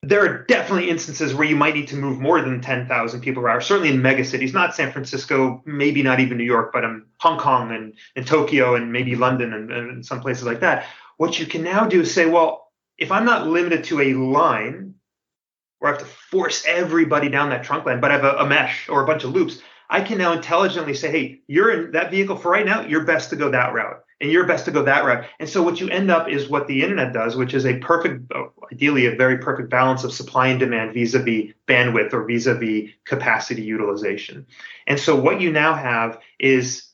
there 0.08 0.26
are 0.26 0.44
definitely 0.46 0.90
instances 0.90 1.34
where 1.34 1.48
you 1.48 1.56
might 1.56 1.74
need 1.74 1.88
to 1.88 1.96
move 1.96 2.20
more 2.20 2.42
than 2.42 2.62
10,000 2.62 3.22
people 3.22 3.42
per 3.42 3.50
hour, 3.50 3.62
certainly 3.62 3.90
in 3.90 4.02
mega 4.02 4.24
cities, 4.24 4.54
not 4.54 4.76
San 4.76 4.92
Francisco, 4.92 5.62
maybe 5.66 6.04
not 6.04 6.20
even 6.20 6.38
New 6.38 6.44
York, 6.44 6.72
but 6.72 6.86
um, 6.86 7.08
Hong 7.20 7.40
Kong 7.40 7.72
and, 7.72 7.94
and 8.16 8.28
Tokyo 8.28 8.76
and 8.76 8.92
maybe 8.92 9.16
London 9.16 9.54
and, 9.54 9.72
and 9.72 10.06
some 10.06 10.22
places 10.22 10.44
like 10.44 10.60
that. 10.60 10.86
What 11.18 11.40
you 11.40 11.46
can 11.46 11.64
now 11.64 11.86
do 11.86 12.02
is 12.02 12.14
say, 12.14 12.26
well, 12.26 12.72
if 12.98 13.12
I'm 13.12 13.26
not 13.26 13.48
limited 13.48 13.86
to 13.86 14.02
a 14.02 14.14
line 14.14 14.96
where 15.80 15.94
I 15.94 15.98
have 15.98 16.06
to 16.06 16.14
force 16.14 16.66
everybody 16.68 17.30
down 17.30 17.50
that 17.50 17.64
trunk 17.64 17.86
line, 17.86 18.00
but 18.00 18.12
I 18.12 18.16
have 18.16 18.24
a, 18.24 18.38
a 18.38 18.46
mesh 18.46 18.88
or 18.90 19.04
a 19.04 19.08
bunch 19.08 19.24
of 19.24 19.32
loops, 19.32 19.60
I 19.90 20.02
can 20.02 20.18
now 20.18 20.34
intelligently 20.34 20.94
say, 20.94 21.12
hey, 21.12 21.42
you're 21.48 21.72
in 21.72 21.92
that 21.92 22.12
vehicle 22.12 22.38
for 22.38 22.52
right 22.52 22.66
now, 22.66 22.82
you're 22.82 23.04
best 23.04 23.32
to 23.32 23.36
go 23.36 23.52
that 23.52 23.74
route 23.74 24.05
and 24.26 24.32
you're 24.32 24.48
best 24.48 24.66
to 24.66 24.72
go 24.72 24.82
that 24.82 25.06
route. 25.06 25.24
And 25.40 25.48
so 25.48 25.62
what 25.62 25.80
you 25.80 25.88
end 25.88 26.10
up 26.10 26.28
is 26.28 26.50
what 26.50 26.66
the 26.66 26.82
internet 26.82 27.14
does, 27.14 27.36
which 27.36 27.54
is 27.54 27.64
a 27.64 27.78
perfect, 27.78 28.32
ideally 28.74 29.06
a 29.06 29.16
very 29.16 29.38
perfect 29.38 29.70
balance 29.70 30.04
of 30.04 30.12
supply 30.12 30.48
and 30.48 30.60
demand 30.60 30.96
vis-a-vis 30.96 31.54
bandwidth 31.68 32.12
or 32.12 32.26
vis-a-vis 32.26 32.90
capacity 33.06 33.62
utilization. 33.62 34.48
And 34.88 35.00
so 35.00 35.16
what 35.16 35.42
you 35.42 35.52
now 35.52 35.76
have 35.76 36.20
is 36.40 36.90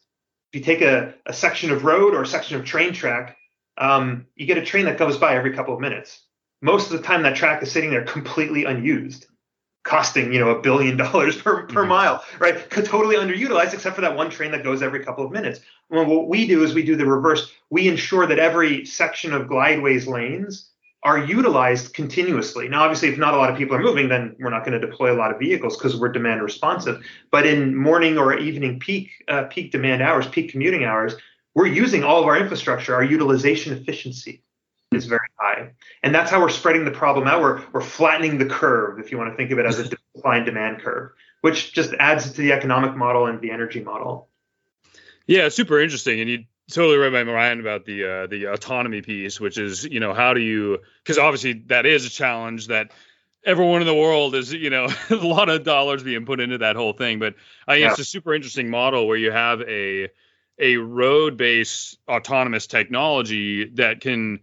if 0.51 0.59
you 0.59 0.65
take 0.65 0.81
a, 0.81 1.13
a 1.25 1.31
section 1.31 1.71
of 1.71 1.85
road 1.85 2.13
or 2.13 2.21
a 2.21 2.27
section 2.27 2.57
of 2.57 2.65
train 2.65 2.91
track, 2.91 3.37
um, 3.77 4.27
you 4.35 4.45
get 4.45 4.57
a 4.57 4.65
train 4.65 4.83
that 4.85 4.97
goes 4.97 5.17
by 5.17 5.33
every 5.33 5.53
couple 5.53 5.73
of 5.73 5.79
minutes. 5.79 6.21
Most 6.61 6.91
of 6.91 6.97
the 6.97 7.07
time 7.07 7.23
that 7.23 7.37
track 7.37 7.63
is 7.63 7.71
sitting 7.71 7.91
there 7.91 8.03
completely 8.03 8.65
unused 8.65 9.27
costing 9.83 10.31
you 10.31 10.39
know 10.39 10.49
a 10.49 10.61
billion 10.61 10.97
dollars 11.05 11.41
per, 11.41 11.63
per 11.63 11.81
mm-hmm. 11.81 11.89
mile 11.89 12.23
right? 12.39 12.69
Totally 12.69 13.15
underutilized 13.15 13.73
except 13.73 13.95
for 13.95 14.01
that 14.01 14.15
one 14.15 14.29
train 14.29 14.51
that 14.51 14.63
goes 14.63 14.81
every 14.81 15.03
couple 15.03 15.25
of 15.25 15.31
minutes. 15.31 15.59
Well 15.89 16.05
what 16.05 16.27
we 16.27 16.47
do 16.47 16.63
is 16.63 16.73
we 16.73 16.83
do 16.83 16.95
the 16.95 17.05
reverse. 17.05 17.51
We 17.69 17.87
ensure 17.87 18.27
that 18.27 18.39
every 18.39 18.85
section 18.85 19.33
of 19.33 19.47
Glydways 19.47 20.07
lanes 20.07 20.69
are 21.03 21.17
utilized 21.17 21.93
continuously. 21.95 22.67
Now 22.69 22.83
obviously 22.83 23.09
if 23.09 23.17
not 23.17 23.33
a 23.33 23.37
lot 23.37 23.49
of 23.49 23.57
people 23.57 23.75
are 23.75 23.81
moving 23.81 24.09
then 24.09 24.35
we're 24.39 24.51
not 24.51 24.65
going 24.65 24.79
to 24.79 24.85
deploy 24.85 25.13
a 25.13 25.17
lot 25.17 25.31
of 25.31 25.39
vehicles 25.39 25.77
because 25.77 25.99
we're 25.99 26.11
demand 26.11 26.41
responsive. 26.41 27.03
But 27.31 27.45
in 27.45 27.75
morning 27.75 28.17
or 28.17 28.37
evening 28.37 28.79
peak 28.79 29.09
uh, 29.27 29.43
peak 29.45 29.71
demand 29.71 30.01
hours 30.01 30.27
peak 30.27 30.51
commuting 30.51 30.83
hours 30.83 31.15
we're 31.53 31.67
using 31.67 32.03
all 32.03 32.21
of 32.21 32.27
our 32.27 32.37
infrastructure. 32.37 32.95
Our 32.95 33.03
utilization 33.03 33.73
efficiency 33.73 34.41
is 34.91 35.05
very 35.05 35.27
high. 35.41 35.71
And 36.03 36.13
that's 36.13 36.29
how 36.29 36.39
we're 36.39 36.49
spreading 36.49 36.85
the 36.85 36.91
problem 36.91 37.27
out. 37.27 37.41
We're, 37.41 37.61
we're 37.73 37.81
flattening 37.81 38.37
the 38.37 38.45
curve, 38.45 38.99
if 38.99 39.11
you 39.11 39.17
want 39.17 39.31
to 39.31 39.37
think 39.37 39.51
of 39.51 39.59
it 39.59 39.65
as 39.65 39.79
a 39.79 39.85
supply 40.15 40.37
and 40.37 40.45
demand 40.45 40.81
curve, 40.81 41.11
which 41.41 41.73
just 41.73 41.93
adds 41.99 42.31
to 42.31 42.41
the 42.41 42.51
economic 42.51 42.95
model 42.95 43.25
and 43.25 43.41
the 43.41 43.51
energy 43.51 43.81
model. 43.81 44.29
Yeah, 45.27 45.49
super 45.49 45.79
interesting. 45.79 46.19
And 46.19 46.29
you 46.29 46.43
totally 46.71 46.97
right 46.97 47.11
my 47.11 47.23
mind 47.23 47.59
about 47.59 47.85
the 47.85 48.05
uh, 48.05 48.27
the 48.27 48.45
autonomy 48.45 49.01
piece, 49.01 49.39
which 49.39 49.57
is 49.57 49.85
you 49.85 49.99
know 49.99 50.13
how 50.13 50.33
do 50.33 50.41
you 50.41 50.79
because 51.03 51.17
obviously 51.17 51.53
that 51.67 51.85
is 51.85 52.05
a 52.05 52.09
challenge 52.09 52.67
that 52.67 52.91
everyone 53.43 53.81
in 53.81 53.87
the 53.87 53.95
world 53.95 54.35
is 54.35 54.53
you 54.53 54.69
know 54.69 54.87
a 55.09 55.15
lot 55.15 55.49
of 55.49 55.63
dollars 55.63 56.03
being 56.03 56.25
put 56.25 56.39
into 56.39 56.59
that 56.59 56.75
whole 56.75 56.93
thing. 56.93 57.19
But 57.19 57.35
I 57.67 57.75
think 57.75 57.83
yeah. 57.83 57.91
it's 57.91 57.99
a 57.99 58.05
super 58.05 58.33
interesting 58.33 58.69
model 58.69 59.07
where 59.07 59.17
you 59.17 59.31
have 59.31 59.61
a 59.61 60.09
a 60.59 60.77
road 60.77 61.37
based 61.37 61.97
autonomous 62.07 62.67
technology 62.67 63.65
that 63.75 64.01
can 64.01 64.39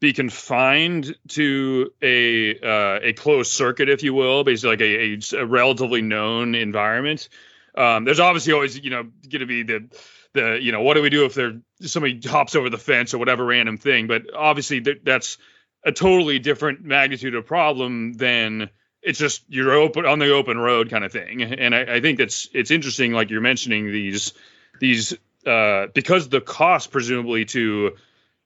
be 0.00 0.12
confined 0.12 1.14
to 1.28 1.92
a 2.02 2.58
uh, 2.58 3.00
a 3.02 3.12
closed 3.12 3.52
circuit, 3.52 3.88
if 3.88 4.02
you 4.02 4.14
will, 4.14 4.44
basically 4.44 4.70
like 4.70 4.80
a, 4.80 5.36
a, 5.36 5.42
a 5.42 5.46
relatively 5.46 6.02
known 6.02 6.54
environment. 6.54 7.28
Um, 7.74 8.04
there's 8.04 8.20
obviously 8.20 8.52
always 8.52 8.78
you 8.78 8.90
know 8.90 9.02
going 9.02 9.40
to 9.40 9.46
be 9.46 9.62
the 9.62 9.88
the 10.32 10.58
you 10.60 10.72
know 10.72 10.82
what 10.82 10.94
do 10.94 11.02
we 11.02 11.10
do 11.10 11.26
if 11.26 11.34
there 11.34 11.60
somebody 11.82 12.20
hops 12.26 12.56
over 12.56 12.70
the 12.70 12.78
fence 12.78 13.14
or 13.14 13.18
whatever 13.18 13.44
random 13.44 13.76
thing, 13.76 14.06
but 14.06 14.22
obviously 14.34 14.80
th- 14.80 15.00
that's 15.04 15.38
a 15.84 15.92
totally 15.92 16.38
different 16.38 16.82
magnitude 16.82 17.34
of 17.34 17.46
problem 17.46 18.14
than 18.14 18.70
it's 19.02 19.18
just 19.18 19.42
you're 19.48 19.72
open 19.72 20.04
on 20.04 20.18
the 20.18 20.32
open 20.32 20.58
road 20.58 20.90
kind 20.90 21.04
of 21.04 21.12
thing. 21.12 21.42
And 21.42 21.74
I, 21.74 21.96
I 21.96 22.00
think 22.00 22.18
that's 22.18 22.48
it's 22.52 22.70
interesting, 22.70 23.12
like 23.12 23.30
you're 23.30 23.40
mentioning 23.40 23.86
these 23.92 24.32
these 24.78 25.14
uh, 25.46 25.86
because 25.94 26.28
the 26.28 26.40
cost 26.40 26.90
presumably 26.90 27.44
to 27.46 27.96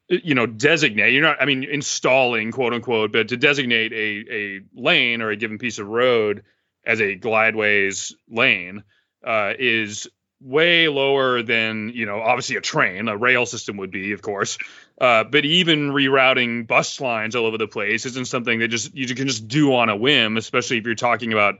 you 0.08 0.34
know 0.34 0.46
designate 0.46 1.12
you're 1.12 1.22
not 1.22 1.40
i 1.40 1.44
mean 1.44 1.64
installing 1.64 2.52
quote 2.52 2.74
unquote 2.74 3.12
but 3.12 3.28
to 3.28 3.36
designate 3.36 3.92
a 3.92 4.32
a 4.32 4.60
lane 4.74 5.22
or 5.22 5.30
a 5.30 5.36
given 5.36 5.58
piece 5.58 5.78
of 5.78 5.86
road 5.86 6.44
as 6.84 7.00
a 7.00 7.16
Glydways 7.16 8.12
lane 8.28 8.84
uh, 9.24 9.54
is 9.58 10.06
way 10.42 10.88
lower 10.88 11.42
than 11.42 11.90
you 11.94 12.04
know 12.04 12.20
obviously 12.20 12.56
a 12.56 12.60
train 12.60 13.08
a 13.08 13.16
rail 13.16 13.46
system 13.46 13.78
would 13.78 13.90
be 13.90 14.12
of 14.12 14.20
course 14.20 14.58
uh, 15.00 15.24
but 15.24 15.44
even 15.44 15.90
rerouting 15.90 16.66
bus 16.66 17.00
lines 17.00 17.34
all 17.34 17.46
over 17.46 17.56
the 17.56 17.66
place 17.66 18.04
isn't 18.04 18.26
something 18.26 18.58
that 18.58 18.68
just 18.68 18.94
you 18.94 19.06
can 19.14 19.26
just 19.26 19.48
do 19.48 19.74
on 19.74 19.88
a 19.88 19.96
whim 19.96 20.36
especially 20.36 20.76
if 20.76 20.84
you're 20.84 20.94
talking 20.94 21.32
about 21.32 21.54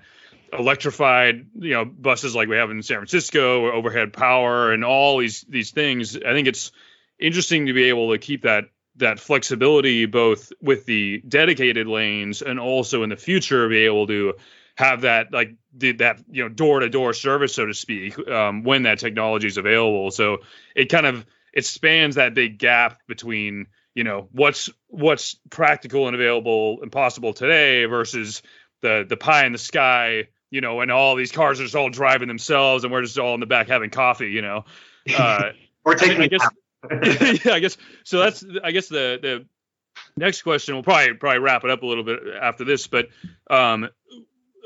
electrified 0.53 1.47
you 1.55 1.73
know 1.73 1.87
buses 1.87 2.35
like 2.35 2.49
we 2.49 2.57
have 2.57 2.71
in 2.71 2.83
san 2.83 2.99
francisco 2.99 3.63
or 3.63 3.73
overhead 3.73 4.13
power 4.13 4.73
and 4.73 4.85
all 4.85 5.19
these 5.19 5.45
these 5.49 5.71
things. 5.71 6.17
I 6.17 6.33
think 6.33 6.49
it's 6.49 6.73
interesting 7.19 7.67
to 7.67 7.73
be 7.73 7.85
able 7.85 8.13
to 8.13 8.19
keep 8.19 8.43
that 8.43 8.65
that 8.97 9.19
flexibility 9.19 10.07
both 10.07 10.53
with 10.61 10.87
the 10.87 11.21
dedicated 11.27 11.87
lanes 11.87 12.43
and 12.43 12.61
also 12.61 13.03
in 13.03 13.11
the 13.11 13.17
future 13.17 13.69
be 13.69 13.79
able 13.79 14.07
to 14.07 14.35
have 14.77 15.03
that 15.03 15.33
like 15.33 15.55
that 15.73 16.19
you 16.31 16.43
know 16.43 16.49
door 16.49 16.81
to 16.81 16.89
door 16.89 17.13
service 17.13 17.55
so 17.55 17.67
to 17.67 17.75
speak 17.75 18.19
um, 18.29 18.65
when 18.65 18.85
that 18.85 18.99
technology 18.99 19.47
is 19.47 19.57
available. 19.57 20.11
So 20.11 20.39
it 20.75 20.87
kind 20.87 21.07
of 21.07 21.25
it 21.53 21.65
spans 21.65 22.17
that 22.17 22.35
big 22.35 22.59
gap 22.59 23.01
between 23.07 23.67
you 23.95 24.05
know 24.05 24.29
what's 24.33 24.71
what's 24.89 25.37
practical 25.51 26.07
and 26.07 26.15
available 26.15 26.81
and 26.83 26.91
possible 26.91 27.33
today 27.33 27.85
versus 27.85 28.43
the 28.81 29.07
the 29.09 29.17
pie 29.17 29.47
in 29.47 29.53
the 29.53 29.59
sky 29.59 30.29
you 30.51 30.61
know 30.61 30.81
and 30.81 30.91
all 30.91 31.15
these 31.15 31.31
cars 31.33 31.61
are 31.61 31.65
just 31.65 31.77
all 31.77 31.91
driving 31.91 32.29
themselves 32.29 32.83
and 32.83 32.93
we're 32.93 33.03
just 33.03 33.19
all 33.19 33.35
in 33.35 33.41
the 33.41 33.47
back 33.47 33.69
having 33.69 33.91
coffee 33.91 34.31
you 34.31 34.43
know? 34.43 34.65
Uh, 35.19 35.51
or 35.85 35.97
taking 35.97 36.17
I, 36.17 36.19
mean, 36.19 36.25
I 36.25 36.29
guess, 36.29 36.49
yeah, 37.45 37.53
I 37.53 37.61
guess 37.61 37.77
so. 38.05 38.19
That's 38.19 38.45
I 38.63 38.71
guess 38.73 38.89
the 38.89 39.19
the 39.21 39.47
next 40.17 40.43
question. 40.43 40.75
We'll 40.75 40.83
probably 40.83 41.15
probably 41.15 41.41
wrap 41.41 41.65
it 41.65 41.71
up 41.71 41.83
a 41.83 41.87
little 41.87 42.05
bit 42.05 42.21
after 42.41 42.65
this, 42.65 42.87
but 42.87 43.09
um, 43.51 43.89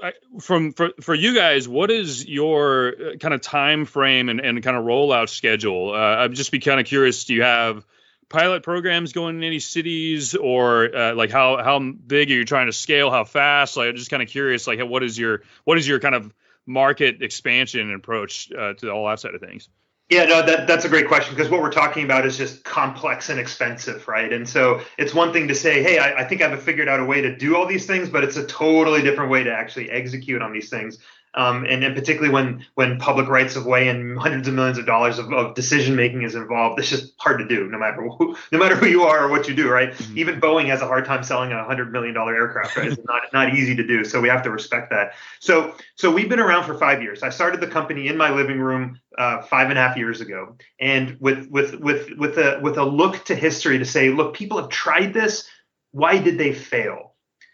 I, 0.02 0.12
from 0.40 0.72
for 0.72 0.90
for 1.00 1.14
you 1.14 1.35
guys, 1.35 1.68
what 1.68 1.90
is 1.90 2.26
your 2.26 2.88
uh, 2.88 3.16
kind 3.16 3.35
of 3.35 3.40
time 3.40 3.85
frame 3.85 4.28
and, 4.28 4.40
and 4.40 4.62
kind 4.62 4.76
of 4.76 4.85
rollout 4.85 5.28
schedule? 5.28 5.92
Uh, 5.92 6.24
I'd 6.24 6.33
just 6.33 6.52
be 6.52 6.61
kind 6.61 6.81
of 6.81 6.87
curious. 6.87 7.24
Do 7.24 7.35
you 7.35 7.42
have 7.42 7.85
pilot 8.28 8.62
programs 8.62 9.12
going 9.12 9.37
in 9.37 9.44
any 9.44 9.59
cities, 9.59 10.35
or 10.35 10.94
uh, 10.94 11.14
like 11.14 11.31
how 11.31 11.62
how 11.62 11.78
big 11.78 12.31
are 12.31 12.35
you 12.35 12.44
trying 12.44 12.66
to 12.66 12.72
scale? 12.72 13.11
How 13.11 13.24
fast? 13.24 13.76
Like, 13.76 13.90
I'm 13.90 13.96
just 13.96 14.11
kind 14.11 14.22
of 14.22 14.28
curious. 14.28 14.66
Like, 14.66 14.81
what 14.81 15.02
is 15.02 15.18
your 15.18 15.42
what 15.64 15.78
is 15.78 15.87
your 15.87 16.00
kind 16.00 16.14
of 16.14 16.33
market 16.66 17.22
expansion 17.22 17.92
approach 17.94 18.52
uh, 18.52 18.74
to 18.74 18.90
all 18.90 19.09
that 19.09 19.20
side 19.20 19.35
of 19.35 19.40
things? 19.40 19.68
Yeah, 20.11 20.25
no, 20.25 20.40
that, 20.40 20.66
that's 20.66 20.87
a 20.87 20.88
great 20.88 21.07
question 21.07 21.35
because 21.35 21.51
what 21.51 21.61
we're 21.61 21.71
talking 21.71 22.03
about 22.03 22.25
is 22.25 22.38
just 22.38 22.64
complex 22.64 23.29
and 23.29 23.38
expensive, 23.38 24.09
right? 24.09 24.33
And 24.33 24.49
so 24.49 24.81
it's 24.97 25.12
one 25.12 25.35
thing 25.35 25.49
to 25.49 25.55
say, 25.55 25.83
hey, 25.83 25.99
I, 25.99 26.21
I, 26.21 26.25
think 26.25 26.40
I've 26.40 26.62
figured 26.62 26.88
out 26.88 26.99
a 26.99 27.05
way 27.05 27.21
to 27.21 27.37
do 27.37 27.57
all 27.57 27.66
these 27.66 27.85
things, 27.85 28.09
but 28.09 28.25
it's 28.25 28.37
a 28.37 28.47
totally 28.47 29.03
different 29.03 29.31
way 29.31 29.44
to 29.44 29.53
actually 29.53 29.90
execute 29.90 30.40
on 30.40 30.51
these 30.51 30.71
things 30.71 30.99
um, 31.35 31.64
and, 31.64 31.85
and 31.85 31.95
particularly 31.95 32.33
when 32.33 32.64
when 32.75 32.99
public 32.99 33.29
rights 33.29 33.57
of 33.57 33.67
way 33.67 33.88
and 33.88 34.19
hundreds 34.19 34.49
of 34.49 34.55
millions 34.55 34.79
of 34.79 34.87
dollars 34.87 35.19
of, 35.19 35.33
of 35.33 35.55
decision 35.55 35.95
making 35.95 36.23
is 36.23 36.35
involved, 36.35 36.79
it's 36.79 36.88
just 36.88 37.12
hard 37.19 37.38
to 37.38 37.47
do, 37.47 37.69
no 37.69 37.79
matter 37.79 38.03
who, 38.03 38.37
no 38.53 38.59
matter 38.59 38.77
who 38.77 38.87
you 38.87 39.03
are 39.03 39.25
or 39.25 39.29
what 39.29 39.49
you 39.49 39.55
do, 39.55 39.69
right? 39.69 39.91
Mm-hmm. 39.91 40.19
Even 40.19 40.41
Boeing 40.41 40.67
has 40.67 40.81
a 40.81 40.87
hard 40.87 41.05
time 41.05 41.23
selling 41.23 41.53
a 41.53 41.64
hundred 41.64 41.93
million 41.93 42.14
dollar 42.14 42.35
aircraft, 42.35 42.77
right? 42.77 42.93
It's 42.93 43.05
not 43.05 43.23
not 43.33 43.55
easy 43.55 43.77
to 43.77 43.87
do, 43.87 44.05
so 44.05 44.21
we 44.21 44.29
have 44.29 44.43
to 44.43 44.51
respect 44.51 44.91
that. 44.91 45.12
So 45.41 45.75
so 45.97 46.11
we've 46.11 46.29
been 46.29 46.41
around 46.41 46.64
for 46.64 46.79
five 46.79 47.03
years. 47.03 47.23
I 47.23 47.31
started 47.31 47.61
the 47.61 47.69
company 47.69 48.09
in 48.09 48.17
my 48.17 48.31
living 48.31 48.59
room 48.59 49.01
uh, 49.17 49.43
five 49.43 49.71
and 49.71 49.79
a 49.79 49.83
half 49.83 49.97
years 49.97 50.21
ago, 50.21 50.57
and 50.81 51.17
with 51.21 51.49
with 51.51 51.75
with 51.81 52.11
with 52.17 52.38
a 52.38 52.59
with 52.62 52.79
a 52.79 52.85
look 52.85 53.25
to 53.27 53.35
history 53.35 53.79
to 53.79 53.85
say, 53.85 54.11
look, 54.11 54.35
people 54.35 54.59
have 54.59 54.71
tried 54.71 55.12
this. 55.12 55.49
Why 55.93 56.19
did 56.19 56.38
they 56.38 56.53
fail? 56.53 57.08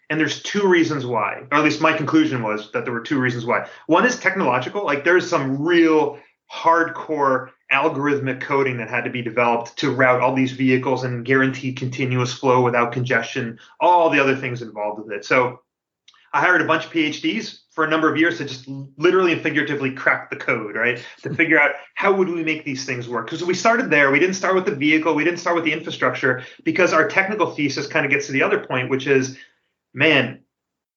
And 0.09 0.19
there's 0.19 0.41
two 0.43 0.67
reasons 0.67 1.05
why, 1.05 1.43
or 1.51 1.57
at 1.57 1.63
least 1.63 1.81
my 1.81 1.93
conclusion 1.93 2.43
was 2.43 2.71
that 2.71 2.83
there 2.83 2.93
were 2.93 3.01
two 3.01 3.19
reasons 3.19 3.45
why. 3.45 3.67
One 3.87 4.05
is 4.05 4.19
technological, 4.19 4.85
like 4.85 5.03
there's 5.03 5.27
some 5.27 5.63
real 5.63 6.19
hardcore 6.53 7.49
algorithmic 7.73 8.39
coding 8.39 8.77
that 8.77 8.89
had 8.89 9.03
to 9.05 9.09
be 9.09 9.21
developed 9.21 9.75
to 9.77 9.89
route 9.89 10.21
all 10.21 10.35
these 10.35 10.51
vehicles 10.51 11.03
and 11.03 11.25
guarantee 11.25 11.73
continuous 11.73 12.33
flow 12.33 12.61
without 12.61 12.91
congestion, 12.91 13.59
all 13.79 14.09
the 14.09 14.19
other 14.19 14.35
things 14.35 14.61
involved 14.61 15.03
with 15.03 15.11
it. 15.11 15.25
So 15.25 15.61
I 16.31 16.41
hired 16.41 16.61
a 16.61 16.65
bunch 16.65 16.85
of 16.85 16.91
PhDs 16.91 17.59
for 17.71 17.85
a 17.85 17.89
number 17.89 18.11
of 18.11 18.17
years 18.17 18.37
to 18.37 18.45
just 18.45 18.67
literally 18.97 19.33
and 19.33 19.41
figuratively 19.41 19.91
crack 19.91 20.29
the 20.29 20.35
code, 20.35 20.75
right? 20.75 21.03
To 21.23 21.33
figure 21.33 21.59
out 21.59 21.71
how 21.95 22.13
would 22.13 22.29
we 22.29 22.43
make 22.43 22.63
these 22.63 22.85
things 22.85 23.09
work? 23.09 23.25
Because 23.25 23.43
we 23.43 23.53
started 23.53 23.89
there. 23.89 24.11
We 24.11 24.19
didn't 24.19 24.35
start 24.35 24.53
with 24.53 24.65
the 24.65 24.75
vehicle. 24.75 25.15
We 25.15 25.23
didn't 25.23 25.39
start 25.39 25.55
with 25.55 25.65
the 25.65 25.73
infrastructure 25.73 26.43
because 26.63 26.93
our 26.93 27.07
technical 27.07 27.51
thesis 27.51 27.87
kind 27.87 28.05
of 28.05 28.11
gets 28.11 28.27
to 28.27 28.33
the 28.33 28.43
other 28.43 28.65
point, 28.65 28.89
which 28.89 29.07
is 29.07 29.37
man, 29.95 30.41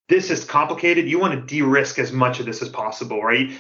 this 0.09 0.31
is 0.31 0.45
complicated. 0.45 1.09
You 1.09 1.19
want 1.19 1.35
to 1.35 1.41
de-risk 1.47 1.99
as 1.99 2.13
much 2.13 2.41
of 2.41 2.47
this 2.47 2.61
as 2.61 2.69
possible, 2.69 3.23
right? 3.23 3.51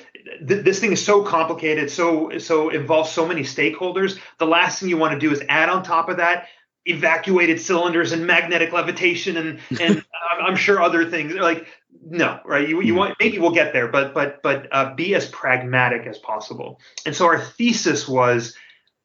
Th- 0.46 0.64
this 0.64 0.80
thing 0.80 0.92
is 0.92 1.04
so 1.04 1.22
complicated, 1.22 1.90
so 1.90 2.38
so 2.38 2.70
involves 2.70 3.10
so 3.10 3.26
many 3.26 3.42
stakeholders. 3.42 4.18
The 4.38 4.46
last 4.46 4.80
thing 4.80 4.88
you 4.88 4.96
want 4.96 5.14
to 5.14 5.18
do 5.18 5.32
is 5.32 5.42
add 5.48 5.68
on 5.68 5.82
top 5.82 6.08
of 6.08 6.16
that 6.16 6.48
evacuated 6.86 7.60
cylinders 7.60 8.12
and 8.12 8.26
magnetic 8.26 8.72
levitation 8.72 9.36
and 9.36 9.60
and 9.80 10.02
I'm 10.40 10.56
sure 10.56 10.80
other 10.80 11.08
things 11.08 11.34
like 11.34 11.66
no 12.02 12.40
right 12.46 12.66
you, 12.66 12.80
you 12.80 12.94
want 12.94 13.16
maybe 13.20 13.38
we'll 13.38 13.50
get 13.50 13.74
there 13.74 13.88
but 13.88 14.14
but 14.14 14.42
but 14.42 14.68
uh, 14.72 14.94
be 14.94 15.14
as 15.14 15.28
pragmatic 15.28 16.06
as 16.06 16.16
possible 16.18 16.80
and 17.04 17.14
so 17.14 17.26
our 17.26 17.38
thesis 17.38 18.08
was 18.08 18.56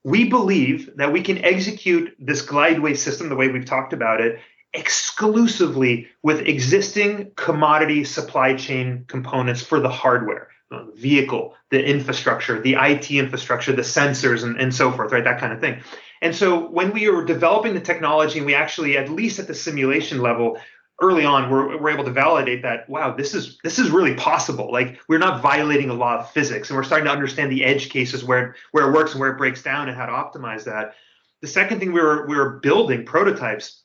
we 0.06 0.30
believe 0.30 0.92
that 0.96 1.12
we 1.12 1.22
can 1.22 1.44
execute 1.44 2.16
this 2.20 2.46
Glydway 2.46 2.96
system 2.96 3.28
the 3.28 3.36
way 3.36 3.50
we've 3.50 3.66
talked 3.66 3.92
about 3.92 4.22
it 4.22 4.40
exclusively 4.74 6.08
with 6.24 6.40
existing 6.42 7.32
commodity 7.36 8.04
supply 8.04 8.56
chain 8.56 9.06
components 9.08 9.62
for 9.62 9.80
the 9.80 9.90
hardware 9.90 10.50
the 10.72 10.92
vehicle 10.96 11.56
the 11.70 11.84
infrastructure 11.84 12.60
the 12.60 12.76
it 12.76 13.12
infrastructure 13.12 13.72
the 13.74 13.84
sensors 13.84 14.44
and, 14.44 14.60
and 14.60 14.74
so 14.74 14.92
forth 14.92 15.12
right 15.12 15.24
that 15.24 15.40
kind 15.40 15.54
of 15.54 15.60
thing. 15.60 15.82
And 16.24 16.34
so 16.34 16.70
when 16.70 16.94
we 16.94 17.10
were 17.10 17.26
developing 17.26 17.74
the 17.74 17.82
technology, 17.82 18.40
and 18.40 18.46
we 18.46 18.56
actually, 18.56 18.98
at 18.98 19.10
least 19.10 19.40
at 19.40 19.48
the 19.48 19.54
simulation 19.54 20.20
level, 20.20 20.58
early 21.02 21.26
on 21.26 21.50
we're, 21.50 21.78
we're 21.82 21.90
able 21.90 22.06
to 22.06 22.12
validate 22.12 22.62
that 22.62 22.88
wow 22.88 23.14
this 23.14 23.34
is 23.34 23.58
this 23.64 23.80
is 23.80 23.90
really 23.90 24.14
possible. 24.14 24.72
Like 24.72 25.00
we're 25.10 25.18
not 25.18 25.42
violating 25.42 25.90
a 25.90 25.94
law 25.94 26.20
of 26.20 26.32
physics 26.32 26.70
and 26.70 26.78
we're 26.78 26.84
starting 26.84 27.06
to 27.06 27.12
understand 27.12 27.52
the 27.52 27.66
edge 27.66 27.90
cases 27.90 28.24
where 28.24 28.56
where 28.72 28.88
it 28.88 28.94
works 28.94 29.12
and 29.12 29.20
where 29.20 29.32
it 29.32 29.38
breaks 29.38 29.64
down 29.64 29.90
and 29.90 29.98
how 29.98 30.06
to 30.06 30.12
optimize 30.12 30.64
that. 30.64 30.94
The 31.42 31.48
second 31.48 31.80
thing 31.80 31.92
we 31.92 32.00
were 32.00 32.26
we 32.28 32.38
were 32.38 32.60
building 32.60 33.06
prototypes 33.06 33.83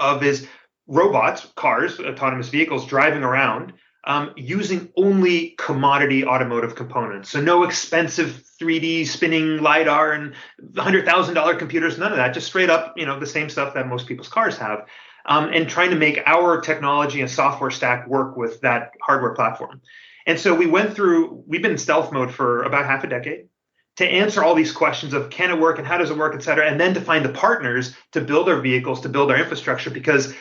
of 0.00 0.22
is 0.22 0.48
robots 0.86 1.46
cars 1.54 2.00
autonomous 2.00 2.48
vehicles 2.48 2.86
driving 2.86 3.22
around 3.22 3.74
um, 4.04 4.32
using 4.36 4.90
only 4.96 5.54
commodity 5.58 6.24
automotive 6.24 6.74
components. 6.74 7.30
So 7.30 7.40
no 7.40 7.64
expensive 7.64 8.42
3D 8.60 9.06
spinning 9.06 9.58
lidar 9.62 10.12
and 10.12 10.34
hundred 10.76 11.04
thousand 11.04 11.34
dollar 11.34 11.54
computers, 11.54 11.98
none 11.98 12.10
of 12.10 12.16
that. 12.16 12.32
Just 12.32 12.46
straight 12.46 12.70
up, 12.70 12.94
you 12.96 13.06
know, 13.06 13.20
the 13.20 13.26
same 13.26 13.50
stuff 13.50 13.74
that 13.74 13.88
most 13.88 14.06
people's 14.06 14.28
cars 14.28 14.56
have 14.56 14.86
um, 15.26 15.50
and 15.52 15.68
trying 15.68 15.90
to 15.90 15.96
make 15.96 16.20
our 16.26 16.60
technology 16.60 17.20
and 17.20 17.30
software 17.30 17.70
stack 17.70 18.08
work 18.08 18.36
with 18.36 18.60
that 18.62 18.92
hardware 19.02 19.34
platform. 19.34 19.80
And 20.26 20.38
so 20.38 20.54
we 20.54 20.66
went 20.66 20.94
through, 20.94 21.44
we've 21.46 21.62
been 21.62 21.72
in 21.72 21.78
stealth 21.78 22.12
mode 22.12 22.32
for 22.32 22.62
about 22.62 22.86
half 22.86 23.04
a 23.04 23.06
decade 23.06 23.48
to 23.96 24.06
answer 24.06 24.42
all 24.42 24.54
these 24.54 24.72
questions 24.72 25.12
of 25.12 25.30
can 25.30 25.50
it 25.50 25.58
work 25.58 25.78
and 25.78 25.86
how 25.86 25.98
does 25.98 26.10
it 26.10 26.16
work, 26.16 26.34
et 26.34 26.42
cetera, 26.42 26.66
and 26.66 26.80
then 26.80 26.94
to 26.94 27.00
find 27.00 27.24
the 27.24 27.30
partners 27.30 27.94
to 28.12 28.20
build 28.20 28.48
our 28.48 28.60
vehicles, 28.60 29.00
to 29.02 29.08
build 29.08 29.30
our 29.30 29.36
infrastructure, 29.36 29.90
because 29.90 30.34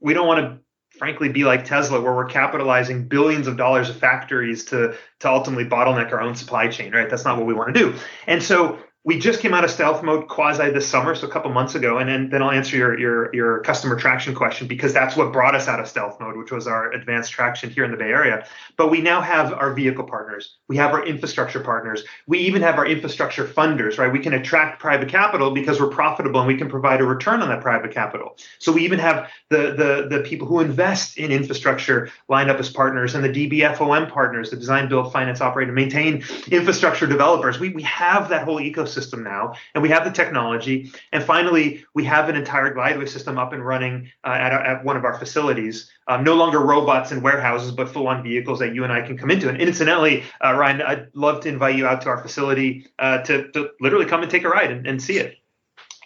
we 0.00 0.12
don't 0.12 0.26
want 0.26 0.40
to 0.40 0.98
frankly 0.98 1.28
be 1.28 1.44
like 1.44 1.64
Tesla, 1.64 2.00
where 2.00 2.14
we're 2.14 2.26
capitalizing 2.26 3.06
billions 3.06 3.46
of 3.46 3.56
dollars 3.56 3.88
of 3.88 3.96
factories 3.96 4.64
to 4.64 4.96
to 5.20 5.28
ultimately 5.28 5.64
bottleneck 5.64 6.12
our 6.12 6.20
own 6.20 6.34
supply 6.34 6.68
chain, 6.68 6.92
right? 6.92 7.08
That's 7.10 7.24
not 7.24 7.36
what 7.36 7.46
we 7.46 7.54
want 7.54 7.74
to 7.74 7.80
do. 7.80 7.94
And 8.26 8.42
so 8.42 8.78
we 9.06 9.20
just 9.20 9.38
came 9.38 9.54
out 9.54 9.62
of 9.62 9.70
stealth 9.70 10.02
mode 10.02 10.26
quasi 10.26 10.68
this 10.70 10.88
summer, 10.88 11.14
so 11.14 11.28
a 11.28 11.30
couple 11.30 11.48
months 11.52 11.76
ago, 11.76 11.98
and 11.98 12.08
then, 12.08 12.28
then 12.28 12.42
I'll 12.42 12.50
answer 12.50 12.76
your, 12.76 12.98
your 12.98 13.32
your 13.32 13.60
customer 13.60 13.94
traction 13.94 14.34
question 14.34 14.66
because 14.66 14.92
that's 14.92 15.16
what 15.16 15.32
brought 15.32 15.54
us 15.54 15.68
out 15.68 15.78
of 15.78 15.86
stealth 15.86 16.18
mode, 16.18 16.36
which 16.36 16.50
was 16.50 16.66
our 16.66 16.90
advanced 16.90 17.30
traction 17.30 17.70
here 17.70 17.84
in 17.84 17.92
the 17.92 17.96
Bay 17.96 18.10
Area. 18.10 18.44
But 18.76 18.90
we 18.90 19.00
now 19.00 19.20
have 19.20 19.52
our 19.52 19.72
vehicle 19.72 20.02
partners, 20.02 20.56
we 20.66 20.76
have 20.78 20.90
our 20.90 21.06
infrastructure 21.06 21.60
partners, 21.60 22.02
we 22.26 22.40
even 22.40 22.62
have 22.62 22.78
our 22.78 22.86
infrastructure 22.86 23.46
funders, 23.46 23.96
right? 23.96 24.12
We 24.12 24.18
can 24.18 24.34
attract 24.34 24.80
private 24.80 25.08
capital 25.08 25.52
because 25.52 25.78
we're 25.78 25.86
profitable 25.86 26.40
and 26.40 26.48
we 26.48 26.56
can 26.56 26.68
provide 26.68 27.00
a 27.00 27.04
return 27.04 27.42
on 27.42 27.48
that 27.50 27.60
private 27.60 27.92
capital. 27.92 28.36
So 28.58 28.72
we 28.72 28.82
even 28.84 28.98
have 28.98 29.30
the 29.50 29.70
the 30.10 30.16
the 30.16 30.22
people 30.24 30.48
who 30.48 30.58
invest 30.58 31.16
in 31.16 31.30
infrastructure 31.30 32.10
lined 32.28 32.50
up 32.50 32.58
as 32.58 32.70
partners, 32.70 33.14
and 33.14 33.22
the 33.22 33.28
DBFOM 33.28 34.10
partners, 34.10 34.50
the 34.50 34.56
design, 34.56 34.88
build, 34.88 35.12
finance, 35.12 35.40
operate, 35.40 35.68
and 35.68 35.76
maintain 35.76 36.24
infrastructure 36.50 37.06
developers. 37.06 37.60
We 37.60 37.68
we 37.68 37.82
have 37.82 38.30
that 38.30 38.42
whole 38.42 38.58
ecosystem 38.58 38.95
system 38.96 39.22
now, 39.22 39.54
and 39.74 39.82
we 39.82 39.90
have 39.90 40.04
the 40.04 40.10
technology. 40.10 40.76
And 41.12 41.22
finally, 41.22 41.84
we 41.94 42.04
have 42.04 42.28
an 42.28 42.36
entire 42.36 42.74
Glydway 42.74 43.08
system 43.08 43.38
up 43.38 43.52
and 43.52 43.64
running 43.64 43.94
uh, 44.24 44.44
at, 44.46 44.52
at 44.52 44.84
one 44.84 44.96
of 44.96 45.04
our 45.04 45.16
facilities. 45.18 45.90
Um, 46.08 46.24
no 46.24 46.34
longer 46.34 46.60
robots 46.60 47.12
in 47.12 47.22
warehouses, 47.22 47.72
but 47.72 47.88
full-on 47.88 48.22
vehicles 48.22 48.58
that 48.60 48.74
you 48.74 48.84
and 48.84 48.92
I 48.92 49.02
can 49.02 49.16
come 49.18 49.30
into. 49.30 49.48
And 49.48 49.60
incidentally, 49.60 50.24
uh, 50.44 50.54
Ryan, 50.54 50.82
I'd 50.82 51.08
love 51.14 51.40
to 51.40 51.48
invite 51.48 51.76
you 51.76 51.86
out 51.86 52.00
to 52.02 52.08
our 52.08 52.20
facility 52.22 52.86
uh, 52.98 53.18
to, 53.22 53.50
to 53.52 53.70
literally 53.80 54.06
come 54.06 54.22
and 54.22 54.30
take 54.30 54.44
a 54.44 54.48
ride 54.48 54.70
and, 54.70 54.86
and 54.86 55.02
see 55.02 55.18
it 55.18 55.36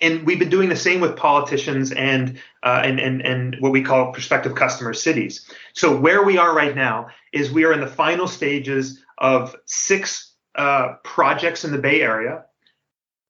and 0.00 0.24
we've 0.24 0.38
been 0.38 0.48
doing 0.48 0.68
the 0.68 0.76
same 0.76 1.00
with 1.00 1.16
politicians 1.16 1.92
and, 1.92 2.38
uh, 2.62 2.82
and 2.84 2.98
and 2.98 3.20
and 3.20 3.56
what 3.60 3.72
we 3.72 3.82
call 3.82 4.12
prospective 4.12 4.54
customer 4.54 4.94
cities. 4.94 5.46
So 5.74 5.94
where 5.96 6.22
we 6.22 6.38
are 6.38 6.54
right 6.54 6.74
now 6.74 7.08
is 7.32 7.50
we 7.50 7.64
are 7.64 7.72
in 7.72 7.80
the 7.80 7.86
final 7.86 8.26
stages 8.26 9.02
of 9.18 9.54
six 9.66 10.32
uh, 10.54 10.94
projects 11.04 11.64
in 11.64 11.72
the 11.72 11.78
Bay 11.78 12.02
Area 12.02 12.44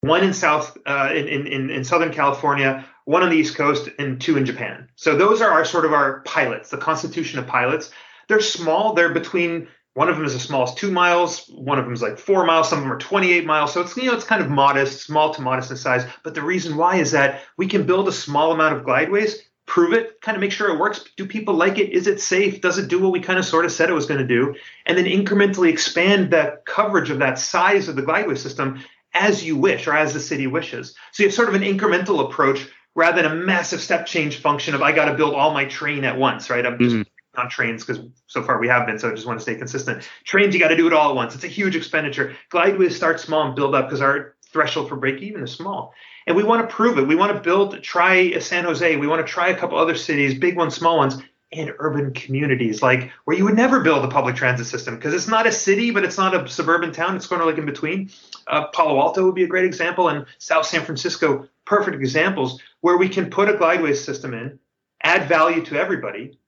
one 0.01 0.25
in 0.25 0.33
South 0.33 0.77
uh, 0.87 1.11
in, 1.15 1.47
in 1.47 1.71
in 1.71 1.85
Southern 1.85 2.13
California, 2.13 2.85
one 3.05 3.23
on 3.23 3.31
the 3.31 3.37
East 3.37 3.55
Coast, 3.55 3.89
and 3.99 4.21
two 4.21 4.37
in 4.37 4.47
Japan. 4.47 4.89
So 4.97 5.17
those 5.17 5.41
are 5.41 5.51
our 5.51 5.65
sort 5.65 5.85
of 5.85 5.93
our 5.93 6.21
pilots, 6.21 6.71
the 6.71 6.79
constitution 6.79 7.39
of 7.39 7.47
pilots. 7.47 7.91
They're 8.29 8.41
small. 8.41 8.95
They're 8.95 9.13
between 9.13 9.69
one 9.95 10.09
of 10.09 10.17
them 10.17 10.25
is 10.25 10.35
as 10.35 10.43
small 10.43 10.63
as 10.63 10.75
two 10.75 10.91
miles, 10.91 11.47
one 11.49 11.79
of 11.79 11.85
them 11.85 11.93
is 11.93 12.01
like 12.01 12.19
four 12.19 12.47
miles, 12.47 12.71
some 12.71 12.79
of 12.79 12.85
them 12.85 12.93
are 12.93 12.99
28 12.99 13.45
miles. 13.45 13.73
So 13.75 13.81
it's 13.81 13.97
you 13.97 14.05
know 14.05 14.15
it's 14.15 14.25
kind 14.25 14.43
of 14.43 14.49
modest, 14.49 15.03
small 15.03 15.35
to 15.35 15.43
modest 15.43 15.71
in 15.71 15.77
size. 15.77 16.05
But 16.23 16.35
the 16.35 16.43
reason 16.43 16.77
why 16.77 16.97
is 16.97 17.11
that 17.11 17.43
we 17.57 17.67
can 17.67 17.85
build 17.85 18.09
a 18.09 18.13
small 18.13 18.53
amount 18.53 18.77
of 18.77 18.85
Glydways, 18.85 19.37
prove 19.67 19.93
it, 19.93 20.21
kind 20.21 20.37
of 20.37 20.41
make 20.41 20.53
sure 20.53 20.71
it 20.71 20.79
works. 20.79 21.05
Do 21.17 21.27
people 21.27 21.55
like 21.55 21.79
it? 21.79 21.91
Is 21.91 22.07
it 22.07 22.21
safe? 22.21 22.61
Does 22.61 22.79
it 22.79 22.89
do 22.89 23.01
what 23.01 23.13
we 23.13 23.21
kind 23.21 23.39
of 23.39 23.45
sort 23.45 23.65
of 23.65 23.73
said 23.73 23.91
it 23.91 23.95
was 23.95 24.07
going 24.07 24.21
to 24.21 24.27
do? 24.27 24.55
And 24.87 24.97
then 24.97 25.05
incrementally 25.05 25.69
expand 25.69 26.31
that 26.31 26.65
coverage 26.67 27.11
of 27.11 27.19
that 27.19 27.39
size 27.39 27.89
of 27.89 27.97
the 27.97 28.03
Glydway 28.03 28.39
system 28.39 28.81
as 29.15 29.45
you 29.45 29.57
wish 29.57 29.87
or 29.87 29.97
as 29.97 30.13
the 30.13 30.21
city 30.21 30.47
wishes. 30.47 30.95
So 31.13 31.23
you 31.23 31.29
have 31.29 31.35
sort 31.35 31.49
of 31.49 31.55
an 31.55 31.63
incremental 31.63 32.25
approach 32.25 32.67
rather 32.95 33.23
than 33.23 33.31
a 33.31 33.35
massive 33.35 33.81
step 33.81 34.07
change 34.07 34.39
function 34.39 34.75
of 34.75 34.83
I 34.83 34.93
got 34.93 35.07
to 35.07 35.15
build 35.15 35.35
all 35.35 35.53
my 35.53 35.65
train 35.65 36.05
at 36.05 36.19
once, 36.19 36.51
right? 36.51 36.65
I'm 36.65 36.79
just 36.79 36.97
mm-hmm. 36.97 37.41
on 37.41 37.49
trains 37.49 37.85
because 37.85 38.05
so 38.27 38.43
far 38.43 38.59
we 38.59 38.69
have 38.69 38.87
been, 38.87 38.99
so 38.99 39.11
I 39.11 39.15
just 39.15 39.27
want 39.27 39.39
to 39.39 39.43
stay 39.43 39.55
consistent. 39.55 40.09
Trains, 40.25 40.55
you 40.55 40.61
got 40.61 40.69
to 40.69 40.77
do 40.77 40.87
it 40.87 40.93
all 40.93 41.11
at 41.11 41.17
once. 41.17 41.35
It's 41.35 41.45
a 41.45 41.49
huge 41.49 41.77
expenditure. 41.77 42.37
Glydways 42.51 42.93
start 42.93 43.21
small 43.21 43.47
and 43.47 43.55
build 43.55 43.75
up 43.75 43.87
because 43.87 44.01
our 44.01 44.35
threshold 44.53 44.89
for 44.89 44.97
break 44.97 45.23
even 45.23 45.43
is 45.43 45.53
small. 45.53 45.95
And 46.27 46.37
we 46.37 46.43
want 46.43 46.69
to 46.69 46.75
prove 46.75 46.99
it. 46.99 47.07
We 47.07 47.17
want 47.17 47.35
to 47.35 47.41
build, 47.41 47.83
try 47.83 48.39
San 48.39 48.65
Jose. 48.65 48.97
We 48.97 49.07
want 49.07 49.25
to 49.27 49.33
try 49.33 49.49
a 49.49 49.57
couple 49.57 49.79
other 49.79 49.95
cities, 49.95 50.39
big 50.39 50.57
ones, 50.57 50.75
small 50.75 50.99
ones, 50.99 51.17
in 51.53 51.73
urban 51.79 52.13
communities, 52.13 52.81
like 52.81 53.11
where 53.25 53.37
you 53.37 53.45
would 53.45 53.57
never 53.57 53.81
build 53.81 54.05
a 54.05 54.09
public 54.09 54.37
transit 54.37 54.67
system 54.67 54.95
because 54.95 55.13
it's 55.13 55.27
not 55.27 55.47
a 55.47 55.53
city, 55.53 55.91
but 55.91 56.05
it's 56.05 56.17
not 56.17 56.35
a 56.35 56.49
suburban 56.49 56.93
town. 56.93 57.17
It's 57.17 57.27
kind 57.27 57.43
of 57.43 57.49
like 57.49 57.59
in 57.59 57.67
between. 57.67 58.11
Uh, 58.47 58.69
Palo 58.69 59.01
Alto 59.01 59.25
would 59.25 59.35
be 59.35 59.45
a 59.45 59.49
great 59.49 59.65
example, 59.65 60.09
and 60.09 60.27
South 60.39 60.67
San 60.67 60.85
Francisco, 60.85 61.49
perfect 61.65 61.97
examples 61.97 62.61
where 62.81 62.97
we 62.97 63.09
can 63.09 63.31
put 63.31 63.49
a 63.49 63.55
Glydway 63.55 63.97
system 63.97 64.33
in, 64.33 64.59
add 65.03 65.29
value 65.29 65.65
to 65.65 65.77
everybody, 65.77 66.39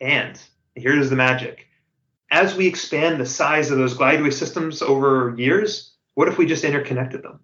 and 0.00 0.40
here's 0.74 1.08
the 1.08 1.16
magic. 1.16 1.66
As 2.30 2.54
we 2.54 2.66
expand 2.66 3.20
the 3.20 3.26
size 3.26 3.70
of 3.70 3.78
those 3.78 3.96
Glydway 3.96 4.32
systems 4.32 4.82
over 4.82 5.34
years, 5.38 5.92
what 6.14 6.28
if 6.28 6.36
we 6.36 6.46
just 6.46 6.64
interconnected 6.64 7.22
them? 7.22 7.40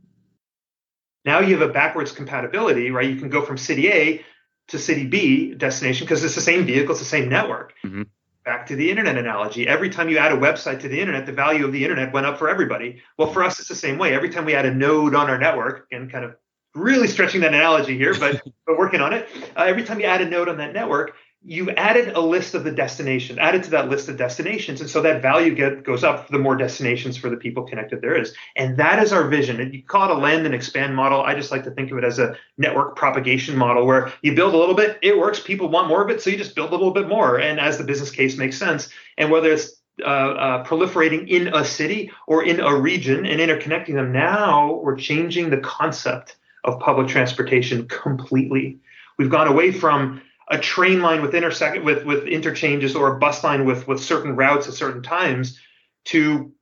Now 1.25 1.39
you 1.41 1.57
have 1.57 1.69
a 1.69 1.73
backwards 1.73 2.13
compatibility, 2.13 2.91
right? 2.91 3.09
You 3.09 3.17
can 3.17 3.31
go 3.31 3.41
from 3.41 3.57
city 3.57 3.89
A 3.89 4.25
to 4.69 4.79
city 4.79 5.07
B 5.07 5.55
destination 5.55 6.05
because 6.07 6.25
it's 6.25 6.35
the 6.35 6.41
same 6.41 6.65
vehicle, 6.65 6.93
it's 6.93 7.01
the 7.01 7.07
same 7.07 7.29
network. 7.29 7.75
Mm-hmm. 7.85 8.03
Back 8.45 8.67
to 8.67 8.77
the 8.77 8.91
internet 8.91 9.17
analogy. 9.17 9.67
Every 9.67 9.89
time 9.89 10.11
you 10.11 10.19
add 10.19 10.33
a 10.33 10.37
website 10.37 10.81
to 10.81 10.89
the 10.89 11.01
internet, 11.01 11.25
the 11.25 11.33
value 11.33 11.65
of 11.65 11.73
the 11.73 11.83
internet 11.83 12.13
went 12.13 12.27
up 12.27 12.39
for 12.39 12.49
everybody. 12.49 13.03
Well, 13.17 13.33
for 13.33 13.43
us, 13.43 13.59
it's 13.59 13.69
the 13.69 13.75
same 13.75 13.97
way. 13.97 14.15
Every 14.15 14.29
time 14.29 14.45
we 14.45 14.55
add 14.55 14.67
a 14.67 14.75
node 14.75 15.15
on 15.15 15.31
our 15.31 15.39
network, 15.39 15.87
and 15.91 16.13
kind 16.13 16.27
of 16.27 16.37
really 16.75 17.07
stretching 17.07 17.41
that 17.41 17.55
analogy 17.55 17.97
here, 17.97 18.15
but 18.19 18.43
but 18.67 18.79
working 18.79 19.01
on 19.01 19.13
it. 19.13 19.29
Uh, 19.57 19.63
every 19.63 19.85
time 19.85 20.01
you 20.01 20.07
add 20.07 20.21
a 20.21 20.29
node 20.29 20.49
on 20.49 20.59
that 20.59 20.75
network, 20.75 21.15
you 21.47 21.71
added 21.73 22.17
a 22.17 22.21
list 22.21 22.55
of 22.55 22.65
the 22.65 22.71
destinations, 22.71 23.39
added 23.39 23.63
to 23.65 23.71
that 23.71 23.91
list 23.91 24.09
of 24.09 24.17
destinations. 24.17 24.81
And 24.81 24.89
so 24.89 25.03
that 25.03 25.21
value 25.21 25.55
get, 25.55 25.85
goes 25.85 26.03
up 26.03 26.29
the 26.29 26.39
more 26.39 26.57
destinations 26.57 27.19
for 27.19 27.29
the 27.29 27.37
people 27.37 27.65
connected 27.65 28.01
there 28.01 28.17
is. 28.17 28.35
And 28.57 28.79
that 28.79 29.03
is 29.03 29.13
our 29.13 29.29
vision. 29.29 29.61
And 29.61 29.75
you 29.75 29.83
call 29.83 30.11
it 30.11 30.17
a 30.17 30.19
land 30.19 30.47
and 30.47 30.55
expand 30.55 30.97
model. 30.97 31.21
I 31.21 31.35
just 31.35 31.51
like 31.51 31.65
to 31.65 31.71
think 31.71 31.91
of 31.91 31.99
it 31.99 32.05
as 32.05 32.19
a 32.19 32.37
network 32.57 32.97
propagation 32.97 33.57
model 33.57 33.85
where 33.85 34.11
you 34.23 34.35
build 34.35 34.55
a 34.55 34.57
little 34.57 34.75
bit, 34.75 34.99
it 35.03 35.19
works, 35.19 35.39
people 35.39 35.69
want 35.69 35.89
more 35.89 36.03
of 36.03 36.09
it. 36.09 36.23
So 36.23 36.31
you 36.31 36.39
just 36.39 36.55
build 36.55 36.71
a 36.71 36.77
little 36.77 36.93
bit 36.93 37.09
more. 37.09 37.39
And 37.39 37.61
as 37.61 37.77
the 37.77 37.85
business 37.85 38.11
case 38.11 38.39
makes 38.39 38.57
sense, 38.57 38.89
and 39.19 39.31
whether 39.31 39.53
it's 39.53 39.83
uh, 40.03 40.07
uh, 40.07 40.65
proliferating 40.65 41.29
in 41.29 41.49
a 41.49 41.63
city 41.65 42.11
or 42.27 42.43
in 42.43 42.61
a 42.61 42.75
region 42.75 43.27
and 43.27 43.39
interconnecting 43.39 43.95
them, 43.95 44.13
now 44.13 44.81
we're 44.83 44.97
changing 44.97 45.51
the 45.51 45.59
concept 45.59 46.37
of 46.65 46.81
public 46.81 47.09
transportation 47.09 47.87
completely. 47.87 48.79
We've 49.19 49.31
gone 49.31 49.47
away 49.47 49.71
from 49.71 50.23
a 50.49 50.59
train 50.59 51.01
line 51.01 51.23
with 51.23 51.35
intersect 51.35 51.83
with 51.85 52.05
with 52.05 52.27
interchanges 52.27 52.95
or 52.95 53.17
a 53.17 53.19
bus 53.19 53.43
line 53.45 53.65
with 53.65 53.89
with 53.89 54.03
certain 54.03 54.37
routes 54.37 54.69
at 54.69 54.75
certain 54.75 55.03
times 55.03 55.59
to 56.07 56.53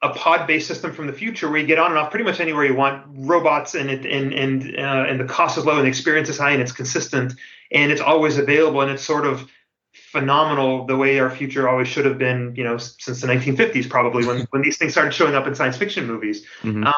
a 0.00 0.10
pod-based 0.10 0.68
system 0.68 0.92
from 0.92 1.08
the 1.08 1.12
future 1.12 1.50
where 1.50 1.58
you 1.58 1.66
get 1.66 1.78
on 1.78 1.90
and 1.90 1.98
off 1.98 2.10
pretty 2.10 2.24
much 2.24 2.38
anywhere 2.38 2.64
you 2.64 2.74
want 2.74 3.04
robots 3.08 3.74
and 3.74 3.90
it 3.90 4.06
and 4.06 4.32
and 4.32 4.78
uh, 4.78 5.04
and 5.08 5.18
the 5.20 5.24
cost 5.24 5.58
is 5.58 5.66
low 5.66 5.76
and 5.76 5.84
the 5.84 5.88
experience 5.88 6.28
is 6.28 6.38
high 6.38 6.52
and 6.52 6.62
it's 6.62 6.72
consistent 6.72 7.34
and 7.72 7.90
it's 7.90 8.00
always 8.00 8.38
available 8.38 8.80
and 8.80 8.90
it's 8.90 9.02
sort 9.02 9.26
of 9.26 9.50
phenomenal 9.92 10.86
the 10.86 10.96
way 10.96 11.18
our 11.18 11.30
future 11.30 11.68
always 11.68 11.88
should 11.88 12.04
have 12.04 12.16
been 12.16 12.54
you 12.56 12.62
know 12.62 12.78
since 12.78 13.20
the 13.20 13.26
1950s 13.26 13.90
probably 13.90 14.24
when 14.24 14.46
when 14.50 14.62
these 14.62 14.78
things 14.78 14.92
started 14.92 15.12
showing 15.12 15.34
up 15.34 15.46
in 15.46 15.54
science 15.54 15.76
fiction 15.76 16.06
movies 16.06 16.46
mm-hmm. 16.62 16.86
um, 16.86 16.94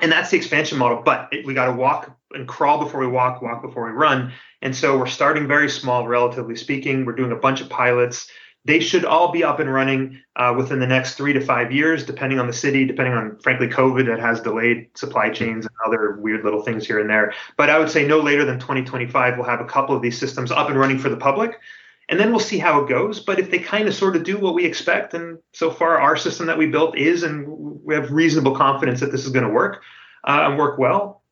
and 0.00 0.10
that's 0.10 0.30
the 0.30 0.36
expansion 0.36 0.78
model 0.78 1.02
but 1.02 1.28
it, 1.32 1.46
we 1.46 1.54
got 1.54 1.66
to 1.66 1.72
walk 1.72 2.16
and 2.32 2.48
crawl 2.48 2.78
before 2.82 3.00
we 3.00 3.06
walk 3.06 3.42
walk 3.42 3.62
before 3.62 3.86
we 3.86 3.92
run 3.92 4.32
and 4.64 4.74
so 4.74 4.96
we're 4.96 5.06
starting 5.06 5.46
very 5.46 5.68
small, 5.68 6.08
relatively 6.08 6.56
speaking. 6.56 7.04
We're 7.04 7.12
doing 7.12 7.32
a 7.32 7.36
bunch 7.36 7.60
of 7.60 7.68
pilots. 7.68 8.30
They 8.64 8.80
should 8.80 9.04
all 9.04 9.30
be 9.30 9.44
up 9.44 9.60
and 9.60 9.70
running 9.70 10.22
uh, 10.36 10.54
within 10.56 10.80
the 10.80 10.86
next 10.86 11.16
three 11.16 11.34
to 11.34 11.40
five 11.40 11.70
years, 11.70 12.02
depending 12.02 12.40
on 12.40 12.46
the 12.46 12.52
city, 12.54 12.86
depending 12.86 13.12
on, 13.12 13.38
frankly, 13.40 13.68
COVID 13.68 14.06
that 14.06 14.20
has 14.20 14.40
delayed 14.40 14.88
supply 14.96 15.28
chains 15.28 15.66
and 15.66 15.74
other 15.86 16.16
weird 16.18 16.44
little 16.44 16.62
things 16.62 16.86
here 16.86 16.98
and 16.98 17.10
there. 17.10 17.34
But 17.58 17.68
I 17.68 17.78
would 17.78 17.90
say 17.90 18.06
no 18.06 18.20
later 18.20 18.46
than 18.46 18.58
2025, 18.58 19.36
we'll 19.36 19.46
have 19.46 19.60
a 19.60 19.66
couple 19.66 19.94
of 19.94 20.00
these 20.00 20.18
systems 20.18 20.50
up 20.50 20.70
and 20.70 20.78
running 20.78 20.98
for 20.98 21.10
the 21.10 21.16
public. 21.18 21.60
And 22.08 22.20
then 22.20 22.30
we'll 22.30 22.40
see 22.40 22.58
how 22.58 22.80
it 22.82 22.88
goes. 22.88 23.20
But 23.20 23.38
if 23.38 23.50
they 23.50 23.58
kind 23.58 23.88
of 23.88 23.94
sort 23.94 24.16
of 24.16 24.24
do 24.24 24.38
what 24.38 24.54
we 24.54 24.64
expect, 24.64 25.14
and 25.14 25.38
so 25.52 25.70
far 25.70 25.98
our 25.98 26.16
system 26.16 26.46
that 26.46 26.58
we 26.58 26.66
built 26.66 26.96
is, 26.96 27.22
and 27.22 27.46
we 27.82 27.94
have 27.94 28.10
reasonable 28.10 28.54
confidence 28.54 29.00
that 29.00 29.10
this 29.10 29.24
is 29.24 29.32
going 29.32 29.46
to 29.46 29.52
work 29.52 29.82
uh, 30.24 30.46
and 30.48 30.58
work 30.58 30.78
well, 30.78 31.22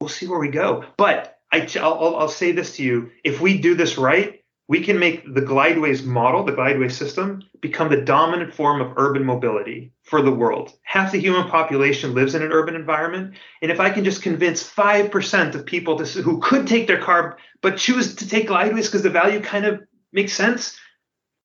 we'll 0.00 0.08
see 0.08 0.26
where 0.26 0.40
we 0.40 0.48
go. 0.48 0.84
But 0.96 1.38
I, 1.52 1.68
I'll, 1.80 2.16
I'll 2.16 2.28
say 2.28 2.52
this 2.52 2.76
to 2.76 2.82
you: 2.82 3.10
if 3.22 3.40
we 3.40 3.58
do 3.58 3.74
this 3.74 3.96
right, 3.96 4.43
we 4.66 4.82
can 4.82 4.98
make 4.98 5.34
the 5.34 5.42
Glydways 5.42 6.04
model, 6.04 6.42
the 6.42 6.52
Glydways 6.52 6.92
system, 6.92 7.42
become 7.60 7.90
the 7.90 8.00
dominant 8.00 8.54
form 8.54 8.80
of 8.80 8.94
urban 8.96 9.24
mobility 9.24 9.92
for 10.02 10.22
the 10.22 10.32
world. 10.32 10.72
Half 10.82 11.12
the 11.12 11.20
human 11.20 11.48
population 11.48 12.14
lives 12.14 12.34
in 12.34 12.42
an 12.42 12.52
urban 12.52 12.74
environment. 12.74 13.36
And 13.60 13.70
if 13.70 13.78
I 13.78 13.90
can 13.90 14.04
just 14.04 14.22
convince 14.22 14.68
5% 14.68 15.54
of 15.54 15.66
people 15.66 15.98
to, 15.98 16.22
who 16.22 16.40
could 16.40 16.66
take 16.66 16.86
their 16.86 17.00
car 17.00 17.36
but 17.60 17.76
choose 17.76 18.14
to 18.16 18.28
take 18.28 18.48
Glydways 18.48 18.86
because 18.86 19.02
the 19.02 19.10
value 19.10 19.40
kind 19.40 19.66
of 19.66 19.82
makes 20.12 20.32
sense, 20.32 20.78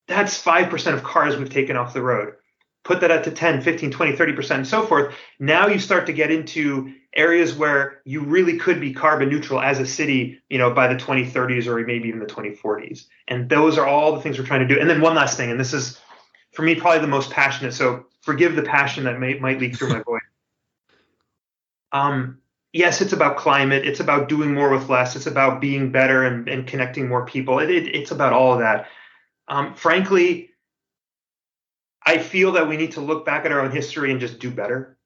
that's 0.07 0.41
5% 0.41 0.93
of 0.93 1.03
cars 1.03 1.35
we've 1.35 1.49
taken 1.49 1.75
off 1.75 1.93
the 1.93 2.01
road 2.01 2.33
put 2.83 3.01
that 3.01 3.11
up 3.11 3.23
to 3.23 3.31
10 3.31 3.61
15 3.61 3.91
20 3.91 4.13
30% 4.13 4.51
and 4.51 4.67
so 4.67 4.85
forth 4.85 5.13
now 5.39 5.67
you 5.67 5.79
start 5.79 6.05
to 6.05 6.13
get 6.13 6.31
into 6.31 6.93
areas 7.13 7.53
where 7.53 8.01
you 8.05 8.21
really 8.21 8.57
could 8.57 8.79
be 8.79 8.93
carbon 8.93 9.29
neutral 9.29 9.59
as 9.59 9.79
a 9.79 9.85
city 9.85 10.41
you 10.49 10.57
know 10.57 10.71
by 10.71 10.87
the 10.87 10.99
2030s 10.99 11.67
or 11.67 11.85
maybe 11.85 12.07
even 12.07 12.19
the 12.19 12.25
2040s 12.25 13.05
and 13.27 13.49
those 13.49 13.77
are 13.77 13.85
all 13.85 14.15
the 14.15 14.21
things 14.21 14.37
we're 14.37 14.45
trying 14.45 14.67
to 14.67 14.73
do. 14.73 14.79
And 14.79 14.89
then 14.89 15.01
one 15.01 15.15
last 15.15 15.37
thing 15.37 15.51
and 15.51 15.59
this 15.59 15.73
is 15.73 15.99
for 16.51 16.61
me 16.61 16.75
probably 16.75 16.99
the 17.01 17.07
most 17.07 17.31
passionate 17.31 17.73
so 17.73 18.05
forgive 18.21 18.55
the 18.55 18.63
passion 18.63 19.05
that 19.05 19.19
may, 19.19 19.35
might 19.39 19.59
leak 19.59 19.77
through 19.77 19.89
my 19.89 20.01
voice. 20.01 20.21
Um, 21.91 22.37
yes 22.71 23.01
it's 23.01 23.13
about 23.13 23.37
climate 23.37 23.83
it's 23.83 23.99
about 23.99 24.29
doing 24.29 24.53
more 24.53 24.69
with 24.69 24.89
less 24.89 25.15
it's 25.15 25.25
about 25.25 25.59
being 25.59 25.91
better 25.91 26.23
and, 26.23 26.47
and 26.47 26.67
connecting 26.67 27.07
more 27.07 27.25
people 27.25 27.57
it, 27.57 27.71
it, 27.71 27.95
it's 27.95 28.11
about 28.11 28.31
all 28.31 28.53
of 28.53 28.59
that. 28.59 28.85
Um, 29.47 29.73
frankly 29.73 30.48
I 32.05 32.17
feel 32.17 32.53
that 32.53 32.67
we 32.67 32.77
need 32.77 32.93
to 32.93 33.01
look 33.01 33.25
back 33.25 33.45
at 33.45 33.51
our 33.51 33.61
own 33.61 33.71
history 33.71 34.11
and 34.11 34.19
just 34.19 34.39
do 34.39 34.49
better. 34.49 34.97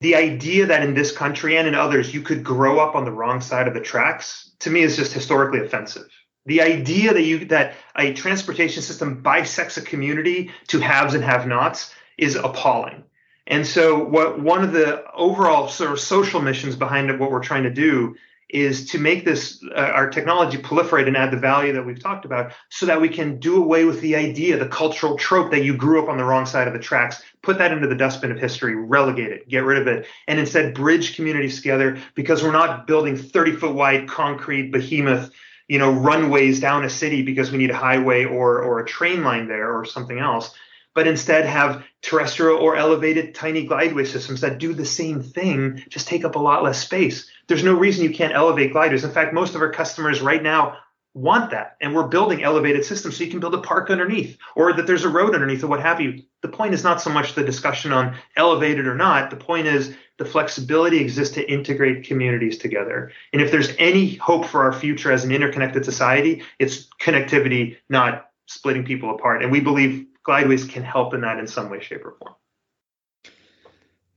The 0.00 0.16
idea 0.16 0.66
that 0.66 0.82
in 0.82 0.94
this 0.94 1.12
country 1.12 1.56
and 1.56 1.68
in 1.68 1.74
others 1.74 2.12
you 2.12 2.22
could 2.22 2.42
grow 2.42 2.80
up 2.80 2.94
on 2.94 3.04
the 3.04 3.12
wrong 3.12 3.40
side 3.40 3.68
of 3.68 3.74
the 3.74 3.80
tracks 3.80 4.50
to 4.60 4.70
me 4.70 4.82
is 4.82 4.96
just 4.96 5.12
historically 5.12 5.60
offensive. 5.60 6.08
The 6.46 6.60
idea 6.60 7.12
that 7.12 7.22
you 7.22 7.44
that 7.46 7.74
a 7.96 8.12
transportation 8.12 8.82
system 8.82 9.22
bisects 9.22 9.76
a 9.76 9.82
community 9.82 10.50
to 10.68 10.80
haves 10.80 11.14
and 11.14 11.22
have-nots 11.22 11.94
is 12.18 12.34
appalling. 12.34 13.04
And 13.46 13.66
so 13.66 14.02
what 14.04 14.40
one 14.40 14.64
of 14.64 14.72
the 14.72 15.04
overall 15.12 15.68
sort 15.68 15.92
of 15.92 16.00
social 16.00 16.40
missions 16.40 16.74
behind 16.74 17.18
what 17.20 17.30
we're 17.30 17.42
trying 17.42 17.64
to 17.64 17.70
do 17.70 18.16
is 18.52 18.86
to 18.90 18.98
make 18.98 19.24
this 19.24 19.64
uh, 19.74 19.80
our 19.80 20.10
technology 20.10 20.58
proliferate 20.58 21.06
and 21.08 21.16
add 21.16 21.30
the 21.30 21.38
value 21.38 21.72
that 21.72 21.84
we've 21.84 22.00
talked 22.00 22.24
about 22.24 22.52
so 22.68 22.84
that 22.86 23.00
we 23.00 23.08
can 23.08 23.38
do 23.38 23.56
away 23.56 23.84
with 23.84 24.00
the 24.02 24.14
idea 24.14 24.58
the 24.58 24.68
cultural 24.68 25.16
trope 25.16 25.50
that 25.50 25.64
you 25.64 25.74
grew 25.74 26.02
up 26.02 26.08
on 26.08 26.18
the 26.18 26.24
wrong 26.24 26.44
side 26.44 26.68
of 26.68 26.74
the 26.74 26.78
tracks 26.78 27.22
put 27.42 27.58
that 27.58 27.72
into 27.72 27.88
the 27.88 27.94
dustbin 27.94 28.30
of 28.30 28.38
history 28.38 28.76
relegate 28.76 29.32
it 29.32 29.48
get 29.48 29.64
rid 29.64 29.80
of 29.80 29.88
it 29.88 30.06
and 30.28 30.38
instead 30.38 30.74
bridge 30.74 31.16
communities 31.16 31.56
together 31.56 31.98
because 32.14 32.42
we're 32.42 32.52
not 32.52 32.86
building 32.86 33.16
30 33.16 33.56
foot 33.56 33.74
wide 33.74 34.06
concrete 34.06 34.70
behemoth 34.70 35.30
you 35.68 35.78
know 35.78 35.90
runways 35.90 36.60
down 36.60 36.84
a 36.84 36.90
city 36.90 37.22
because 37.22 37.50
we 37.50 37.58
need 37.58 37.70
a 37.70 37.76
highway 37.76 38.24
or 38.24 38.62
or 38.62 38.80
a 38.80 38.86
train 38.86 39.24
line 39.24 39.48
there 39.48 39.76
or 39.76 39.84
something 39.86 40.18
else 40.18 40.54
but 40.94 41.06
instead 41.06 41.46
have 41.46 41.84
terrestrial 42.02 42.58
or 42.58 42.76
elevated 42.76 43.34
tiny 43.34 43.66
Glydway 43.66 44.06
systems 44.06 44.40
that 44.40 44.58
do 44.58 44.74
the 44.74 44.84
same 44.84 45.22
thing, 45.22 45.82
just 45.88 46.08
take 46.08 46.24
up 46.24 46.36
a 46.36 46.40
lot 46.40 46.62
less 46.62 46.82
space. 46.82 47.30
There's 47.48 47.64
no 47.64 47.74
reason 47.74 48.04
you 48.04 48.14
can't 48.14 48.34
elevate 48.34 48.72
gliders. 48.72 49.04
In 49.04 49.10
fact, 49.10 49.32
most 49.32 49.54
of 49.54 49.60
our 49.60 49.72
customers 49.72 50.20
right 50.20 50.42
now 50.42 50.76
want 51.14 51.50
that. 51.50 51.76
And 51.80 51.94
we're 51.94 52.08
building 52.08 52.42
elevated 52.42 52.84
systems 52.84 53.16
so 53.16 53.24
you 53.24 53.30
can 53.30 53.40
build 53.40 53.54
a 53.54 53.60
park 53.60 53.90
underneath 53.90 54.38
or 54.56 54.72
that 54.72 54.86
there's 54.86 55.04
a 55.04 55.10
road 55.10 55.34
underneath 55.34 55.62
or 55.62 55.66
what 55.66 55.80
have 55.80 56.00
you. 56.00 56.22
The 56.40 56.48
point 56.48 56.74
is 56.74 56.82
not 56.82 57.02
so 57.02 57.10
much 57.10 57.34
the 57.34 57.44
discussion 57.44 57.92
on 57.92 58.16
elevated 58.36 58.86
or 58.86 58.94
not. 58.94 59.30
The 59.30 59.36
point 59.36 59.66
is 59.66 59.94
the 60.18 60.24
flexibility 60.24 60.98
exists 60.98 61.34
to 61.34 61.50
integrate 61.50 62.06
communities 62.06 62.56
together. 62.56 63.12
And 63.32 63.42
if 63.42 63.50
there's 63.50 63.74
any 63.78 64.14
hope 64.14 64.46
for 64.46 64.62
our 64.62 64.72
future 64.72 65.12
as 65.12 65.24
an 65.24 65.32
interconnected 65.32 65.84
society, 65.84 66.42
it's 66.58 66.88
connectivity, 67.00 67.76
not 67.88 68.30
splitting 68.46 68.84
people 68.84 69.10
apart. 69.10 69.42
And 69.42 69.52
we 69.52 69.60
believe 69.60 70.06
Glydways 70.26 70.68
can 70.68 70.82
help 70.82 71.14
in 71.14 71.22
that 71.22 71.38
in 71.38 71.46
some 71.46 71.70
way, 71.70 71.80
shape, 71.80 72.04
or 72.04 72.12
form. 72.12 72.34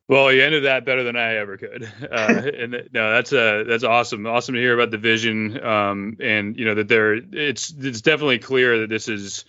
Well, 0.08 0.32
you 0.32 0.44
ended 0.44 0.66
that 0.66 0.86
better 0.86 1.04
than 1.04 1.16
I 1.16 1.36
ever 1.38 1.58
could, 1.58 1.84
uh, 2.12 2.42
and 2.58 2.90
no, 2.94 3.12
that's 3.12 3.34
uh, 3.34 3.64
that's 3.68 3.84
awesome. 3.84 4.28
Awesome 4.28 4.56
to 4.56 4.62
hear 4.62 4.74
about 4.74 4.92
the 4.92 4.98
vision, 4.98 5.64
um, 5.64 6.18
and 6.20 6.58
you 6.58 6.66
know 6.66 6.76
that 6.76 6.88
there, 6.88 7.14
it's 7.16 7.72
it's 7.72 8.02
definitely 8.02 8.40
clear 8.40 8.80
that 8.82 8.90
this 8.90 9.08
is 9.08 9.46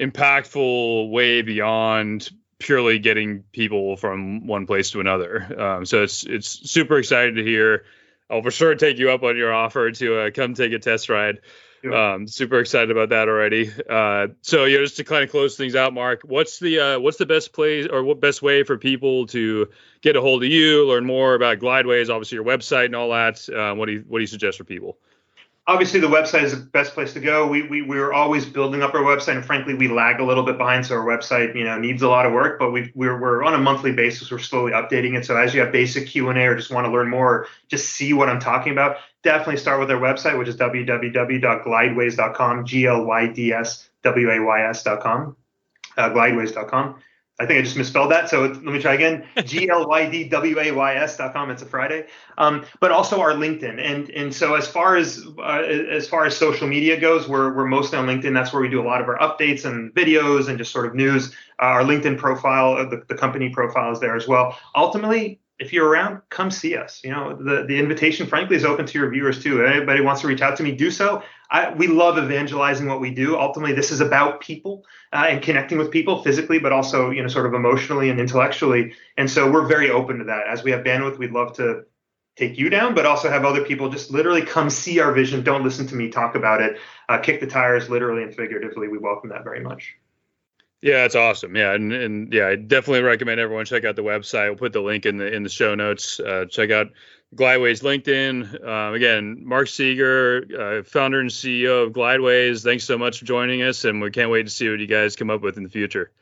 impactful 0.00 1.10
way 1.10 1.42
beyond 1.42 2.30
purely 2.58 2.98
getting 2.98 3.42
people 3.52 3.96
from 3.96 4.46
one 4.46 4.66
place 4.66 4.90
to 4.90 5.00
another. 5.00 5.60
Um, 5.60 5.84
so 5.84 6.02
it's 6.02 6.24
it's 6.24 6.70
super 6.70 6.98
excited 6.98 7.36
to 7.36 7.44
hear. 7.44 7.84
I'll 8.30 8.42
for 8.42 8.50
sure 8.50 8.74
take 8.76 8.98
you 8.98 9.10
up 9.10 9.22
on 9.22 9.36
your 9.36 9.52
offer 9.52 9.90
to 9.90 10.20
uh, 10.20 10.30
come 10.30 10.54
take 10.54 10.72
a 10.72 10.78
test 10.78 11.08
ride. 11.08 11.40
Um, 11.84 12.26
super 12.26 12.60
excited 12.60 12.90
about 12.90 13.08
that 13.10 13.28
already. 13.28 13.70
Uh, 13.88 14.28
so 14.42 14.64
yeah, 14.64 14.78
just 14.78 14.96
to 14.96 15.04
kind 15.04 15.24
of 15.24 15.30
close 15.30 15.56
things 15.56 15.74
out, 15.74 15.94
Mark, 15.94 16.22
what's 16.24 16.58
the 16.58 16.80
uh, 16.80 17.00
what's 17.00 17.16
the 17.16 17.26
best 17.26 17.52
place 17.52 17.86
or 17.90 18.02
what 18.04 18.20
best 18.20 18.42
way 18.42 18.64
for 18.64 18.76
people 18.76 19.26
to 19.28 19.68
get 20.02 20.16
a 20.16 20.20
hold 20.20 20.42
of 20.42 20.50
you, 20.50 20.86
learn 20.86 21.06
more 21.06 21.34
about 21.34 21.58
Glydways, 21.58 22.10
obviously 22.10 22.36
your 22.36 22.44
website 22.44 22.86
and 22.86 22.96
all 22.96 23.10
that. 23.10 23.48
Uh, 23.48 23.74
what 23.74 23.86
do 23.86 23.92
you 23.92 24.04
what 24.06 24.18
do 24.18 24.22
you 24.22 24.26
suggest 24.26 24.58
for 24.58 24.64
people? 24.64 24.98
Obviously 25.70 26.00
the 26.00 26.08
website 26.08 26.42
is 26.42 26.50
the 26.50 26.66
best 26.66 26.94
place 26.94 27.12
to 27.12 27.20
go. 27.20 27.46
We, 27.46 27.62
we 27.62 27.82
we're 27.82 28.12
always 28.12 28.44
building 28.44 28.82
up 28.82 28.92
our 28.92 29.02
website, 29.02 29.36
and 29.36 29.44
frankly, 29.44 29.74
we 29.74 29.86
lag 29.86 30.18
a 30.18 30.24
little 30.24 30.42
bit 30.42 30.58
behind. 30.58 30.84
So 30.84 30.96
our 30.96 31.06
website, 31.06 31.54
you 31.54 31.62
know, 31.62 31.78
needs 31.78 32.02
a 32.02 32.08
lot 32.08 32.26
of 32.26 32.32
work. 32.32 32.58
But 32.58 32.72
we 32.72 32.90
we're 32.96 33.20
we're 33.20 33.44
on 33.44 33.54
a 33.54 33.58
monthly 33.58 33.92
basis. 33.92 34.32
We're 34.32 34.40
slowly 34.40 34.72
updating 34.72 35.16
it. 35.16 35.24
So 35.24 35.36
as 35.36 35.54
you 35.54 35.60
have 35.60 35.70
basic 35.70 36.08
Q 36.08 36.28
and 36.28 36.36
A 36.40 36.46
or 36.46 36.56
just 36.56 36.72
want 36.72 36.88
to 36.88 36.90
learn 36.90 37.08
more, 37.08 37.46
just 37.68 37.90
see 37.90 38.12
what 38.12 38.28
I'm 38.28 38.40
talking 38.40 38.72
about. 38.72 38.96
Definitely 39.22 39.58
start 39.58 39.78
with 39.78 39.92
our 39.92 40.00
website, 40.00 40.36
which 40.36 40.48
is 40.48 40.56
www.glydways.com. 40.56 42.66
G 42.66 42.86
L 42.86 43.04
Y 43.04 43.28
D 43.28 43.52
S 43.52 43.88
W 44.02 44.28
A 44.28 44.42
Y 44.42 44.68
S.com. 44.70 45.36
Uh, 45.96 46.10
glydways.com. 46.10 46.96
I 47.40 47.46
think 47.46 47.58
I 47.58 47.62
just 47.62 47.76
misspelled 47.76 48.10
that. 48.10 48.28
So 48.28 48.42
let 48.42 48.62
me 48.62 48.78
try 48.80 48.94
again. 48.94 49.26
G 49.44 49.70
L 49.70 49.88
Y 49.88 50.10
D 50.10 50.28
W 50.28 50.60
A 50.60 50.72
Y 50.72 50.94
S 50.94 51.16
dot 51.16 51.32
com. 51.32 51.50
It's 51.50 51.62
a 51.62 51.66
Friday. 51.66 52.06
Um, 52.36 52.66
but 52.80 52.92
also 52.92 53.20
our 53.20 53.32
LinkedIn. 53.32 53.80
And 53.80 54.10
and 54.10 54.34
so 54.34 54.54
as 54.54 54.68
far 54.68 54.96
as 54.96 55.26
uh, 55.38 55.62
as 55.62 56.06
far 56.06 56.26
as 56.26 56.36
social 56.36 56.68
media 56.68 57.00
goes, 57.00 57.28
we're 57.28 57.54
we're 57.54 57.66
mostly 57.66 57.98
on 57.98 58.06
LinkedIn. 58.06 58.34
That's 58.34 58.52
where 58.52 58.60
we 58.60 58.68
do 58.68 58.80
a 58.80 58.84
lot 58.86 59.00
of 59.00 59.08
our 59.08 59.18
updates 59.18 59.64
and 59.64 59.92
videos 59.94 60.48
and 60.48 60.58
just 60.58 60.70
sort 60.70 60.84
of 60.84 60.94
news. 60.94 61.32
Uh, 61.60 61.66
our 61.66 61.82
LinkedIn 61.82 62.18
profile, 62.18 62.74
uh, 62.74 62.84
the, 62.84 63.02
the 63.08 63.14
company 63.14 63.48
profile 63.48 63.90
is 63.90 64.00
there 64.00 64.16
as 64.16 64.28
well. 64.28 64.58
Ultimately, 64.76 65.40
if 65.60 65.74
you're 65.74 65.86
around, 65.86 66.22
come 66.30 66.50
see 66.50 66.74
us. 66.74 67.02
You 67.04 67.10
know, 67.10 67.36
the, 67.36 67.64
the 67.68 67.78
invitation, 67.78 68.26
frankly, 68.26 68.56
is 68.56 68.64
open 68.64 68.86
to 68.86 68.98
your 68.98 69.10
viewers 69.10 69.42
too. 69.42 69.64
Anybody 69.64 70.00
wants 70.00 70.22
to 70.22 70.26
reach 70.26 70.40
out 70.40 70.56
to 70.56 70.62
me, 70.62 70.72
do 70.72 70.90
so. 70.90 71.22
I, 71.50 71.72
we 71.74 71.86
love 71.86 72.16
evangelizing 72.16 72.86
what 72.86 73.00
we 73.00 73.10
do. 73.10 73.38
Ultimately, 73.38 73.74
this 73.74 73.92
is 73.92 74.00
about 74.00 74.40
people 74.40 74.86
uh, 75.12 75.26
and 75.28 75.42
connecting 75.42 75.76
with 75.76 75.90
people 75.90 76.22
physically, 76.22 76.58
but 76.58 76.72
also, 76.72 77.10
you 77.10 77.22
know, 77.22 77.28
sort 77.28 77.44
of 77.44 77.52
emotionally 77.52 78.08
and 78.08 78.18
intellectually. 78.18 78.94
And 79.18 79.30
so 79.30 79.50
we're 79.50 79.66
very 79.66 79.90
open 79.90 80.18
to 80.18 80.24
that. 80.24 80.46
As 80.46 80.64
we 80.64 80.70
have 80.70 80.82
bandwidth, 80.82 81.18
we'd 81.18 81.32
love 81.32 81.52
to 81.56 81.84
take 82.36 82.56
you 82.56 82.70
down, 82.70 82.94
but 82.94 83.04
also 83.04 83.28
have 83.28 83.44
other 83.44 83.62
people 83.62 83.90
just 83.90 84.10
literally 84.10 84.42
come 84.42 84.70
see 84.70 84.98
our 84.98 85.12
vision. 85.12 85.44
Don't 85.44 85.62
listen 85.62 85.86
to 85.88 85.94
me 85.94 86.08
talk 86.08 86.36
about 86.36 86.62
it. 86.62 86.78
Uh, 87.08 87.18
kick 87.18 87.40
the 87.40 87.46
tires, 87.46 87.90
literally 87.90 88.22
and 88.22 88.34
figuratively. 88.34 88.88
We 88.88 88.96
welcome 88.96 89.28
that 89.28 89.44
very 89.44 89.60
much. 89.60 89.96
Yeah, 90.82 91.02
that's 91.02 91.14
awesome. 91.14 91.54
Yeah, 91.56 91.74
and, 91.74 91.92
and 91.92 92.32
yeah, 92.32 92.48
I 92.48 92.56
definitely 92.56 93.02
recommend 93.02 93.38
everyone 93.38 93.66
check 93.66 93.84
out 93.84 93.96
the 93.96 94.02
website. 94.02 94.48
We'll 94.48 94.56
put 94.56 94.72
the 94.72 94.80
link 94.80 95.04
in 95.04 95.18
the 95.18 95.26
in 95.26 95.42
the 95.42 95.50
show 95.50 95.74
notes. 95.74 96.18
Uh, 96.18 96.46
check 96.48 96.70
out 96.70 96.88
Glydways 97.34 97.82
LinkedIn. 97.82 98.66
Um, 98.66 98.94
again, 98.94 99.42
Mark 99.44 99.68
Seeger, 99.68 100.46
uh, 100.58 100.82
founder 100.82 101.20
and 101.20 101.28
CEO 101.28 101.86
of 101.86 101.92
Glydways. 101.92 102.64
Thanks 102.64 102.84
so 102.84 102.96
much 102.96 103.18
for 103.18 103.26
joining 103.26 103.60
us, 103.62 103.84
and 103.84 104.00
we 104.00 104.10
can't 104.10 104.30
wait 104.30 104.44
to 104.44 104.50
see 104.50 104.70
what 104.70 104.80
you 104.80 104.86
guys 104.86 105.16
come 105.16 105.28
up 105.28 105.42
with 105.42 105.58
in 105.58 105.64
the 105.64 105.68
future. 105.68 106.12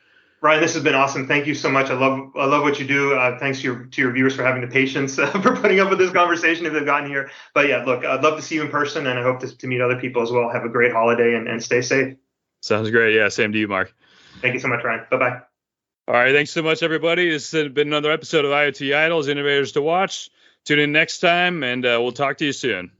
Ryan, 0.41 0.61
this 0.61 0.73
has 0.73 0.83
been 0.83 0.95
awesome. 0.95 1.27
Thank 1.27 1.47
you 1.47 1.55
so 1.55 1.69
much. 1.69 1.89
I 1.89 1.93
love 1.93 2.31
I 2.37 2.45
love 2.45 2.63
what 2.63 2.79
you 2.79 2.87
do. 2.87 3.13
Uh, 3.13 3.39
thanks 3.39 3.59
to 3.59 3.63
your 3.63 3.85
to 3.85 4.01
your 4.01 4.11
viewers 4.11 4.35
for 4.35 4.43
having 4.43 4.61
the 4.61 4.67
patience 4.67 5.17
uh, 5.17 5.29
for 5.41 5.55
putting 5.55 5.79
up 5.79 5.89
with 5.89 5.99
this 5.99 6.11
conversation 6.11 6.65
if 6.65 6.73
they've 6.73 6.85
gotten 6.85 7.09
here. 7.09 7.31
But 7.53 7.69
yeah, 7.69 7.85
look, 7.85 8.03
I'd 8.03 8.23
love 8.23 8.35
to 8.35 8.41
see 8.41 8.55
you 8.55 8.63
in 8.63 8.69
person, 8.69 9.07
and 9.07 9.17
I 9.17 9.23
hope 9.23 9.39
to, 9.39 9.57
to 9.57 9.67
meet 9.67 9.79
other 9.79 9.97
people 9.97 10.21
as 10.21 10.31
well. 10.31 10.49
Have 10.49 10.65
a 10.65 10.69
great 10.69 10.91
holiday 10.91 11.35
and, 11.35 11.47
and 11.47 11.63
stay 11.63 11.81
safe. 11.81 12.17
Sounds 12.61 12.91
great. 12.91 13.15
Yeah, 13.15 13.29
same 13.29 13.53
to 13.53 13.57
you, 13.57 13.69
Mark. 13.69 13.93
Thank 14.41 14.53
you 14.53 14.59
so 14.59 14.67
much, 14.67 14.83
Ryan. 14.83 15.05
Bye 15.09 15.17
bye. 15.17 15.41
All 16.07 16.15
right. 16.15 16.33
Thanks 16.33 16.51
so 16.51 16.61
much, 16.61 16.81
everybody. 16.81 17.29
This 17.29 17.51
has 17.51 17.69
been 17.69 17.87
another 17.87 18.11
episode 18.11 18.45
of 18.45 18.51
IoT 18.51 18.95
Idols 18.95 19.27
Innovators 19.27 19.73
to 19.73 19.81
Watch. 19.81 20.29
Tune 20.65 20.79
in 20.79 20.91
next 20.91 21.19
time, 21.19 21.63
and 21.63 21.85
uh, 21.85 21.99
we'll 22.01 22.11
talk 22.11 22.37
to 22.37 22.45
you 22.45 22.53
soon. 22.53 22.91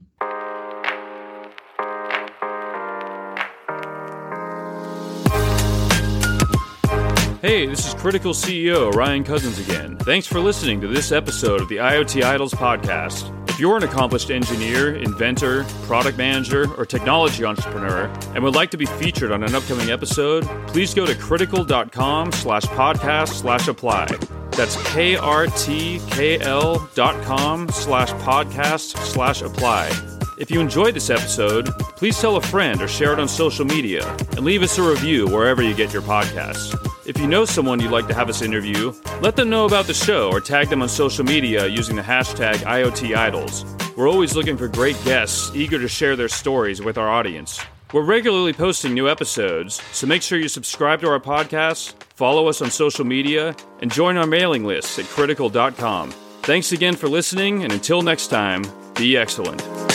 Hey, 7.42 7.66
this 7.66 7.86
is 7.86 7.94
krtkl 7.94 8.34
CEO 8.34 8.92
Ryan 8.92 9.24
Cousins 9.24 9.58
again. 9.58 9.96
Thanks 9.98 10.26
for 10.26 10.40
listening 10.40 10.80
to 10.82 10.88
this 10.88 11.10
episode 11.10 11.62
of 11.62 11.68
the 11.68 11.78
IoT 11.78 12.22
Idols 12.22 12.52
podcast. 12.52 13.39
If 13.60 13.62
you're 13.62 13.76
an 13.76 13.84
accomplished 13.84 14.30
engineer, 14.30 14.96
inventor, 14.96 15.64
product 15.82 16.16
manager, 16.16 16.66
or 16.78 16.86
technology 16.86 17.44
entrepreneur 17.44 18.04
and 18.34 18.42
would 18.42 18.54
like 18.54 18.70
to 18.70 18.78
be 18.78 18.86
featured 18.86 19.32
on 19.32 19.42
an 19.42 19.54
upcoming 19.54 19.90
episode, 19.90 20.44
please 20.68 20.94
go 20.94 21.04
to 21.04 21.12
krtkl.com 21.12 22.32
slash 22.32 22.64
podcast 22.64 23.34
slash 23.34 23.68
apply. 23.68 24.06
That's 24.52 24.76
krtkl 24.76 26.94
dot 26.94 27.22
com 27.22 27.68
slash 27.68 28.08
podcast 28.22 28.96
slash 28.96 29.42
apply. 29.42 29.90
If 30.38 30.50
you 30.50 30.60
enjoyed 30.60 30.94
this 30.94 31.10
episode, 31.10 31.66
please 31.96 32.18
tell 32.18 32.36
a 32.36 32.40
friend 32.40 32.80
or 32.80 32.88
share 32.88 33.12
it 33.12 33.20
on 33.20 33.28
social 33.28 33.66
media 33.66 34.10
and 34.30 34.40
leave 34.40 34.62
us 34.62 34.78
a 34.78 34.82
review 34.82 35.26
wherever 35.26 35.60
you 35.60 35.74
get 35.74 35.92
your 35.92 36.00
podcasts. 36.00 36.74
If 37.10 37.18
you 37.18 37.26
know 37.26 37.44
someone 37.44 37.80
you'd 37.80 37.90
like 37.90 38.06
to 38.06 38.14
have 38.14 38.28
us 38.28 38.40
interview, 38.40 38.92
let 39.20 39.34
them 39.34 39.50
know 39.50 39.66
about 39.66 39.86
the 39.86 39.94
show 39.94 40.30
or 40.30 40.40
tag 40.40 40.68
them 40.68 40.80
on 40.80 40.88
social 40.88 41.24
media 41.24 41.66
using 41.66 41.96
the 41.96 42.02
hashtag 42.02 42.58
IoTIdols. 42.58 43.96
We're 43.96 44.08
always 44.08 44.36
looking 44.36 44.56
for 44.56 44.68
great 44.68 44.96
guests 45.04 45.50
eager 45.52 45.80
to 45.80 45.88
share 45.88 46.14
their 46.14 46.28
stories 46.28 46.80
with 46.80 46.98
our 46.98 47.08
audience. 47.08 47.60
We're 47.92 48.04
regularly 48.04 48.52
posting 48.52 48.94
new 48.94 49.08
episodes, 49.08 49.82
so 49.90 50.06
make 50.06 50.22
sure 50.22 50.38
you 50.38 50.46
subscribe 50.46 51.00
to 51.00 51.08
our 51.08 51.18
podcast, 51.18 51.94
follow 52.14 52.46
us 52.46 52.62
on 52.62 52.70
social 52.70 53.04
media, 53.04 53.56
and 53.80 53.90
join 53.90 54.16
our 54.16 54.26
mailing 54.28 54.64
list 54.64 54.96
at 55.00 55.06
krtkl.com. 55.06 56.12
Thanks 56.42 56.70
again 56.70 56.94
for 56.94 57.08
listening, 57.08 57.64
and 57.64 57.72
until 57.72 58.02
next 58.02 58.28
time, 58.28 58.62
be 58.94 59.16
excellent. 59.16 59.89